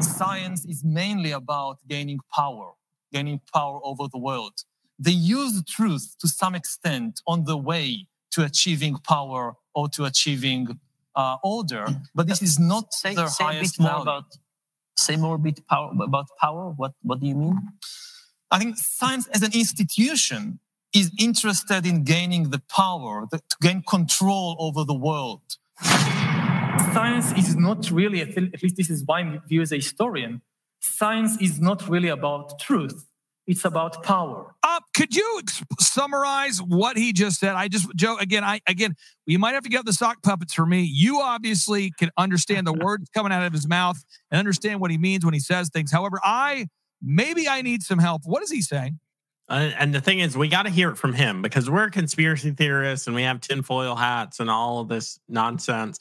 Science 0.00 0.64
is 0.64 0.82
mainly 0.82 1.32
about 1.32 1.76
gaining 1.86 2.20
power, 2.34 2.72
gaining 3.12 3.40
power 3.52 3.78
over 3.84 4.04
the 4.10 4.18
world. 4.18 4.56
They 4.98 5.10
use 5.10 5.62
truth 5.64 6.16
to 6.20 6.28
some 6.28 6.54
extent 6.54 7.20
on 7.26 7.44
the 7.44 7.58
way 7.58 8.06
to 8.30 8.42
achieving 8.42 8.96
power 9.14 9.54
or 9.74 9.90
to 9.90 10.06
achieving 10.06 10.80
uh, 11.14 11.36
order, 11.44 11.84
but 12.14 12.26
this 12.26 12.40
is 12.40 12.58
not 12.58 12.94
say, 12.94 13.14
their 13.14 13.28
say 13.28 13.44
highest 13.44 13.74
a 13.74 13.78
bit 13.78 13.82
more 13.82 13.90
value. 13.90 14.02
about 14.02 14.24
say 14.98 15.16
more 15.16 15.36
a 15.36 15.38
bit 15.38 15.66
power, 15.68 15.92
about 16.02 16.26
power. 16.40 16.70
What 16.76 16.92
what 17.02 17.20
do 17.20 17.26
you 17.26 17.34
mean? 17.34 17.58
I 18.50 18.58
think 18.58 18.76
science 18.76 19.26
as 19.28 19.42
an 19.42 19.52
institution 19.52 20.60
is 20.94 21.10
interested 21.18 21.84
in 21.86 22.04
gaining 22.04 22.50
the 22.50 22.62
power 22.74 23.26
the, 23.30 23.38
to 23.38 23.56
gain 23.60 23.82
control 23.82 24.56
over 24.58 24.84
the 24.84 24.94
world. 24.94 25.42
Science 26.94 27.32
is 27.32 27.54
not 27.56 27.90
really, 27.90 28.22
at 28.22 28.62
least 28.62 28.76
this 28.76 28.88
is 28.88 29.04
my 29.06 29.38
view 29.46 29.60
as 29.60 29.72
a 29.72 29.76
historian, 29.76 30.40
science 30.80 31.40
is 31.40 31.60
not 31.60 31.88
really 31.88 32.08
about 32.08 32.58
truth. 32.58 33.06
It's 33.46 33.64
about 33.64 34.02
power. 34.02 34.54
Could 34.98 35.14
you 35.14 35.40
summarize 35.78 36.58
what 36.58 36.96
he 36.96 37.12
just 37.12 37.38
said? 37.38 37.54
I 37.54 37.68
just, 37.68 37.86
Joe, 37.94 38.16
again, 38.18 38.42
I, 38.42 38.58
again, 38.66 38.96
you 39.26 39.38
might 39.38 39.54
have 39.54 39.62
to 39.62 39.68
get 39.68 39.84
the 39.84 39.92
sock 39.92 40.24
puppets 40.24 40.52
for 40.52 40.66
me. 40.66 40.80
You 40.82 41.20
obviously 41.20 41.92
can 41.96 42.10
understand 42.18 42.66
the 42.66 42.72
words 42.72 43.08
coming 43.14 43.30
out 43.30 43.44
of 43.46 43.52
his 43.52 43.68
mouth 43.68 43.96
and 44.32 44.40
understand 44.40 44.80
what 44.80 44.90
he 44.90 44.98
means 44.98 45.24
when 45.24 45.34
he 45.34 45.38
says 45.38 45.68
things. 45.68 45.92
However, 45.92 46.18
I, 46.24 46.66
maybe 47.00 47.46
I 47.46 47.62
need 47.62 47.84
some 47.84 48.00
help. 48.00 48.22
What 48.24 48.42
is 48.42 48.50
he 48.50 48.60
saying? 48.60 48.98
Uh, 49.48 49.70
and 49.78 49.94
the 49.94 50.00
thing 50.00 50.18
is, 50.18 50.36
we 50.36 50.48
got 50.48 50.64
to 50.64 50.70
hear 50.70 50.90
it 50.90 50.96
from 50.96 51.12
him 51.12 51.42
because 51.42 51.70
we're 51.70 51.90
conspiracy 51.90 52.50
theorists 52.50 53.06
and 53.06 53.14
we 53.14 53.22
have 53.22 53.40
tinfoil 53.40 53.94
hats 53.94 54.40
and 54.40 54.50
all 54.50 54.80
of 54.80 54.88
this 54.88 55.20
nonsense. 55.28 56.00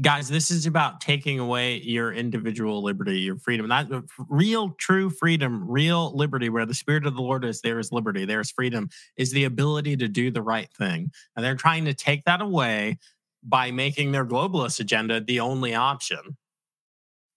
Guys, 0.00 0.30
this 0.30 0.50
is 0.50 0.64
about 0.64 1.02
taking 1.02 1.38
away 1.38 1.76
your 1.82 2.14
individual 2.14 2.82
liberty, 2.82 3.20
your 3.20 3.36
freedom. 3.36 3.68
That 3.68 3.92
uh, 3.92 4.00
real, 4.30 4.70
true 4.78 5.10
freedom, 5.10 5.70
real 5.70 6.16
liberty, 6.16 6.48
where 6.48 6.64
the 6.64 6.72
spirit 6.72 7.04
of 7.04 7.14
the 7.14 7.20
Lord 7.20 7.44
is, 7.44 7.60
there 7.60 7.78
is 7.78 7.92
liberty, 7.92 8.24
there 8.24 8.40
is 8.40 8.50
freedom, 8.50 8.88
is 9.18 9.32
the 9.32 9.44
ability 9.44 9.98
to 9.98 10.08
do 10.08 10.30
the 10.30 10.40
right 10.40 10.70
thing. 10.78 11.10
And 11.36 11.44
they're 11.44 11.56
trying 11.56 11.84
to 11.84 11.92
take 11.92 12.24
that 12.24 12.40
away 12.40 12.98
by 13.42 13.70
making 13.70 14.12
their 14.12 14.24
globalist 14.24 14.80
agenda 14.80 15.20
the 15.20 15.40
only 15.40 15.74
option, 15.74 16.38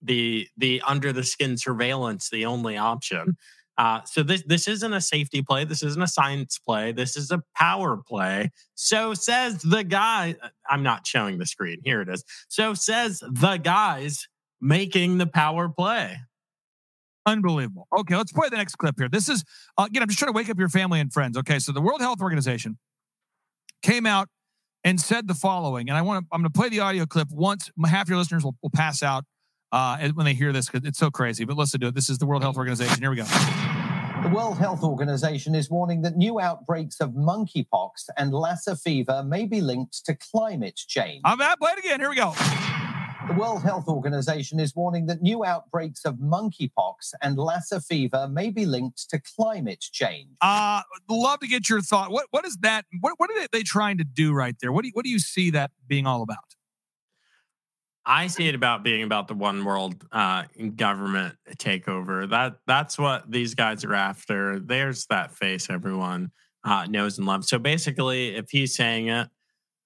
the 0.02 0.48
the 0.56 0.82
under 0.88 1.12
the 1.12 1.24
skin 1.24 1.58
surveillance 1.58 2.30
the 2.30 2.46
only 2.46 2.78
option. 2.78 3.36
Uh, 3.78 4.02
so 4.06 4.24
this 4.24 4.44
this 4.48 4.68
isn't 4.68 4.94
a 4.94 5.02
safety 5.02 5.42
play. 5.42 5.66
This 5.66 5.84
isn't 5.84 6.02
a 6.02 6.08
science 6.08 6.58
play. 6.58 6.92
This 6.92 7.18
is 7.18 7.32
a 7.32 7.42
power 7.56 7.98
play. 7.98 8.52
So 8.76 9.14
says 9.14 9.62
the 9.62 9.84
guy. 9.84 10.36
uh, 10.42 10.48
I'm 10.70 10.84
not 10.84 11.06
showing 11.06 11.38
the 11.38 11.46
screen. 11.46 11.80
Here 11.84 12.02
it 12.02 12.10
is. 12.10 12.24
So 12.48 12.74
says 12.74 13.22
the 13.30 13.58
guys 13.58 14.28
making 14.62 15.18
the 15.18 15.28
power 15.28 15.68
play. 15.68 16.18
Unbelievable. 17.26 17.88
Okay, 17.98 18.16
let's 18.16 18.32
play 18.32 18.50
the 18.50 18.58
next 18.58 18.76
clip 18.76 18.96
here. 18.98 19.10
This 19.10 19.30
is, 19.30 19.44
uh, 19.78 19.86
again, 19.88 20.04
I'm 20.04 20.10
just 20.10 20.20
trying 20.20 20.32
to 20.32 20.36
wake 20.36 20.50
up 20.50 20.60
your 20.60 20.70
family 20.70 21.00
and 21.00 21.12
friends. 21.12 21.38
Okay, 21.38 21.58
so 21.58 21.72
the 21.72 21.82
World 21.82 22.02
Health 22.02 22.22
Organization 22.22 22.78
came 23.82 24.06
out 24.06 24.30
and 24.84 25.02
said 25.02 25.28
the 25.28 25.34
following, 25.34 25.90
and 25.90 25.98
I 25.98 26.04
want 26.04 26.24
to, 26.24 26.28
I'm 26.32 26.42
going 26.42 26.52
to 26.52 26.58
play 26.58 26.70
the 26.70 26.82
audio 26.82 27.08
clip 27.08 27.30
once. 27.32 27.72
Half 27.84 28.10
your 28.10 28.20
listeners 28.20 28.44
will, 28.44 28.56
will 28.62 28.70
pass 28.70 29.02
out 29.02 29.26
uh, 29.72 30.10
when 30.14 30.26
they 30.26 30.34
hear 30.34 30.52
this 30.52 30.68
because 30.70 30.88
it's 30.88 31.00
so 31.00 31.12
crazy. 31.12 31.46
But 31.46 31.58
listen 31.58 31.80
to 31.82 31.88
it. 31.88 31.96
This 31.96 32.10
is 32.10 32.18
the 32.18 32.26
World 32.26 32.44
Health 32.44 32.58
Organization. 32.58 33.00
Here 33.00 33.10
we 33.10 33.18
go. 33.18 33.26
The 34.24 34.32
World 34.34 34.58
Health 34.58 34.82
Organization 34.82 35.54
is 35.54 35.70
warning 35.70 36.02
that 36.02 36.18
new 36.18 36.40
outbreaks 36.40 37.00
of 37.00 37.12
monkeypox 37.12 38.10
and 38.18 38.34
Lassa 38.34 38.76
fever 38.76 39.24
may 39.24 39.46
be 39.46 39.62
linked 39.62 40.04
to 40.06 40.16
climate 40.16 40.76
change. 40.88 41.22
I'm 41.24 41.40
at 41.42 41.60
play 41.60 41.74
it 41.74 41.80
again. 41.80 42.00
Here 42.00 42.10
we 42.10 42.16
go. 42.16 42.34
The 43.28 43.34
World 43.34 43.64
Health 43.64 43.88
Organization 43.88 44.60
is 44.60 44.76
warning 44.76 45.08
that 45.08 45.22
new 45.22 45.44
outbreaks 45.44 46.06
of 46.06 46.16
monkeypox 46.16 47.14
and 47.22 47.38
Lassa 47.38 47.82
fever 47.82 48.28
may 48.28 48.52
be 48.52 48.66
linked 48.66 49.10
to 49.10 49.20
climate 49.20 49.82
change. 49.92 50.30
Uh, 50.42 50.82
love 51.10 51.40
to 51.40 51.48
get 51.48 51.68
your 51.68 51.82
thought. 51.82 52.12
What 52.12 52.28
what 52.32 52.46
is 52.46 52.58
that? 52.62 52.86
What 53.02 53.16
what 53.18 53.32
are 53.32 53.40
they, 53.40 53.48
they 53.52 53.64
trying 53.64 53.98
to 53.98 54.04
do 54.04 54.34
right 54.34 54.56
there? 54.62 54.72
What 54.72 54.84
do 54.84 54.88
you, 54.90 54.92
what 54.94 55.06
do 55.06 55.12
you 55.12 55.20
see 55.20 55.50
that 55.52 55.72
being 55.88 56.06
all 56.06 56.22
about? 56.22 56.55
I 58.06 58.28
see 58.28 58.48
it 58.48 58.56
about 58.56 58.84
being 58.84 59.04
about 59.04 59.28
the 59.28 59.34
one 59.34 59.66
world 59.66 60.06
uh, 60.12 60.44
government 60.76 61.36
takeover. 61.58 62.30
That 62.30 62.60
that's 62.68 62.98
what 62.98 63.30
these 63.32 63.56
guys 63.56 63.84
are 63.84 63.96
after. 63.96 64.60
There's 64.60 65.06
that 65.08 65.32
face 65.32 65.70
everyone 65.70 66.32
uh, 66.64 66.86
knows 66.88 67.18
and 67.18 67.26
loves. 67.26 67.50
So 67.50 67.58
basically, 67.58 68.36
if 68.36 68.50
he's 68.52 68.76
saying 68.76 69.08
it, 69.08 69.28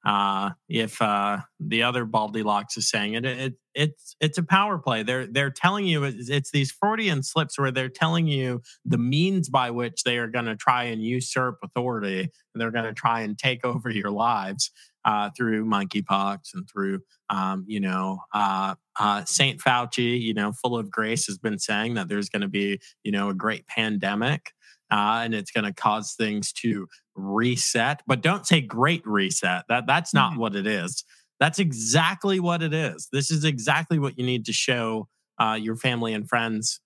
uh, 0.05 0.51
if 0.69 1.01
uh, 1.01 1.39
the 1.59 1.83
other 1.83 2.05
baldy 2.05 2.41
locks 2.43 2.77
is 2.77 2.89
saying 2.89 3.15
it, 3.15 3.25
it, 3.25 3.53
it's 3.73 4.15
it's 4.19 4.37
a 4.37 4.43
power 4.43 4.77
play. 4.77 5.03
They're 5.03 5.27
they're 5.27 5.51
telling 5.51 5.85
you 5.85 6.05
it's, 6.05 6.29
it's 6.29 6.51
these 6.51 6.71
Freudian 6.71 7.21
slips 7.21 7.59
where 7.59 7.71
they're 7.71 7.89
telling 7.89 8.27
you 8.27 8.61
the 8.85 8.97
means 8.97 9.49
by 9.49 9.71
which 9.71 10.03
they 10.03 10.17
are 10.17 10.27
going 10.27 10.45
to 10.45 10.55
try 10.55 10.85
and 10.85 11.03
usurp 11.03 11.59
authority. 11.63 12.21
And 12.21 12.31
they're 12.61 12.71
going 12.71 12.85
to 12.85 12.93
try 12.93 13.21
and 13.21 13.37
take 13.37 13.65
over 13.65 13.89
your 13.89 14.11
lives 14.11 14.71
uh, 15.05 15.29
through 15.35 15.65
monkeypox 15.65 16.53
and 16.53 16.67
through 16.69 17.01
um, 17.29 17.63
you 17.67 17.79
know, 17.79 18.19
uh, 18.33 18.75
uh, 18.99 19.23
Saint 19.25 19.59
Fauci, 19.59 20.19
you 20.19 20.33
know, 20.33 20.51
full 20.51 20.77
of 20.77 20.89
grace, 20.89 21.27
has 21.27 21.37
been 21.37 21.59
saying 21.59 21.93
that 21.93 22.07
there's 22.09 22.29
going 22.29 22.41
to 22.41 22.47
be, 22.47 22.79
you 23.03 23.11
know, 23.11 23.29
a 23.29 23.33
great 23.33 23.67
pandemic, 23.67 24.51
uh, 24.91 25.21
and 25.23 25.33
it's 25.35 25.51
going 25.51 25.65
to 25.65 25.73
cause 25.73 26.13
things 26.17 26.51
to 26.53 26.87
reset. 27.15 28.01
But 28.07 28.21
don't 28.21 28.47
say 28.47 28.61
great 28.61 29.05
reset. 29.05 29.65
That 29.69 29.85
that's 29.85 30.13
not 30.13 30.37
what 30.37 30.55
it 30.55 30.65
is. 30.65 31.03
That's 31.39 31.59
exactly 31.59 32.39
what 32.39 32.61
it 32.61 32.73
is. 32.73 33.07
This 33.11 33.31
is 33.31 33.45
exactly 33.45 33.99
what 33.99 34.17
you 34.17 34.25
need 34.25 34.45
to 34.45 34.53
show 34.53 35.07
uh, 35.39 35.57
your 35.59 35.75
family 35.75 36.13
and 36.13 36.27
friends 36.27 36.81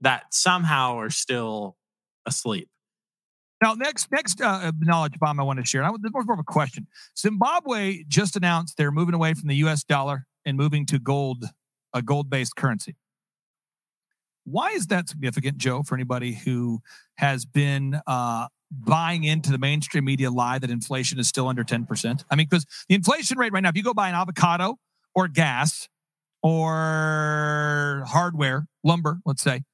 that 0.00 0.24
somehow 0.32 0.98
are 0.98 1.10
still 1.10 1.76
asleep. 2.26 2.68
Now, 3.66 3.74
next 3.74 4.12
next 4.12 4.40
uh, 4.40 4.70
knowledge 4.78 5.18
bomb 5.18 5.40
I 5.40 5.42
want 5.42 5.58
to 5.58 5.64
share. 5.64 5.82
I, 5.82 5.90
this 6.00 6.12
was 6.14 6.24
more 6.24 6.34
of 6.34 6.38
a 6.38 6.44
question. 6.44 6.86
Zimbabwe 7.18 8.04
just 8.06 8.36
announced 8.36 8.76
they're 8.76 8.92
moving 8.92 9.12
away 9.12 9.34
from 9.34 9.48
the 9.48 9.56
U.S. 9.56 9.82
dollar 9.82 10.24
and 10.44 10.56
moving 10.56 10.86
to 10.86 11.00
gold, 11.00 11.46
a 11.92 12.00
gold-based 12.00 12.54
currency. 12.54 12.94
Why 14.44 14.70
is 14.70 14.86
that 14.86 15.08
significant, 15.08 15.58
Joe? 15.58 15.82
For 15.82 15.96
anybody 15.96 16.34
who 16.34 16.78
has 17.16 17.44
been 17.44 18.00
uh, 18.06 18.46
buying 18.70 19.24
into 19.24 19.50
the 19.50 19.58
mainstream 19.58 20.04
media 20.04 20.30
lie 20.30 20.60
that 20.60 20.70
inflation 20.70 21.18
is 21.18 21.26
still 21.26 21.48
under 21.48 21.64
ten 21.64 21.86
percent. 21.86 22.24
I 22.30 22.36
mean, 22.36 22.46
because 22.48 22.66
the 22.88 22.94
inflation 22.94 23.36
rate 23.36 23.52
right 23.52 23.64
now, 23.64 23.70
if 23.70 23.76
you 23.76 23.82
go 23.82 23.94
buy 23.94 24.08
an 24.08 24.14
avocado 24.14 24.78
or 25.12 25.26
gas 25.26 25.88
or 26.40 28.04
hardware, 28.06 28.68
lumber, 28.84 29.18
let's 29.26 29.42
say, 29.42 29.64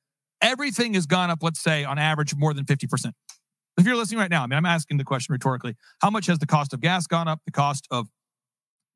everything 0.41 0.95
has 0.95 1.05
gone 1.05 1.29
up. 1.29 1.41
Let's 1.43 1.63
say 1.63 1.85
on 1.85 1.99
average 1.99 2.35
more 2.35 2.55
than 2.55 2.65
fifty 2.65 2.87
percent. 2.87 3.15
If 3.79 3.87
you're 3.87 3.97
listening 3.97 4.21
right 4.21 4.31
now, 4.31 4.43
I 4.43 4.47
mean, 4.47 4.57
I'm 4.57 4.67
asking 4.67 4.99
the 4.99 5.05
question 5.05 5.33
rhetorically: 5.33 5.77
How 6.01 6.11
much 6.11 6.27
has 6.27 6.39
the 6.39 6.47
cost 6.47 6.73
of 6.73 6.81
gas 6.81 7.07
gone 7.07 7.29
up? 7.29 7.41
The 7.47 7.53
cost 7.53 7.87
of 7.91 8.09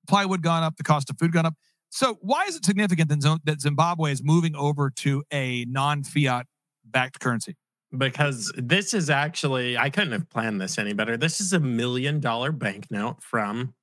plywood 0.06 0.42
gone 0.42 0.62
up? 0.62 0.76
The 0.76 0.84
cost 0.84 1.10
of 1.10 1.18
food 1.18 1.32
gone 1.32 1.46
up? 1.46 1.54
So, 1.88 2.18
why 2.20 2.44
is 2.44 2.56
it 2.56 2.64
significant 2.64 3.08
that 3.44 3.60
Zimbabwe 3.60 4.12
is 4.12 4.22
moving 4.22 4.54
over 4.54 4.90
to 4.96 5.22
a 5.32 5.64
non-fiat 5.68 6.46
backed 6.84 7.20
currency? 7.20 7.56
because 7.96 8.52
this 8.56 8.94
is 8.94 9.10
actually 9.10 9.78
I 9.78 9.90
couldn't 9.90 10.12
have 10.12 10.28
planned 10.28 10.60
this 10.60 10.78
any 10.78 10.92
better. 10.92 11.16
This 11.16 11.40
is 11.40 11.52
a 11.52 11.60
million 11.60 12.20
dollar 12.20 12.52
banknote 12.52 13.22
from 13.22 13.74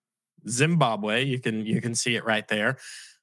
Zimbabwe. 0.47 1.23
You 1.23 1.39
can 1.39 1.65
you 1.65 1.81
can 1.81 1.95
see 1.95 2.15
it 2.15 2.25
right 2.25 2.47
there, 2.47 2.77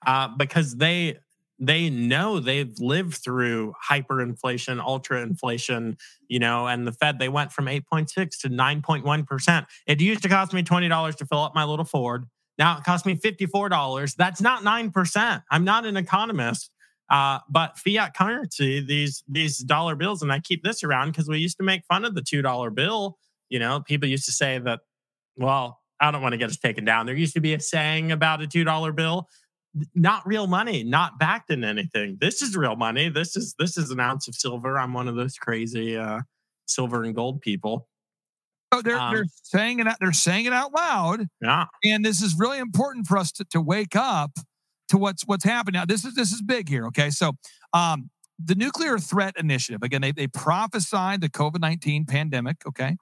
uh, 0.06 0.28
because 0.28 0.76
they 0.76 1.18
they 1.60 1.90
know 1.90 2.40
they've 2.40 2.74
lived 2.80 3.14
through 3.14 3.74
hyperinflation, 3.88 4.80
ultra 4.80 5.20
inflation, 5.20 5.98
you 6.26 6.38
know, 6.38 6.66
and 6.66 6.86
the 6.86 6.92
Fed 6.92 7.18
they 7.18 7.28
went 7.28 7.52
from 7.52 7.68
eight 7.68 7.86
point 7.86 8.10
six 8.10 8.38
to 8.38 8.48
nine 8.48 8.80
point 8.80 9.04
one 9.04 9.24
percent. 9.24 9.66
It 9.86 10.00
used 10.00 10.22
to 10.22 10.28
cost 10.28 10.52
me 10.52 10.62
twenty 10.62 10.88
dollars 10.88 11.16
to 11.16 11.26
fill 11.26 11.44
up 11.44 11.54
my 11.54 11.64
little 11.64 11.84
Ford. 11.84 12.24
Now 12.58 12.78
it 12.78 12.84
costs 12.84 13.06
me 13.06 13.14
fifty 13.14 13.46
four 13.46 13.68
dollars. 13.68 14.14
That's 14.14 14.40
not 14.40 14.64
nine 14.64 14.90
percent. 14.90 15.42
I'm 15.50 15.64
not 15.64 15.84
an 15.84 15.96
economist. 15.96 16.70
Uh, 17.10 17.40
but 17.48 17.76
fiat 17.76 18.14
currency, 18.14 18.80
these 18.80 19.22
these 19.28 19.58
dollar 19.58 19.96
bills, 19.96 20.22
and 20.22 20.32
I 20.32 20.40
keep 20.40 20.62
this 20.62 20.82
around 20.84 21.10
because 21.10 21.28
we 21.28 21.38
used 21.38 21.58
to 21.58 21.64
make 21.64 21.84
fun 21.86 22.04
of 22.04 22.14
the 22.14 22.22
two 22.22 22.40
dollar 22.40 22.70
bill. 22.70 23.18
You 23.48 23.58
know, 23.58 23.80
people 23.80 24.08
used 24.08 24.26
to 24.26 24.32
say 24.32 24.58
that. 24.58 24.80
Well, 25.36 25.80
I 26.00 26.10
don't 26.10 26.22
want 26.22 26.32
to 26.32 26.38
get 26.38 26.50
us 26.50 26.56
taken 26.56 26.84
down. 26.84 27.06
There 27.06 27.14
used 27.14 27.34
to 27.34 27.40
be 27.40 27.52
a 27.52 27.60
saying 27.60 28.12
about 28.12 28.40
a 28.40 28.46
two 28.46 28.64
dollar 28.64 28.92
bill, 28.92 29.28
not 29.94 30.26
real 30.26 30.46
money, 30.46 30.82
not 30.82 31.18
backed 31.18 31.50
in 31.50 31.62
anything. 31.64 32.18
This 32.20 32.42
is 32.42 32.56
real 32.56 32.76
money. 32.76 33.08
This 33.08 33.36
is 33.36 33.54
this 33.58 33.76
is 33.76 33.90
an 33.90 34.00
ounce 34.00 34.26
of 34.28 34.34
silver. 34.34 34.78
I'm 34.78 34.92
one 34.92 35.08
of 35.08 35.14
those 35.14 35.36
crazy 35.36 35.96
uh, 35.96 36.20
silver 36.66 37.04
and 37.04 37.14
gold 37.14 37.40
people. 37.40 37.86
So 38.72 38.82
they're 38.82 38.98
Um, 38.98 39.14
they're 39.14 39.26
saying 39.42 39.80
it 39.80 39.86
out, 39.86 39.96
they're 40.00 40.12
saying 40.12 40.46
it 40.46 40.52
out 40.52 40.72
loud, 40.74 41.26
Yeah, 41.40 41.66
and 41.84 42.04
this 42.04 42.22
is 42.22 42.36
really 42.38 42.58
important 42.58 43.06
for 43.06 43.18
us 43.18 43.32
to, 43.32 43.44
to 43.50 43.60
wake 43.60 43.96
up 43.96 44.32
to 44.88 44.98
what's 44.98 45.22
what's 45.26 45.44
happening 45.44 45.78
now. 45.78 45.84
This 45.84 46.04
is 46.04 46.14
this 46.14 46.32
is 46.32 46.42
big 46.42 46.68
here. 46.68 46.86
Okay, 46.86 47.10
so 47.10 47.32
um, 47.72 48.10
the 48.44 48.54
nuclear 48.54 48.98
threat 48.98 49.34
initiative 49.36 49.82
again, 49.82 50.00
they 50.00 50.12
they 50.12 50.26
prophesied 50.26 51.20
the 51.20 51.28
COVID 51.28 51.60
nineteen 51.60 52.06
pandemic. 52.06 52.56
Okay, 52.66 52.96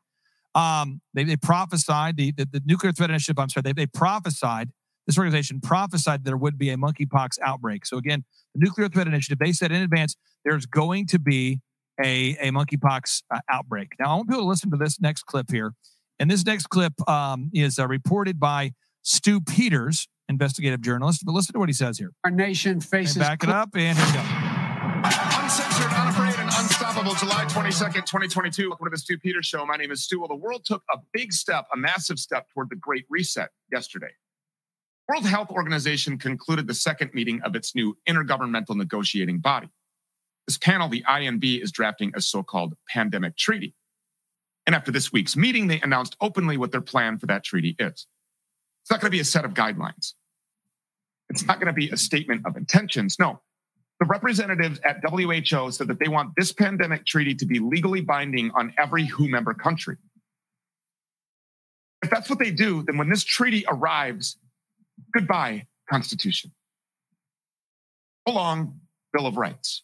Um, 0.54 1.00
they, 1.14 1.24
they 1.24 1.36
prophesied 1.36 2.16
the, 2.16 2.32
the, 2.32 2.46
the 2.50 2.62
nuclear 2.64 2.92
threat 2.92 3.10
initiative. 3.10 3.38
I'm 3.38 3.48
sorry, 3.48 3.62
they, 3.62 3.72
they 3.72 3.86
prophesied 3.86 4.70
this 5.09 5.18
organization 5.18 5.59
prophesied 5.61 6.22
there 6.24 6.36
would 6.36 6.59
be 6.59 6.68
a 6.68 6.76
monkeypox 6.76 7.38
outbreak. 7.42 7.86
So 7.86 7.96
again, 7.96 8.24
the 8.54 8.61
nuclear 8.61 8.88
threat 8.88 9.09
initiative 9.09 9.38
they 9.38 9.52
said 9.52 9.72
in 9.72 9.82
advance 9.82 10.14
there's 10.44 10.66
going 10.66 11.06
to 11.09 11.18
be 11.18 11.61
a 12.00 12.36
a 12.40 12.52
monkeypox 12.52 13.22
uh, 13.34 13.40
outbreak. 13.50 13.94
Now 13.98 14.12
I 14.12 14.14
want 14.16 14.28
people 14.28 14.42
to 14.42 14.48
listen 14.48 14.70
to 14.70 14.76
this 14.76 15.00
next 15.00 15.24
clip 15.24 15.50
here, 15.50 15.72
and 16.20 16.30
this 16.30 16.44
next 16.44 16.68
clip 16.68 16.92
um, 17.09 17.50
is 17.54 17.78
uh, 17.78 17.88
reported 17.88 18.38
by 18.38 18.72
Stu 19.02 19.40
Peters, 19.40 20.06
investigative 20.28 20.82
journalist. 20.82 21.24
But 21.24 21.32
listen 21.32 21.54
to 21.54 21.59
what 21.59 21.70
he 21.70 21.72
says 21.72 21.98
here. 21.98 22.12
Our 22.24 22.30
nation 22.30 22.80
faces. 22.80 23.16
Okay, 23.16 23.26
back 23.26 23.42
it 23.42 23.48
up, 23.48 23.70
and 23.74 23.96
here 23.96 24.06
we 24.06 24.12
go. 24.12 24.22
Uncensored, 25.04 25.92
unafraid, 25.92 26.34
and 26.38 26.50
unstoppable. 26.52 27.14
July 27.14 27.46
22nd, 27.46 28.04
2022. 28.04 28.68
Welcome 28.68 28.86
to 28.86 28.90
the 28.90 28.98
Stu 28.98 29.16
Peters 29.16 29.46
Show. 29.46 29.64
My 29.64 29.76
name 29.76 29.90
is 29.90 30.04
Stu. 30.04 30.20
Well, 30.20 30.28
the 30.28 30.36
world 30.36 30.66
took 30.66 30.82
a 30.92 30.98
big 31.14 31.32
step, 31.32 31.66
a 31.72 31.78
massive 31.78 32.18
step 32.18 32.46
toward 32.52 32.68
the 32.68 32.76
Great 32.76 33.06
Reset 33.09 33.48
yesterday. 33.72 34.11
World 35.09 35.24
Health 35.24 35.50
Organization 35.50 36.18
concluded 36.18 36.66
the 36.66 36.74
second 36.74 37.14
meeting 37.14 37.40
of 37.42 37.56
its 37.56 37.74
new 37.74 37.96
intergovernmental 38.06 38.76
negotiating 38.76 39.38
body. 39.38 39.70
This 40.46 40.59
panel, 40.59 40.88
the 40.88 41.02
INB, 41.09 41.62
is 41.62 41.72
drafting 41.72 42.12
a 42.14 42.20
so-called 42.20 42.74
pandemic 42.88 43.36
treaty. 43.36 43.74
And 44.66 44.74
after 44.74 44.92
this 44.92 45.11
week's 45.11 45.34
meeting, 45.34 45.66
they 45.66 45.80
announced 45.80 46.16
openly 46.20 46.59
what 46.59 46.72
their 46.72 46.82
plan 46.82 47.18
for 47.18 47.26
that 47.26 47.42
treaty 47.42 47.74
is. 47.78 48.06
It's 48.82 48.90
not 48.90 49.00
going 49.00 49.11
to 49.11 49.16
be 49.16 49.20
a 49.20 49.24
set 49.24 49.46
of 49.46 49.54
guidelines. 49.54 50.12
It's 51.30 51.46
not 51.46 51.59
going 51.59 51.68
to 51.68 51.72
be 51.72 51.88
a 51.88 51.96
statement 51.96 52.42
of 52.44 52.56
intentions. 52.56 53.16
No, 53.18 53.40
the 54.00 54.06
representatives 54.06 54.78
at 54.84 55.00
WHO 55.02 55.70
said 55.70 55.88
that 55.88 55.98
they 55.98 56.09
want 56.09 56.32
this 56.36 56.52
pandemic 56.52 57.06
treaty 57.06 57.34
to 57.34 57.46
be 57.46 57.59
legally 57.59 58.02
binding 58.02 58.50
on 58.54 58.74
every 58.78 59.06
WHO 59.06 59.28
member 59.28 59.54
country. 59.54 59.96
If 62.02 62.11
that's 62.11 62.30
what 62.30 62.38
they 62.38 62.50
do, 62.50 62.82
then 62.82 62.96
when 62.96 63.09
this 63.09 63.24
treaty 63.24 63.64
arrives, 63.68 64.36
goodbye, 65.12 65.66
Constitution. 65.90 66.53
So 68.26 68.34
long, 68.34 68.80
Bill 69.12 69.26
of 69.26 69.36
Rights. 69.36 69.82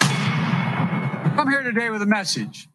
I'm 0.00 1.48
here 1.48 1.62
today 1.62 1.90
with 1.90 2.02
a 2.02 2.06
message. 2.06 2.68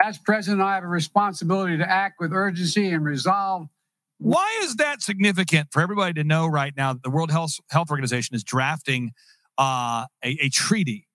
As 0.00 0.18
president, 0.18 0.62
I 0.62 0.76
have 0.76 0.84
a 0.84 0.88
responsibility 0.88 1.76
to 1.78 1.90
act 1.90 2.20
with 2.20 2.32
urgency 2.32 2.90
and 2.90 3.04
resolve 3.04 3.68
why 4.18 4.60
is 4.62 4.76
that 4.76 5.00
significant 5.00 5.68
for 5.72 5.80
everybody 5.80 6.12
to 6.14 6.24
know 6.24 6.46
right 6.46 6.76
now 6.76 6.92
that 6.92 7.02
the 7.02 7.10
World 7.10 7.30
Health, 7.30 7.54
Health 7.70 7.90
Organization 7.90 8.34
is 8.34 8.42
drafting 8.42 9.12
uh, 9.56 10.06
a, 10.24 10.38
a, 10.40 10.48
treaty 10.48 11.06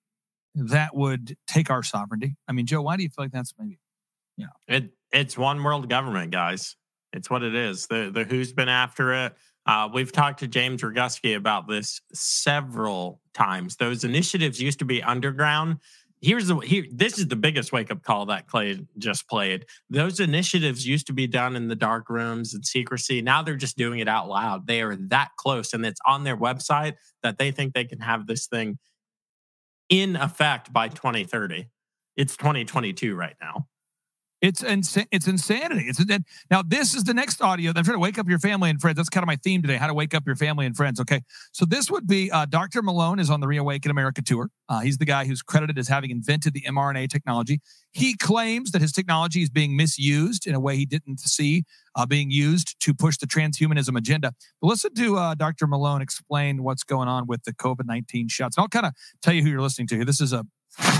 that 0.54 0.94
would 0.94 1.36
take 1.46 1.70
our 1.70 1.82
sovereignty? 1.82 2.36
I 2.48 2.52
mean, 2.52 2.66
Joe, 2.66 2.82
why 2.82 2.96
do 2.96 3.02
you 3.02 3.10
feel 3.10 3.24
like 3.26 3.32
that's 3.32 3.52
maybe, 3.58 3.78
you 4.36 4.46
know? 4.46 4.52
It, 4.74 4.90
it's 5.12 5.36
one 5.36 5.62
world 5.62 5.88
government, 5.88 6.30
guys. 6.32 6.76
It's 7.14 7.30
what 7.30 7.42
it 7.42 7.54
is. 7.54 7.86
The, 7.86 8.10
the 8.12 8.24
WHO's 8.24 8.52
been 8.52 8.68
after 8.68 9.12
it. 9.26 9.34
Uh, 9.66 9.88
we've 9.92 10.12
talked 10.12 10.40
to 10.40 10.46
James 10.46 10.82
Roguski 10.82 11.36
about 11.36 11.68
this 11.68 12.00
several 12.12 13.20
times. 13.32 13.76
Those 13.76 14.04
initiatives 14.04 14.60
used 14.60 14.80
to 14.80 14.84
be 14.84 15.02
underground 15.02 15.78
here's 16.24 16.46
the 16.46 16.56
here 16.60 16.84
this 16.90 17.18
is 17.18 17.28
the 17.28 17.36
biggest 17.36 17.70
wake 17.70 17.90
up 17.90 18.02
call 18.02 18.26
that 18.26 18.46
clay 18.46 18.78
just 18.96 19.28
played 19.28 19.66
those 19.90 20.20
initiatives 20.20 20.86
used 20.86 21.06
to 21.06 21.12
be 21.12 21.26
done 21.26 21.54
in 21.54 21.68
the 21.68 21.76
dark 21.76 22.08
rooms 22.08 22.54
and 22.54 22.64
secrecy 22.64 23.20
now 23.20 23.42
they're 23.42 23.56
just 23.56 23.76
doing 23.76 23.98
it 23.98 24.08
out 24.08 24.26
loud 24.26 24.66
they 24.66 24.80
are 24.80 24.96
that 24.96 25.28
close 25.36 25.74
and 25.74 25.84
it's 25.84 26.00
on 26.06 26.24
their 26.24 26.36
website 26.36 26.94
that 27.22 27.36
they 27.36 27.50
think 27.50 27.74
they 27.74 27.84
can 27.84 28.00
have 28.00 28.26
this 28.26 28.46
thing 28.46 28.78
in 29.90 30.16
effect 30.16 30.72
by 30.72 30.88
2030 30.88 31.68
it's 32.16 32.36
2022 32.36 33.14
right 33.14 33.36
now 33.40 33.66
it's 34.44 34.62
ins- 34.62 34.98
it's 35.10 35.26
insanity. 35.26 35.86
It's 35.88 36.04
now 36.50 36.62
this 36.62 36.94
is 36.94 37.04
the 37.04 37.14
next 37.14 37.40
audio. 37.40 37.72
I'm 37.74 37.82
trying 37.82 37.96
to 37.96 37.98
wake 37.98 38.18
up 38.18 38.28
your 38.28 38.38
family 38.38 38.68
and 38.68 38.78
friends. 38.78 38.96
That's 38.96 39.08
kind 39.08 39.22
of 39.22 39.26
my 39.26 39.36
theme 39.36 39.62
today. 39.62 39.76
How 39.76 39.86
to 39.86 39.94
wake 39.94 40.14
up 40.14 40.24
your 40.26 40.36
family 40.36 40.66
and 40.66 40.76
friends. 40.76 41.00
Okay, 41.00 41.22
so 41.52 41.64
this 41.64 41.90
would 41.90 42.06
be 42.06 42.30
uh, 42.30 42.44
Dr. 42.44 42.82
Malone 42.82 43.18
is 43.18 43.30
on 43.30 43.40
the 43.40 43.46
Reawaken 43.46 43.90
America 43.90 44.20
tour. 44.20 44.50
Uh, 44.68 44.80
he's 44.80 44.98
the 44.98 45.06
guy 45.06 45.24
who's 45.24 45.40
credited 45.40 45.78
as 45.78 45.88
having 45.88 46.10
invented 46.10 46.52
the 46.52 46.60
mRNA 46.68 47.08
technology. 47.08 47.62
He 47.92 48.16
claims 48.16 48.70
that 48.72 48.82
his 48.82 48.92
technology 48.92 49.42
is 49.42 49.48
being 49.48 49.76
misused 49.76 50.46
in 50.46 50.54
a 50.54 50.60
way 50.60 50.76
he 50.76 50.84
didn't 50.84 51.20
see 51.20 51.64
uh, 51.96 52.04
being 52.04 52.30
used 52.30 52.78
to 52.80 52.92
push 52.92 53.16
the 53.16 53.26
transhumanism 53.26 53.96
agenda. 53.96 54.34
But 54.60 54.66
listen 54.68 54.94
to 54.94 55.16
uh, 55.16 55.34
Dr. 55.36 55.66
Malone 55.66 56.02
explain 56.02 56.62
what's 56.62 56.84
going 56.84 57.08
on 57.08 57.26
with 57.26 57.44
the 57.44 57.54
COVID 57.54 57.86
19 57.86 58.28
shots. 58.28 58.58
And 58.58 58.62
I'll 58.62 58.68
kind 58.68 58.84
of 58.84 58.92
tell 59.22 59.32
you 59.32 59.42
who 59.42 59.48
you're 59.48 59.62
listening 59.62 59.88
to. 59.88 60.04
This 60.04 60.20
is 60.20 60.34
a 60.34 60.44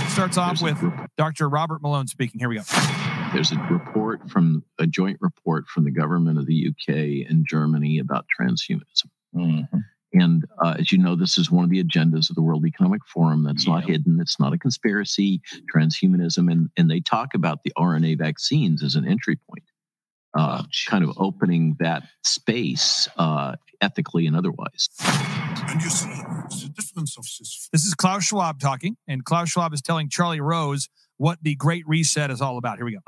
starts 0.07 0.37
off 0.37 0.61
with 0.61 0.81
Dr. 1.17 1.47
Robert 1.47 1.81
Malone 1.83 2.07
speaking. 2.07 2.39
Here 2.39 2.49
we 2.49 2.55
go. 2.55 3.04
There's 3.35 3.51
a 3.51 3.57
report 3.69 4.31
from 4.31 4.63
a 4.79 4.87
joint 4.87 5.17
report 5.19 5.67
from 5.67 5.83
the 5.83 5.91
government 5.91 6.39
of 6.39 6.45
the 6.45 6.69
UK 6.69 7.29
and 7.29 7.45
Germany 7.45 7.99
about 7.99 8.25
transhumanism. 8.39 9.09
Mm-hmm. 9.35 9.77
And 10.13 10.45
uh, 10.63 10.75
as 10.79 10.93
you 10.93 10.97
know, 10.97 11.17
this 11.17 11.37
is 11.37 11.51
one 11.51 11.65
of 11.65 11.69
the 11.69 11.83
agendas 11.83 12.29
of 12.29 12.37
the 12.37 12.41
World 12.41 12.65
Economic 12.65 13.01
Forum. 13.05 13.43
That's 13.43 13.67
yeah. 13.67 13.73
not 13.73 13.83
hidden. 13.83 14.21
It's 14.21 14.39
not 14.39 14.53
a 14.53 14.57
conspiracy. 14.57 15.41
Transhumanism, 15.75 16.49
and 16.49 16.69
and 16.77 16.89
they 16.89 17.01
talk 17.01 17.33
about 17.33 17.63
the 17.63 17.73
RNA 17.77 18.19
vaccines 18.19 18.81
as 18.81 18.95
an 18.95 19.05
entry 19.05 19.37
point, 19.49 19.65
uh, 20.33 20.61
oh, 20.63 20.67
kind 20.87 21.03
of 21.03 21.11
opening 21.17 21.75
that 21.81 22.03
space 22.23 23.09
uh, 23.17 23.57
ethically 23.81 24.27
and 24.27 24.37
otherwise. 24.37 24.87
And 25.67 25.81
you 25.81 25.89
see 25.89 26.07
the 26.07 26.71
difference 26.73 27.17
of 27.17 27.25
this. 27.25 27.67
This 27.73 27.83
is 27.83 27.95
Klaus 27.95 28.23
Schwab 28.23 28.61
talking, 28.61 28.95
and 29.09 29.25
Klaus 29.25 29.49
Schwab 29.49 29.73
is 29.73 29.81
telling 29.81 30.07
Charlie 30.07 30.39
Rose 30.39 30.87
what 31.17 31.39
the 31.41 31.55
Great 31.55 31.87
Reset 31.87 32.31
is 32.31 32.41
all 32.41 32.57
about. 32.57 32.77
Here 32.77 32.85
we 32.85 32.93
go. 32.93 32.99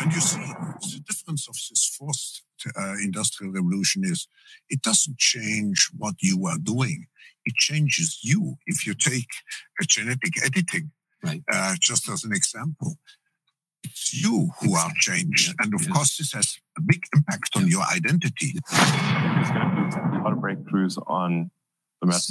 And 0.00 0.12
you 0.12 0.20
see, 0.20 0.40
the 0.40 1.00
difference 1.06 1.48
of 1.48 1.54
this 1.54 1.94
fourth 1.98 2.42
uh, 2.76 2.94
industrial 3.02 3.52
revolution 3.52 4.02
is 4.04 4.26
it 4.68 4.82
doesn't 4.82 5.18
change 5.18 5.90
what 5.96 6.14
you 6.20 6.46
are 6.46 6.58
doing. 6.58 7.06
It 7.44 7.54
changes 7.54 8.20
you. 8.22 8.56
If 8.66 8.86
you 8.86 8.94
take 8.94 9.28
a 9.80 9.84
genetic 9.84 10.42
editing, 10.44 10.92
right. 11.24 11.42
uh, 11.52 11.74
just 11.80 12.08
as 12.08 12.24
an 12.24 12.32
example, 12.32 12.98
it's 13.84 14.14
you 14.14 14.50
who 14.60 14.76
are 14.76 14.92
changed. 15.00 15.54
And 15.58 15.74
of 15.74 15.88
course, 15.90 16.16
this 16.16 16.32
has 16.32 16.58
a 16.78 16.80
big 16.80 17.02
impact 17.14 17.50
on 17.56 17.66
your 17.66 17.82
identity. 17.92 18.54
There's 18.70 19.50
going 19.50 19.90
to 19.90 20.08
be 20.12 20.16
a 20.18 20.22
lot 20.22 20.32
of 20.32 20.38
breakthroughs 20.38 21.02
on 21.08 21.50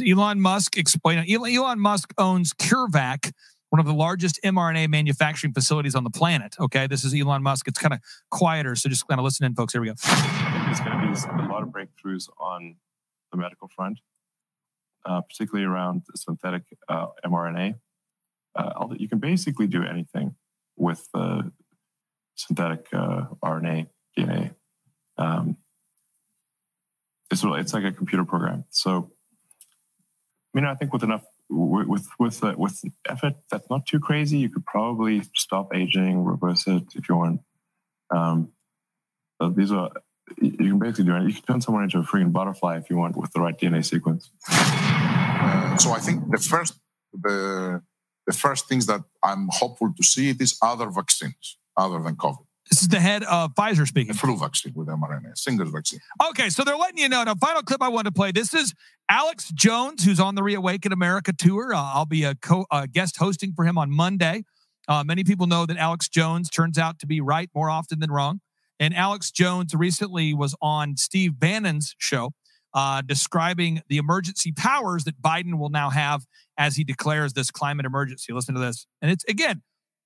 Elon 0.06 0.42
Musk 0.42 0.78
explain. 0.78 1.26
Elon 1.30 1.80
Musk 1.80 2.14
owns 2.18 2.52
CureVac, 2.54 3.32
one 3.72 3.80
of 3.80 3.86
the 3.86 3.94
largest 3.94 4.38
mRNA 4.44 4.90
manufacturing 4.90 5.54
facilities 5.54 5.96
on 5.96 6.04
the 6.04 6.10
planet. 6.10 6.58
Okay, 6.60 6.88
this 6.88 7.06
is 7.06 7.16
Elon 7.16 7.42
Musk. 7.42 7.70
It's 7.70 7.80
kind 7.80 7.94
of 7.94 8.02
quieter, 8.30 8.76
so 8.76 8.90
just 8.90 9.08
kind 9.08 9.18
of 9.18 9.24
listen 9.24 9.46
in, 9.46 9.56
folks. 9.56 9.72
Here 9.72 9.82
we 9.82 9.88
go. 9.88 9.94
There's 9.96 10.82
going 10.82 10.92
to 10.92 11.38
be 11.38 11.44
a 11.44 11.48
lot 11.48 11.64
of 11.64 11.70
breakthroughs 11.70 12.28
on 12.38 12.76
the 13.32 13.38
medical 13.38 13.70
front, 13.70 14.00
uh, 15.06 15.22
particularly 15.22 15.66
around 15.66 16.04
synthetic 16.16 16.64
uh, 16.90 17.08
mRNA. 17.26 17.76
Uh, 18.56 18.88
you 18.98 19.08
can 19.08 19.20
basically 19.20 19.68
do 19.68 19.86
anything 19.86 20.36
with 20.76 21.08
synthetic 22.36 22.88
uh, 22.92 23.28
RNA, 23.42 23.88
DNA. 24.18 24.54
Um, 25.18 25.56
it's 27.32 27.42
really, 27.42 27.62
it's 27.62 27.74
like 27.74 27.86
a 27.86 27.94
computer 27.94 28.26
program. 28.26 28.66
So, 28.70 29.12
I 30.54 30.60
mean, 30.60 30.66
I 30.66 30.76
think 30.76 30.92
with 30.92 31.04
enough 31.04 31.24
with 31.52 32.08
with 32.18 32.44
uh, 32.44 32.56
with 32.58 32.82
effort 33.08 33.36
that's 33.50 33.70
not 33.70 33.86
too 33.86 34.00
crazy, 34.00 34.38
you 34.38 34.50
could 34.50 34.66
probably 34.66 35.22
stop 35.36 35.76
aging, 35.76 36.24
reverse 36.24 36.66
it 36.68 36.84
if 36.96 37.10
you 37.10 37.16
want. 37.18 37.42
Um, 38.10 38.52
these 39.56 39.72
are 39.72 39.92
you 40.40 40.52
can 40.58 40.80
basically 40.80 41.06
do 41.06 41.16
it. 41.16 41.24
You 41.24 41.34
can 41.34 41.44
turn 41.44 41.62
someone 41.62 41.84
into 41.84 42.00
a 42.00 42.04
freaking 42.04 42.32
butterfly 42.32 42.78
if 42.78 42.90
you 42.90 42.98
want 42.98 43.18
with 43.18 43.34
the 43.34 43.42
right 43.42 43.58
DNA 43.58 43.84
sequence. 43.86 44.30
So 45.82 45.92
I 45.92 46.00
think 46.00 46.32
the 46.32 46.38
first 46.38 46.76
the 47.14 47.82
the 48.28 48.34
first 48.34 48.68
things 48.68 48.86
that 48.86 49.02
I'm 49.24 49.50
hopeful 49.52 49.94
to 49.96 50.04
see 50.04 50.30
is 50.30 50.58
other 50.62 50.90
vaccines 50.90 51.58
other 51.76 52.02
than 52.02 52.16
COVID. 52.16 52.46
This 52.72 52.84
is 52.84 52.88
the 52.88 53.02
head 53.02 53.24
of 53.26 53.54
Pfizer 53.54 53.86
speaking. 53.86 54.14
The 54.14 54.18
flu 54.18 54.38
vaccine 54.38 54.72
with 54.74 54.88
mRNA, 54.88 55.38
single 55.38 55.70
vaccine. 55.70 56.00
Okay, 56.30 56.50
so 56.50 56.64
they're 56.64 56.78
letting 56.78 57.00
you 57.00 57.10
know. 57.10 57.22
Now, 57.22 57.36
final 57.36 57.62
clip 57.62 57.82
I 57.82 57.90
want 57.90 58.06
to 58.06 58.14
play. 58.14 58.32
This 58.32 58.54
is 58.54 58.74
Alex 59.10 59.52
Jones, 59.54 60.06
who's 60.06 60.22
on 60.22 60.36
the 60.36 60.42
Reawaken 60.42 60.94
America 60.94 61.34
tour. 61.38 61.74
Uh, 61.74 61.92
I'll 61.94 62.06
be 62.06 62.24
a 62.24 62.36
co- 62.36 62.66
uh, 62.72 62.88
guest 62.90 63.18
hosting 63.18 63.52
for 63.54 63.66
him 63.66 63.78
on 63.78 63.92
Monday. 63.92 64.44
Uh, 64.88 65.04
many 65.04 65.26
people 65.26 65.48
know 65.48 65.66
that 65.66 65.76
Alex 65.76 66.08
Jones 66.08 66.50
turns 66.50 66.78
out 66.78 66.98
to 67.00 67.06
be 67.06 67.20
right 67.20 67.50
more 67.54 67.70
often 67.70 68.00
than 68.00 68.10
wrong. 68.10 68.40
And 68.80 68.96
Alex 68.96 69.32
Jones 69.32 69.76
recently 69.76 70.34
was 70.34 70.56
on 70.62 70.96
Steve 70.96 71.38
Bannon's 71.38 71.94
show 71.98 72.32
uh, 72.74 73.02
describing 73.02 73.82
the 73.90 73.98
emergency 73.98 74.54
powers 74.54 75.04
that 75.04 75.22
Biden 75.22 75.60
will 75.60 75.70
now 75.70 75.90
have 75.90 76.26
as 76.58 76.78
he 76.78 76.86
declares 76.86 77.34
this 77.34 77.52
climate 77.52 77.86
emergency. 77.86 78.32
Listen 78.32 78.56
to 78.56 78.62
this. 78.62 78.88
And 79.02 79.12
it's, 79.12 79.26
again, 79.26 79.62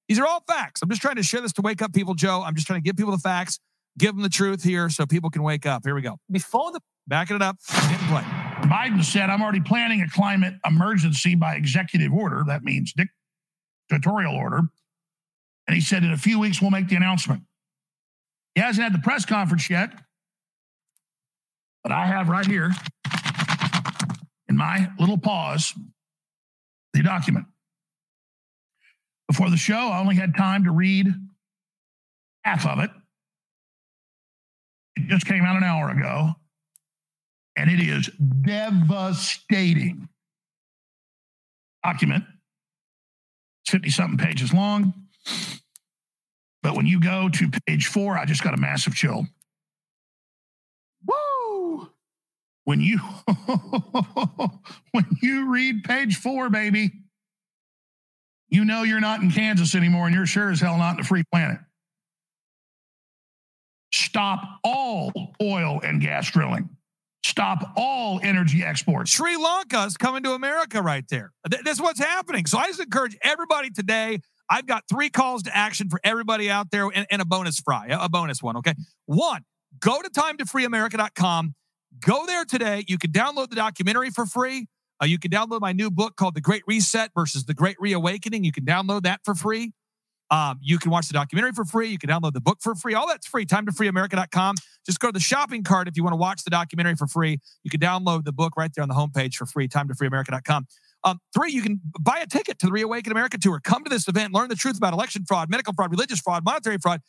these 0.07 0.19
are 0.19 0.25
all 0.25 0.43
facts. 0.47 0.81
I'm 0.81 0.89
just 0.89 1.01
trying 1.01 1.15
to 1.15 1.23
share 1.23 1.41
this 1.41 1.53
to 1.53 1.61
wake 1.61 1.81
up 1.81 1.93
people, 1.93 2.13
Joe. 2.13 2.43
I'm 2.45 2.55
just 2.55 2.67
trying 2.67 2.81
to 2.81 2.83
give 2.83 2.95
people 2.95 3.11
the 3.11 3.17
facts, 3.17 3.59
give 3.97 4.13
them 4.13 4.23
the 4.23 4.29
truth 4.29 4.63
here 4.63 4.89
so 4.89 5.05
people 5.05 5.29
can 5.29 5.43
wake 5.43 5.65
up. 5.65 5.83
Here 5.85 5.95
we 5.95 6.01
go. 6.01 6.17
Before 6.31 6.71
the 6.71 6.79
backing 7.07 7.35
it 7.35 7.41
up, 7.41 7.57
hit 7.67 7.99
play. 8.09 8.23
Biden 8.69 9.03
said, 9.03 9.29
I'm 9.29 9.41
already 9.41 9.61
planning 9.61 10.01
a 10.01 10.09
climate 10.09 10.55
emergency 10.65 11.35
by 11.35 11.55
executive 11.55 12.13
order. 12.13 12.43
That 12.47 12.63
means 12.63 12.93
dictatorial 13.89 14.35
order. 14.35 14.61
And 15.67 15.75
he 15.75 15.81
said, 15.81 16.03
in 16.03 16.11
a 16.11 16.17
few 16.17 16.39
weeks, 16.39 16.61
we'll 16.61 16.71
make 16.71 16.87
the 16.87 16.95
announcement. 16.95 17.43
He 18.53 18.61
hasn't 18.61 18.83
had 18.83 18.93
the 18.93 19.03
press 19.03 19.25
conference 19.25 19.69
yet, 19.69 19.91
but 21.83 21.91
I 21.91 22.05
have 22.05 22.29
right 22.29 22.45
here 22.45 22.71
in 24.47 24.55
my 24.55 24.89
little 24.99 25.17
pause 25.17 25.73
the 26.93 27.03
document. 27.03 27.45
Before 29.27 29.49
the 29.49 29.57
show, 29.57 29.89
I 29.89 29.99
only 29.99 30.15
had 30.15 30.35
time 30.35 30.65
to 30.65 30.71
read 30.71 31.07
half 32.43 32.65
of 32.65 32.79
it. 32.79 32.91
It 34.95 35.07
just 35.07 35.25
came 35.25 35.43
out 35.43 35.57
an 35.57 35.63
hour 35.63 35.89
ago, 35.89 36.35
and 37.57 37.69
it 37.69 37.79
is 37.79 38.09
devastating. 38.41 40.07
Document, 41.83 42.23
50 43.67 43.89
something 43.89 44.17
pages 44.17 44.53
long. 44.53 44.93
But 46.63 46.75
when 46.75 46.87
you 46.87 46.99
go 46.99 47.29
to 47.29 47.49
page 47.67 47.87
four, 47.87 48.17
I 48.17 48.25
just 48.25 48.43
got 48.43 48.55
a 48.55 48.57
massive 48.57 48.95
chill. 48.95 49.27
Woo! 51.05 51.89
When 52.63 52.81
you 52.81 52.97
when 54.91 55.05
you 55.21 55.51
read 55.51 55.83
page 55.83 56.15
four, 56.17 56.49
baby, 56.49 56.91
you 58.49 58.65
know 58.65 58.83
you're 58.83 58.99
not 58.99 59.21
in 59.21 59.31
Kansas 59.31 59.75
anymore, 59.75 60.05
and 60.05 60.15
you're 60.15 60.25
sure 60.25 60.51
as 60.51 60.59
hell 60.59 60.77
not 60.77 60.91
in 60.91 60.97
the 60.97 61.03
free 61.03 61.23
planet. 61.31 61.59
Stop 63.93 64.41
all 64.63 65.11
oil 65.41 65.79
and 65.83 66.01
gas 66.01 66.29
drilling. 66.31 66.69
Stop 67.23 67.73
all 67.75 68.19
energy 68.21 68.63
exports. 68.63 69.11
Sri 69.11 69.35
Lanka's 69.35 69.97
coming 69.97 70.21
to 70.23 70.33
America 70.33 70.81
right 70.81 71.05
there. 71.09 71.31
Th- 71.49 71.63
That's 71.63 71.81
what's 71.81 71.99
happening. 71.99 72.45
So 72.45 72.57
I 72.57 72.67
just 72.67 72.79
encourage 72.79 73.17
everybody 73.23 73.71
today. 73.71 74.19
I've 74.49 74.67
got 74.67 74.83
three 74.87 75.09
calls 75.09 75.43
to 75.43 75.55
action 75.55 75.89
for 75.89 75.99
everybody 76.03 76.49
out 76.51 76.69
there 76.71 76.87
and, 76.93 77.07
and 77.09 77.21
a 77.21 77.25
bonus 77.25 77.59
fry, 77.59 77.87
a 77.89 78.09
bonus 78.09 78.43
one. 78.43 78.57
Okay. 78.57 78.73
One, 79.05 79.41
go 79.79 80.01
to 80.01 80.09
time 80.09 80.37
to 80.37 80.45
timetofreeamerica.com. 80.45 81.55
Go 81.99 82.25
there 82.25 82.45
today. 82.45 82.83
You 82.87 82.97
can 82.97 83.11
download 83.11 83.49
the 83.49 83.55
documentary 83.55 84.11
for 84.11 84.25
free. 84.25 84.67
Uh, 85.01 85.05
you 85.05 85.19
can 85.19 85.31
download 85.31 85.61
my 85.61 85.73
new 85.73 85.91
book 85.91 86.15
called 86.15 86.35
The 86.35 86.41
Great 86.41 86.63
Reset 86.67 87.11
versus 87.15 87.45
The 87.45 87.53
Great 87.53 87.77
Reawakening. 87.79 88.43
You 88.43 88.51
can 88.51 88.65
download 88.65 89.03
that 89.03 89.21
for 89.23 89.35
free. 89.35 89.73
Um, 90.31 90.59
you 90.61 90.79
can 90.79 90.89
watch 90.89 91.07
the 91.07 91.13
documentary 91.13 91.51
for 91.51 91.65
free. 91.65 91.89
You 91.89 91.97
can 91.97 92.09
download 92.09 92.33
the 92.33 92.41
book 92.41 92.57
for 92.61 92.73
free. 92.73 92.93
All 92.93 93.07
that's 93.07 93.27
free. 93.27 93.45
Time 93.45 93.65
to 93.67 93.71
freeamerica.com. 93.71 94.55
Just 94.85 94.99
go 94.99 95.09
to 95.09 95.11
the 95.11 95.19
shopping 95.19 95.63
cart 95.63 95.87
if 95.87 95.95
you 95.97 96.03
want 96.03 96.13
to 96.13 96.17
watch 96.17 96.43
the 96.43 96.49
documentary 96.49 96.95
for 96.95 97.07
free. 97.07 97.39
You 97.63 97.69
can 97.69 97.79
download 97.79 98.23
the 98.23 98.31
book 98.31 98.53
right 98.57 98.71
there 98.73 98.81
on 98.81 98.89
the 98.89 98.95
homepage 98.95 99.35
for 99.35 99.45
free. 99.45 99.67
Time 99.67 99.87
to 99.87 99.93
freeamerica.com. 99.93 100.65
Um, 101.03 101.19
three, 101.35 101.51
you 101.51 101.61
can 101.61 101.79
buy 101.99 102.19
a 102.23 102.25
ticket 102.25 102.57
to 102.59 102.65
the 102.65 102.71
Reawaken 102.71 103.11
America 103.11 103.37
tour. 103.37 103.59
Come 103.63 103.83
to 103.83 103.89
this 103.89 104.07
event, 104.07 104.33
learn 104.33 104.49
the 104.49 104.55
truth 104.55 104.77
about 104.77 104.93
election 104.93 105.23
fraud, 105.27 105.49
medical 105.49 105.73
fraud, 105.73 105.91
religious 105.91 106.19
fraud, 106.19 106.43
monetary 106.43 106.79
fraud. 106.79 107.01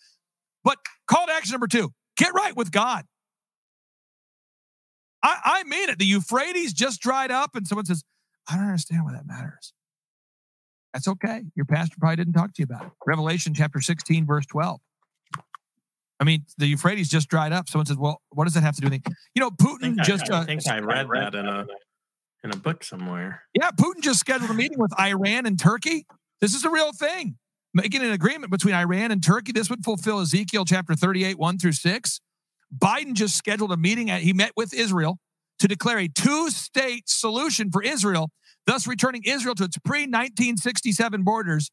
But 0.63 0.79
call 1.07 1.27
to 1.27 1.33
action 1.33 1.53
number 1.53 1.67
two 1.67 1.93
get 2.17 2.35
right 2.35 2.55
with 2.55 2.71
God. 2.71 3.05
I, 5.27 5.39
I 5.45 5.65
mean 5.65 5.89
it. 5.89 5.99
The 5.99 6.07
Euphrates 6.07 6.73
just 6.73 7.01
dried 7.01 7.33
up, 7.33 7.57
and 7.57 7.67
someone 7.67 7.85
says, 7.85 8.05
I 8.49 8.55
don't 8.55 8.67
understand 8.67 9.05
why 9.05 9.13
that 9.13 9.27
matters. 9.27 9.73
That's 10.95 11.09
okay. 11.09 11.43
Your 11.57 11.67
pastor 11.67 11.97
probably 11.99 12.17
didn't 12.17 12.35
talk 12.35 12.55
to 12.55 12.63
you 12.63 12.65
about 12.65 12.87
it. 12.87 12.93
Revelation 13.05 13.53
chapter 13.53 13.81
16, 13.81 14.25
verse 14.25 14.47
12. 14.47 14.81
I 16.21 16.25
mean, 16.25 16.47
the 16.59 16.67
Euphrates 16.67 17.09
just 17.09 17.29
dried 17.29 17.53
up. 17.53 17.69
Someone 17.69 17.87
says, 17.87 17.99
"Well, 17.99 18.23
what 18.31 18.45
does 18.45 18.55
that 18.55 18.63
have 18.63 18.77
to 18.77 18.81
do 18.81 18.87
with 18.87 18.95
anything?" 18.95 19.15
You 19.35 19.41
know, 19.41 19.51
Putin 19.51 20.01
I, 20.01 20.05
just 20.05 20.31
I 20.31 20.39
uh, 20.39 20.45
think 20.45 20.67
I 20.67 20.79
read 20.79 21.11
that 21.11 21.35
in 21.35 21.47
a 21.47 21.67
in 22.43 22.53
a 22.53 22.57
book 22.57 22.85
somewhere. 22.85 23.43
yeah, 23.53 23.71
Putin 23.73 24.01
just 24.01 24.21
scheduled 24.21 24.51
a 24.51 24.55
meeting 24.55 24.79
with 24.79 24.99
Iran 24.99 25.45
and 25.45 25.59
Turkey. 25.59 26.07
This 26.41 26.55
is 26.55 26.65
a 26.65 26.71
real 26.71 26.93
thing. 26.93 27.37
Making 27.75 28.03
an 28.03 28.13
agreement 28.13 28.51
between 28.51 28.75
Iran 28.75 29.11
and 29.11 29.23
Turkey. 29.23 29.53
This 29.53 29.69
would 29.69 29.85
fulfill 29.85 30.21
Ezekiel 30.21 30.65
chapter 30.65 30.95
38, 30.95 31.39
1 31.39 31.59
through 31.59 31.73
6. 31.73 32.21
Biden 32.77 33.15
just 33.15 33.37
scheduled 33.37 33.73
a 33.73 33.77
meeting. 33.77 34.11
At, 34.11 34.23
he 34.23 34.33
met 34.33 34.53
with 34.57 34.75
Israel 34.75 35.19
to 35.59 35.69
declare 35.69 35.99
a 35.99 36.09
two 36.09 36.51
state 36.51 37.09
solution 37.09 37.71
for 37.71 37.83
Israel, 37.83 38.31
thus 38.67 38.87
returning 38.87 39.23
Israel 39.25 39.55
to 39.57 39.65
its 39.65 39.79
pre 39.79 40.01
1967 40.01 41.23
borders. 41.23 41.71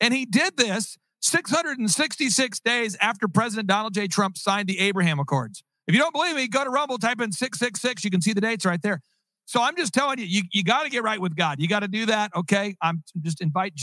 And 0.00 0.12
he 0.12 0.26
did 0.26 0.56
this 0.56 0.96
666 1.22 2.60
days 2.60 2.96
after 3.00 3.28
President 3.28 3.68
Donald 3.68 3.94
J. 3.94 4.06
Trump 4.06 4.36
signed 4.36 4.68
the 4.68 4.78
Abraham 4.78 5.18
Accords. 5.18 5.62
If 5.86 5.94
you 5.94 6.00
don't 6.00 6.12
believe 6.12 6.36
me, 6.36 6.48
go 6.48 6.64
to 6.64 6.70
Rumble, 6.70 6.98
type 6.98 7.20
in 7.20 7.32
666. 7.32 8.04
You 8.04 8.10
can 8.10 8.20
see 8.20 8.32
the 8.32 8.40
dates 8.40 8.64
right 8.64 8.80
there. 8.82 9.00
So 9.46 9.62
I'm 9.62 9.76
just 9.76 9.94
telling 9.94 10.18
you, 10.18 10.24
you, 10.24 10.42
you 10.52 10.64
got 10.64 10.82
to 10.82 10.90
get 10.90 11.04
right 11.04 11.20
with 11.20 11.36
God. 11.36 11.60
You 11.60 11.68
got 11.68 11.80
to 11.80 11.88
do 11.88 12.06
that. 12.06 12.32
Okay. 12.34 12.74
I'm 12.82 13.04
just 13.20 13.40
invite 13.40 13.74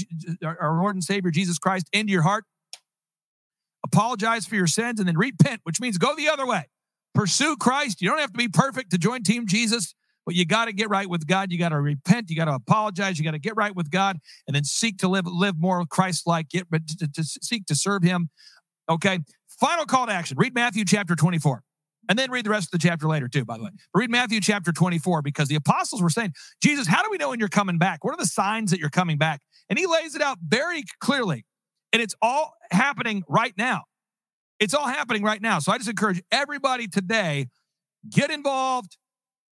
our 0.43 0.77
Lord 0.77 0.95
and 0.95 1.03
Savior 1.03 1.31
Jesus 1.31 1.57
Christ 1.57 1.87
into 1.93 2.11
your 2.11 2.21
heart. 2.21 2.43
Apologize 3.93 4.47
for 4.47 4.55
your 4.55 4.67
sins 4.67 4.99
and 4.99 5.07
then 5.07 5.17
repent, 5.17 5.61
which 5.63 5.79
means 5.79 5.99
go 5.99 6.15
the 6.15 6.27
other 6.27 6.47
way. 6.47 6.65
Pursue 7.13 7.55
Christ. 7.55 8.01
You 8.01 8.09
don't 8.09 8.17
have 8.17 8.31
to 8.31 8.37
be 8.37 8.47
perfect 8.47 8.89
to 8.91 8.97
join 8.97 9.21
Team 9.21 9.45
Jesus, 9.45 9.93
but 10.25 10.33
you 10.33 10.45
got 10.45 10.65
to 10.65 10.73
get 10.73 10.89
right 10.89 11.07
with 11.07 11.27
God. 11.27 11.51
You 11.51 11.59
got 11.59 11.69
to 11.69 11.79
repent. 11.79 12.31
You 12.31 12.35
got 12.35 12.45
to 12.45 12.55
apologize. 12.55 13.19
You 13.19 13.23
got 13.23 13.31
to 13.31 13.39
get 13.39 13.55
right 13.55 13.75
with 13.75 13.91
God, 13.91 14.17
and 14.47 14.55
then 14.55 14.63
seek 14.63 14.97
to 14.99 15.07
live 15.07 15.27
live 15.27 15.59
more 15.59 15.85
Christ-like. 15.85 16.49
Get 16.49 16.71
but 16.71 16.87
to, 16.87 17.07
to 17.07 17.23
seek 17.23 17.67
to 17.67 17.75
serve 17.75 18.01
Him. 18.01 18.29
Okay. 18.89 19.19
Final 19.47 19.85
call 19.85 20.07
to 20.07 20.11
action. 20.11 20.37
Read 20.39 20.55
Matthew 20.55 20.85
chapter 20.85 21.15
24. 21.15 21.61
And 22.09 22.19
then 22.19 22.31
read 22.31 22.45
the 22.45 22.49
rest 22.49 22.67
of 22.67 22.71
the 22.71 22.85
chapter 22.85 23.07
later, 23.07 23.27
too, 23.27 23.45
by 23.45 23.57
the 23.57 23.63
way. 23.63 23.69
Read 23.93 24.09
Matthew 24.09 24.41
chapter 24.41 24.73
24 24.73 25.21
because 25.21 25.47
the 25.47 25.55
apostles 25.55 26.01
were 26.01 26.09
saying, 26.09 26.33
Jesus, 26.61 26.87
how 26.87 27.01
do 27.01 27.09
we 27.09 27.17
know 27.17 27.29
when 27.29 27.39
you're 27.39 27.47
coming 27.47 27.77
back? 27.77 28.03
What 28.03 28.13
are 28.13 28.17
the 28.17 28.25
signs 28.25 28.71
that 28.71 28.79
you're 28.79 28.89
coming 28.89 29.17
back? 29.17 29.39
And 29.69 29.79
he 29.79 29.85
lays 29.85 30.15
it 30.15 30.21
out 30.21 30.39
very 30.45 30.83
clearly. 30.99 31.45
And 31.93 32.01
it's 32.01 32.15
all 32.21 32.55
happening 32.71 33.23
right 33.29 33.53
now. 33.57 33.83
It's 34.59 34.73
all 34.73 34.87
happening 34.87 35.23
right 35.23 35.41
now. 35.41 35.59
So 35.59 35.71
I 35.71 35.77
just 35.77 35.89
encourage 35.89 36.21
everybody 36.31 36.87
today 36.87 37.47
get 38.09 38.31
involved 38.31 38.97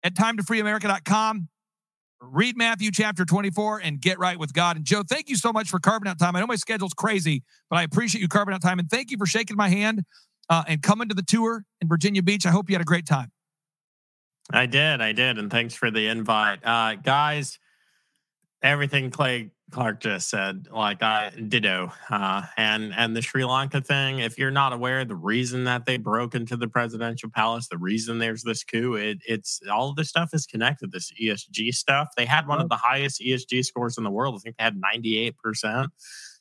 at 0.02 0.14
timetofreeamerica.com. 0.14 1.48
Read 2.20 2.56
Matthew 2.56 2.90
chapter 2.92 3.24
24 3.24 3.80
and 3.82 4.00
get 4.00 4.18
right 4.18 4.38
with 4.38 4.52
God. 4.52 4.76
And 4.76 4.84
Joe, 4.84 5.02
thank 5.08 5.28
you 5.28 5.36
so 5.36 5.52
much 5.52 5.68
for 5.68 5.80
carving 5.80 6.08
out 6.08 6.18
time. 6.18 6.36
I 6.36 6.40
know 6.40 6.46
my 6.46 6.56
schedule's 6.56 6.94
crazy, 6.94 7.42
but 7.68 7.78
I 7.78 7.82
appreciate 7.82 8.20
you 8.20 8.28
carving 8.28 8.54
out 8.54 8.62
time. 8.62 8.78
And 8.78 8.88
thank 8.88 9.10
you 9.10 9.16
for 9.18 9.26
shaking 9.26 9.56
my 9.56 9.68
hand 9.68 10.04
uh, 10.48 10.62
and 10.68 10.82
coming 10.82 11.08
to 11.08 11.14
the 11.14 11.22
tour 11.22 11.64
in 11.80 11.88
Virginia 11.88 12.22
Beach. 12.22 12.46
I 12.46 12.50
hope 12.50 12.70
you 12.70 12.74
had 12.74 12.82
a 12.82 12.84
great 12.84 13.06
time. 13.06 13.32
I 14.50 14.66
did, 14.66 15.00
I 15.00 15.12
did, 15.12 15.38
and 15.38 15.50
thanks 15.50 15.74
for 15.74 15.90
the 15.90 16.08
invite, 16.08 16.60
uh, 16.64 16.96
guys. 16.96 17.58
Everything 18.62 19.10
Clay 19.10 19.50
Clark 19.72 20.00
just 20.00 20.28
said, 20.28 20.68
like 20.70 21.02
I 21.02 21.30
ditto, 21.30 21.90
uh, 22.10 22.42
and 22.56 22.94
and 22.94 23.16
the 23.16 23.22
Sri 23.22 23.44
Lanka 23.44 23.80
thing. 23.80 24.20
If 24.20 24.38
you're 24.38 24.50
not 24.50 24.72
aware, 24.72 25.04
the 25.04 25.16
reason 25.16 25.64
that 25.64 25.86
they 25.86 25.96
broke 25.96 26.34
into 26.34 26.56
the 26.56 26.68
presidential 26.68 27.30
palace, 27.30 27.68
the 27.68 27.78
reason 27.78 28.18
there's 28.18 28.42
this 28.42 28.62
coup, 28.62 28.94
it, 28.94 29.18
it's 29.26 29.60
all 29.72 29.90
of 29.90 29.96
this 29.96 30.08
stuff 30.08 30.30
is 30.34 30.46
connected. 30.46 30.92
This 30.92 31.12
ESG 31.20 31.74
stuff. 31.74 32.10
They 32.16 32.26
had 32.26 32.46
one 32.46 32.60
of 32.60 32.68
the 32.68 32.76
highest 32.76 33.20
ESG 33.20 33.64
scores 33.64 33.98
in 33.98 34.04
the 34.04 34.10
world. 34.10 34.36
I 34.36 34.38
think 34.38 34.56
they 34.58 34.64
had 34.64 34.76
98 34.76 35.38
percent. 35.38 35.90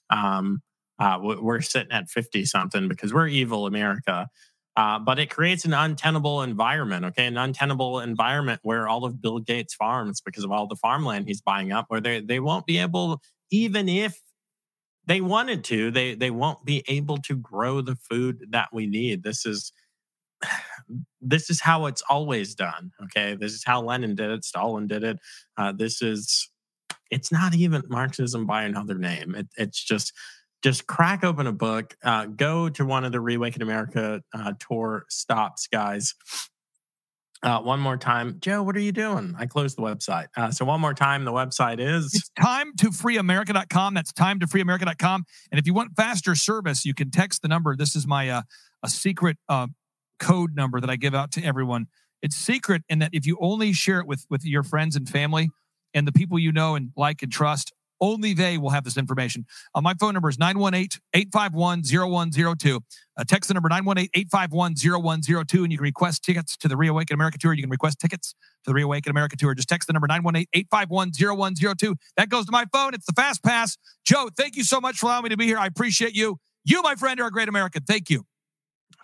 Um, 0.09 0.61
uh, 0.99 1.17
we're 1.19 1.61
sitting 1.61 1.91
at 1.91 2.09
50 2.09 2.45
something 2.45 2.87
because 2.87 3.11
we're 3.11 3.27
evil 3.27 3.65
America. 3.65 4.29
Uh, 4.77 4.97
but 4.97 5.19
it 5.19 5.29
creates 5.29 5.65
an 5.65 5.73
untenable 5.73 6.43
environment, 6.43 7.03
okay? 7.03 7.25
An 7.25 7.37
untenable 7.37 7.99
environment 7.99 8.61
where 8.63 8.87
all 8.87 9.03
of 9.03 9.21
Bill 9.21 9.39
Gates' 9.39 9.73
farms, 9.73 10.21
because 10.21 10.45
of 10.45 10.51
all 10.51 10.65
the 10.65 10.77
farmland 10.77 11.27
he's 11.27 11.41
buying 11.41 11.73
up, 11.73 11.85
where 11.89 11.99
they, 11.99 12.21
they 12.21 12.39
won't 12.39 12.65
be 12.65 12.77
able, 12.77 13.21
even 13.51 13.89
if 13.89 14.17
they 15.05 15.21
wanted 15.21 15.63
to, 15.65 15.91
they 15.91 16.15
they 16.15 16.31
won't 16.31 16.63
be 16.63 16.83
able 16.87 17.17
to 17.17 17.35
grow 17.35 17.81
the 17.81 17.95
food 18.09 18.47
that 18.51 18.69
we 18.71 18.85
need. 18.87 19.23
This 19.23 19.45
is 19.45 19.71
this 21.21 21.49
is 21.49 21.61
how 21.61 21.87
it's 21.87 22.03
always 22.09 22.55
done. 22.55 22.91
Okay, 23.03 23.35
this 23.35 23.53
is 23.53 23.63
how 23.65 23.81
Lenin 23.81 24.15
did 24.15 24.31
it, 24.31 24.45
Stalin 24.45 24.87
did 24.87 25.03
it. 25.03 25.17
Uh, 25.57 25.71
this 25.71 26.01
is 26.01 26.49
it's 27.09 27.31
not 27.31 27.53
even 27.53 27.83
Marxism 27.89 28.45
by 28.45 28.63
another 28.63 28.95
name. 28.95 29.35
It, 29.35 29.47
it's 29.57 29.83
just 29.83 30.13
just 30.61 30.87
crack 30.87 31.23
open 31.23 31.47
a 31.47 31.51
book, 31.51 31.95
uh, 32.03 32.25
go 32.25 32.69
to 32.69 32.85
one 32.85 33.03
of 33.03 33.11
the 33.11 33.19
Reawaken 33.19 33.61
America 33.61 34.21
uh, 34.33 34.53
tour 34.59 35.05
stops, 35.09 35.67
guys. 35.67 36.15
Uh, 37.43 37.59
one 37.59 37.79
more 37.79 37.97
time, 37.97 38.37
Joe, 38.39 38.61
what 38.61 38.75
are 38.75 38.81
you 38.81 38.91
doing? 38.91 39.33
I 39.37 39.47
closed 39.47 39.75
the 39.75 39.81
website. 39.81 40.27
Uh, 40.37 40.51
so 40.51 40.63
one 40.63 40.79
more 40.79 40.93
time, 40.93 41.25
the 41.25 41.31
website 41.31 41.79
is 41.79 42.13
It's 42.13 42.29
time 42.39 42.75
to 42.77 42.89
freeamerica.com. 42.91 43.95
That's 43.95 44.13
time 44.13 44.39
to 44.41 44.45
freeamerica.com. 44.45 45.23
And 45.51 45.59
if 45.59 45.65
you 45.65 45.73
want 45.73 45.95
faster 45.95 46.35
service, 46.35 46.85
you 46.85 46.93
can 46.93 47.09
text 47.09 47.41
the 47.41 47.47
number. 47.47 47.75
This 47.75 47.95
is 47.95 48.05
my 48.05 48.29
uh, 48.29 48.41
a 48.83 48.89
secret 48.89 49.37
uh, 49.49 49.67
code 50.19 50.55
number 50.55 50.79
that 50.79 50.89
I 50.91 50.97
give 50.97 51.15
out 51.15 51.31
to 51.31 51.43
everyone. 51.43 51.87
It's 52.21 52.35
secret 52.35 52.83
in 52.87 52.99
that 52.99 53.09
if 53.11 53.25
you 53.25 53.39
only 53.41 53.73
share 53.73 53.99
it 53.99 54.05
with 54.05 54.27
with 54.29 54.45
your 54.45 54.61
friends 54.61 54.95
and 54.95 55.09
family 55.09 55.49
and 55.95 56.07
the 56.07 56.11
people 56.11 56.37
you 56.37 56.51
know 56.51 56.75
and 56.75 56.91
like 56.95 57.23
and 57.23 57.31
trust, 57.31 57.73
only 58.01 58.33
they 58.33 58.57
will 58.57 58.71
have 58.71 58.83
this 58.83 58.97
information. 58.97 59.45
Uh, 59.73 59.79
my 59.81 59.93
phone 59.93 60.13
number 60.13 60.27
is 60.29 60.37
918-851-0102. 60.37 62.81
Uh, 63.17 63.23
text 63.27 63.47
the 63.47 63.53
number 63.53 63.69
918-851-0102 63.69 65.63
and 65.63 65.71
you 65.71 65.77
can 65.77 65.83
request 65.83 66.23
tickets 66.23 66.57
to 66.57 66.67
the 66.67 66.75
Reawaken 66.75 67.13
America 67.13 67.37
Tour. 67.37 67.53
You 67.53 67.63
can 67.63 67.69
request 67.69 67.99
tickets 67.99 68.33
to 68.63 68.71
the 68.71 68.73
Reawaken 68.73 69.11
America 69.11 69.37
Tour. 69.37 69.53
Just 69.53 69.69
text 69.69 69.87
the 69.87 69.93
number 69.93 70.07
918-851-0102. 70.07 71.95
That 72.17 72.29
goes 72.29 72.45
to 72.47 72.51
my 72.51 72.65
phone. 72.73 72.93
It's 72.93 73.05
the 73.05 73.13
Fast 73.13 73.43
Pass. 73.43 73.77
Joe, 74.03 74.29
thank 74.35 74.55
you 74.55 74.63
so 74.63 74.81
much 74.81 74.97
for 74.97 75.05
allowing 75.05 75.23
me 75.23 75.29
to 75.29 75.37
be 75.37 75.45
here. 75.45 75.57
I 75.57 75.67
appreciate 75.67 76.15
you. 76.15 76.37
You, 76.63 76.81
my 76.81 76.95
friend, 76.95 77.19
are 77.19 77.27
a 77.27 77.31
great 77.31 77.49
American. 77.49 77.83
Thank 77.83 78.09
you. 78.09 78.25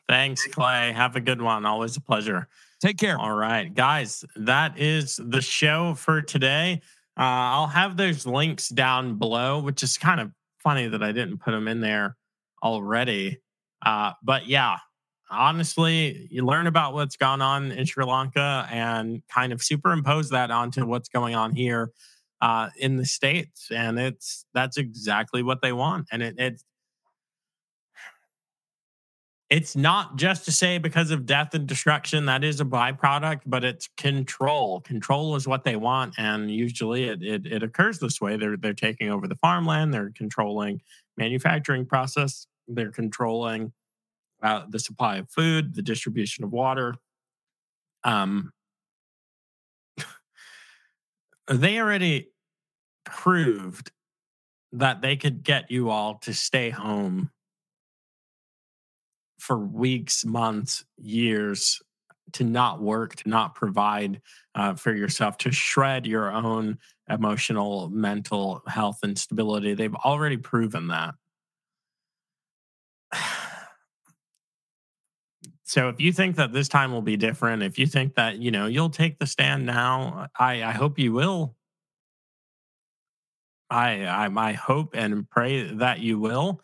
Thanks, 0.07 0.47
Clay. 0.47 0.93
Have 0.93 1.15
a 1.15 1.19
good 1.19 1.41
one. 1.41 1.65
Always 1.65 1.97
a 1.97 2.01
pleasure. 2.01 2.47
Take 2.79 2.97
care. 2.97 3.17
All 3.17 3.35
right, 3.35 3.73
guys, 3.73 4.23
that 4.35 4.77
is 4.77 5.19
the 5.23 5.41
show 5.41 5.95
for 5.95 6.21
today. 6.21 6.81
Uh, 7.17 7.23
I'll 7.23 7.67
have 7.67 7.97
those 7.97 8.27
links 8.27 8.69
down 8.69 9.17
below, 9.17 9.59
which 9.59 9.81
is 9.81 9.97
kind 9.97 10.19
of 10.19 10.31
funny 10.59 10.87
that 10.87 11.01
I 11.01 11.11
didn't 11.11 11.39
put 11.39 11.51
them 11.51 11.67
in 11.67 11.81
there 11.81 12.15
already. 12.61 13.39
Uh, 13.83 14.11
but 14.23 14.47
yeah, 14.47 14.77
honestly, 15.29 16.27
you 16.29 16.45
learn 16.45 16.67
about 16.67 16.93
what's 16.93 17.15
gone 17.15 17.41
on 17.41 17.71
in 17.71 17.85
Sri 17.85 18.05
Lanka 18.05 18.67
and 18.71 19.23
kind 19.33 19.51
of 19.51 19.63
superimpose 19.63 20.29
that 20.29 20.51
onto 20.51 20.85
what's 20.85 21.09
going 21.09 21.35
on 21.35 21.55
here 21.55 21.91
uh, 22.41 22.69
in 22.77 22.97
the 22.97 23.05
states, 23.05 23.71
and 23.71 23.99
it's 23.99 24.45
that's 24.53 24.77
exactly 24.77 25.41
what 25.41 25.61
they 25.61 25.73
want, 25.73 26.07
and 26.11 26.21
it, 26.21 26.35
it's 26.37 26.63
it's 29.49 29.77
not 29.77 30.17
just 30.17 30.43
to 30.45 30.51
say 30.51 30.77
because 30.77 31.09
of 31.09 31.25
death 31.25 31.53
and 31.53 31.67
destruction 31.67 32.25
that 32.25 32.43
is 32.43 32.59
a 32.59 32.65
byproduct 32.65 33.41
but 33.45 33.63
it's 33.63 33.87
control. 33.97 34.81
Control 34.81 35.35
is 35.35 35.47
what 35.47 35.63
they 35.63 35.75
want 35.75 36.15
and 36.17 36.51
usually 36.51 37.05
it, 37.05 37.23
it, 37.23 37.45
it, 37.45 37.63
occurs 37.63 37.99
this 37.99 38.19
way. 38.19 38.35
They're, 38.35 38.57
they're 38.57 38.73
taking 38.73 39.09
over 39.09 39.27
the 39.27 39.35
farmland 39.35 39.93
they're 39.93 40.11
controlling 40.11 40.81
manufacturing 41.17 41.85
process 41.85 42.47
they're 42.67 42.91
controlling 42.91 43.71
uh, 44.43 44.63
the 44.69 44.79
supply 44.79 45.17
of 45.17 45.29
food 45.29 45.75
the 45.75 45.81
distribution 45.81 46.43
of 46.43 46.51
water. 46.51 46.95
Um, 48.03 48.51
they 51.47 51.79
already 51.79 52.29
proved 53.05 53.91
that 54.73 55.01
they 55.01 55.15
could 55.15 55.43
get 55.43 55.71
you 55.71 55.89
all 55.89 56.15
to 56.15 56.33
stay 56.33 56.69
home 56.69 57.31
for 59.47 59.57
weeks, 59.57 60.25
months, 60.25 60.83
years 60.97 61.81
to 62.33 62.43
not 62.43 62.81
work, 62.81 63.15
to 63.15 63.29
not 63.29 63.55
provide 63.55 64.21
uh, 64.55 64.75
for 64.75 64.93
yourself, 64.93 65.37
to 65.37 65.51
shred 65.53 66.05
your 66.05 66.29
own 66.29 66.77
emotional, 67.09 67.87
mental 67.89 68.61
health 68.67 68.99
and 69.03 69.17
stability. 69.17 69.73
They've 69.73 69.95
already 69.95 70.37
proven 70.37 70.87
that. 70.89 71.15
So 75.69 75.89
if 75.89 75.99
you 75.99 76.13
think 76.13 76.37
that 76.37 76.53
this 76.53 76.69
time 76.69 76.93
will 76.93 77.01
be 77.01 77.17
different, 77.17 77.61
if 77.61 77.77
you 77.77 77.87
think 77.87 78.15
that, 78.15 78.37
you 78.37 78.51
know, 78.51 78.67
you'll 78.67 78.89
take 78.89 79.19
the 79.19 79.27
stand 79.27 79.65
now, 79.65 80.27
I, 80.39 80.63
I 80.63 80.71
hope 80.71 80.97
you 80.97 81.11
will. 81.11 81.57
I, 83.69 84.05
I 84.05 84.29
I 84.33 84.53
hope 84.53 84.95
and 84.95 85.29
pray 85.29 85.63
that 85.73 85.99
you 85.99 86.19
will. 86.19 86.61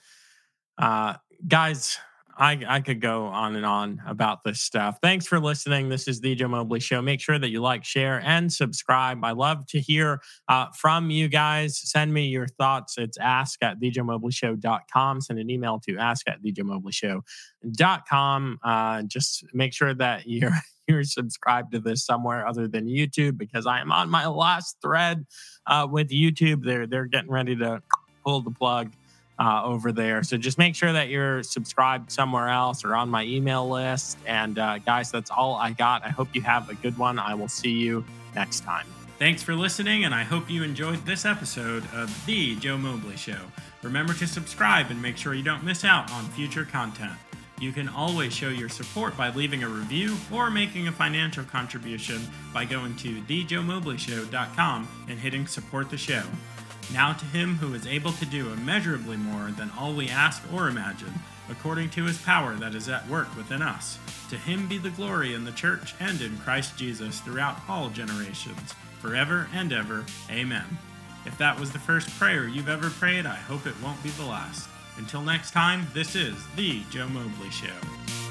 Uh 0.78 1.16
guys, 1.46 1.98
I, 2.38 2.60
I 2.68 2.80
could 2.80 3.00
go 3.00 3.26
on 3.26 3.56
and 3.56 3.66
on 3.66 4.02
about 4.08 4.44
this 4.44 4.60
stuff. 4.60 4.98
Thanks 5.02 5.28
for 5.28 5.40
listening. 5.40 5.90
This 5.90 6.08
is 6.08 6.20
the 6.20 6.34
Joe 6.36 6.48
Mobley 6.48 6.80
Show. 6.80 7.02
Make 7.02 7.22
sure 7.22 7.38
that 7.38 7.50
you 7.50 7.62
like, 7.62 7.84
share, 7.84 8.22
and 8.24 8.52
subscribe. 8.52 9.24
I 9.24 9.32
love 9.32 9.66
to 9.68 9.80
hear 9.80 10.22
uh, 10.48 10.68
from 10.76 11.10
you 11.10 11.28
guys. 11.28 11.78
Send 11.78 12.14
me 12.14 12.28
your 12.28 12.48
thoughts. 12.48 12.98
It's 12.98 13.18
ask 13.20 13.62
at 13.62 13.80
thejoemobleyshow.com. 13.80 15.22
Send 15.22 15.40
an 15.40 15.50
email 15.50 15.80
to 15.88 15.98
ask 15.98 16.28
at 16.28 16.44
thejoemobleyshow.com. 16.44 18.60
Uh, 18.64 19.02
just 19.04 19.46
make 19.54 19.74
sure 19.74 19.94
that 19.94 20.28
you're 20.28 20.58
you're 20.88 21.04
subscribed 21.04 21.72
to 21.74 21.80
this 21.80 22.06
somewhere 22.06 22.48
other 22.48 22.68
than 22.68 22.88
YouTube 22.88 23.38
because 23.38 23.66
I 23.66 23.80
am 23.80 23.92
on 23.92 24.10
my 24.10 24.28
last 24.28 24.78
thread 24.82 25.26
uh, 25.68 25.88
with 25.90 26.10
YouTube. 26.10 26.66
They're 26.66 26.88
they're 26.88 27.06
getting 27.06 27.32
ready 27.32 27.56
to 27.58 27.82
pull 28.26 28.42
the 28.42 28.52
plug 28.52 28.92
uh, 29.40 29.62
over 29.64 29.92
there. 29.92 30.24
So 30.24 30.38
just 30.38 30.58
make 30.58 30.76
sure 30.76 30.94
that 30.94 31.10
you're 31.10 31.44
subscribed 31.44 32.12
somewhere 32.12 32.50
else 32.50 32.86
or 32.86 32.96
on 32.96 33.10
my 33.10 33.24
email 33.24 33.68
list. 33.68 34.18
And 34.26 34.60
uh, 34.60 34.80
guys, 34.80 35.12
that's 35.12 35.32
all 35.32 35.56
I 35.56 35.72
got. 35.72 36.06
I 36.06 36.10
hope 36.10 36.30
you 36.34 36.42
have 36.42 36.70
a 36.70 36.76
good 36.76 36.98
one. 36.98 37.20
I 37.20 37.34
will 37.34 37.48
see 37.48 37.72
you 37.72 38.06
next 38.36 38.62
time. 38.62 38.86
Thanks 39.20 39.44
for 39.44 39.56
listening, 39.56 40.06
and 40.06 40.14
I 40.14 40.24
hope 40.24 40.50
you 40.50 40.64
enjoyed 40.64 41.06
this 41.06 41.24
episode 41.24 41.84
of 41.94 42.26
The 42.26 42.56
Joe 42.56 42.78
Mobley 42.78 43.16
Show. 43.16 43.40
Remember 43.82 44.14
to 44.16 44.28
subscribe 44.28 44.90
and 44.90 45.02
make 45.02 45.18
sure 45.18 45.34
you 45.34 45.44
don't 45.44 45.64
miss 45.64 45.86
out 45.86 46.12
on 46.12 46.26
future 46.30 46.66
content. 46.66 47.14
You 47.60 47.72
can 47.72 47.88
always 47.88 48.34
show 48.34 48.50
your 48.50 48.70
support 48.70 49.16
by 49.16 49.30
leaving 49.30 49.64
a 49.64 49.70
review 49.70 50.18
or 50.34 50.50
making 50.50 50.88
a 50.88 50.92
financial 50.92 51.44
contribution 51.46 52.22
by 52.54 52.66
going 52.66 52.96
to 52.98 53.22
thejoemobleyshow.com 53.22 55.06
and 55.08 55.20
hitting 55.20 55.48
support 55.48 55.90
the 55.90 55.98
show. 55.98 56.24
Now 56.92 57.14
to 57.14 57.26
him 57.26 57.56
who 57.58 57.74
is 57.74 57.88
able 57.88 58.12
to 58.14 58.26
do 58.26 58.52
immeasurably 58.52 59.18
more 59.18 59.52
than 59.52 59.72
all 59.78 59.94
we 59.94 60.10
ask 60.10 60.42
or 60.52 60.68
imagine, 60.68 61.14
according 61.50 61.90
to 61.92 62.06
his 62.06 62.22
power 62.22 62.56
that 62.56 62.76
is 62.76 62.90
at 62.90 63.08
work 63.08 63.36
within 63.36 63.62
us. 63.62 63.98
To 64.30 64.38
him 64.38 64.68
be 64.68 64.78
the 64.78 64.90
glory 64.90 65.34
in 65.34 65.46
the 65.46 65.52
church 65.52 65.94
and 66.00 66.20
in 66.22 66.38
Christ 66.40 66.78
Jesus 66.78 67.20
throughout 67.20 67.62
all 67.70 67.90
generations, 67.90 68.74
forever 69.00 69.48
and 69.54 69.72
ever. 69.72 70.06
Amen. 70.30 70.78
If 71.26 71.38
that 71.38 71.60
was 71.60 71.72
the 71.72 71.80
first 71.80 72.10
prayer 72.20 72.48
you've 72.48 72.70
ever 72.70 72.90
prayed, 72.90 73.26
I 73.26 73.36
hope 73.36 73.66
it 73.66 73.82
won't 73.82 74.02
be 74.04 74.10
the 74.10 74.26
last. 74.26 74.68
Until 74.98 75.22
next 75.22 75.52
time, 75.52 75.88
this 75.94 76.16
is 76.16 76.36
The 76.56 76.84
Joe 76.92 77.08
Mobley 77.08 77.50
Show. 77.50 78.23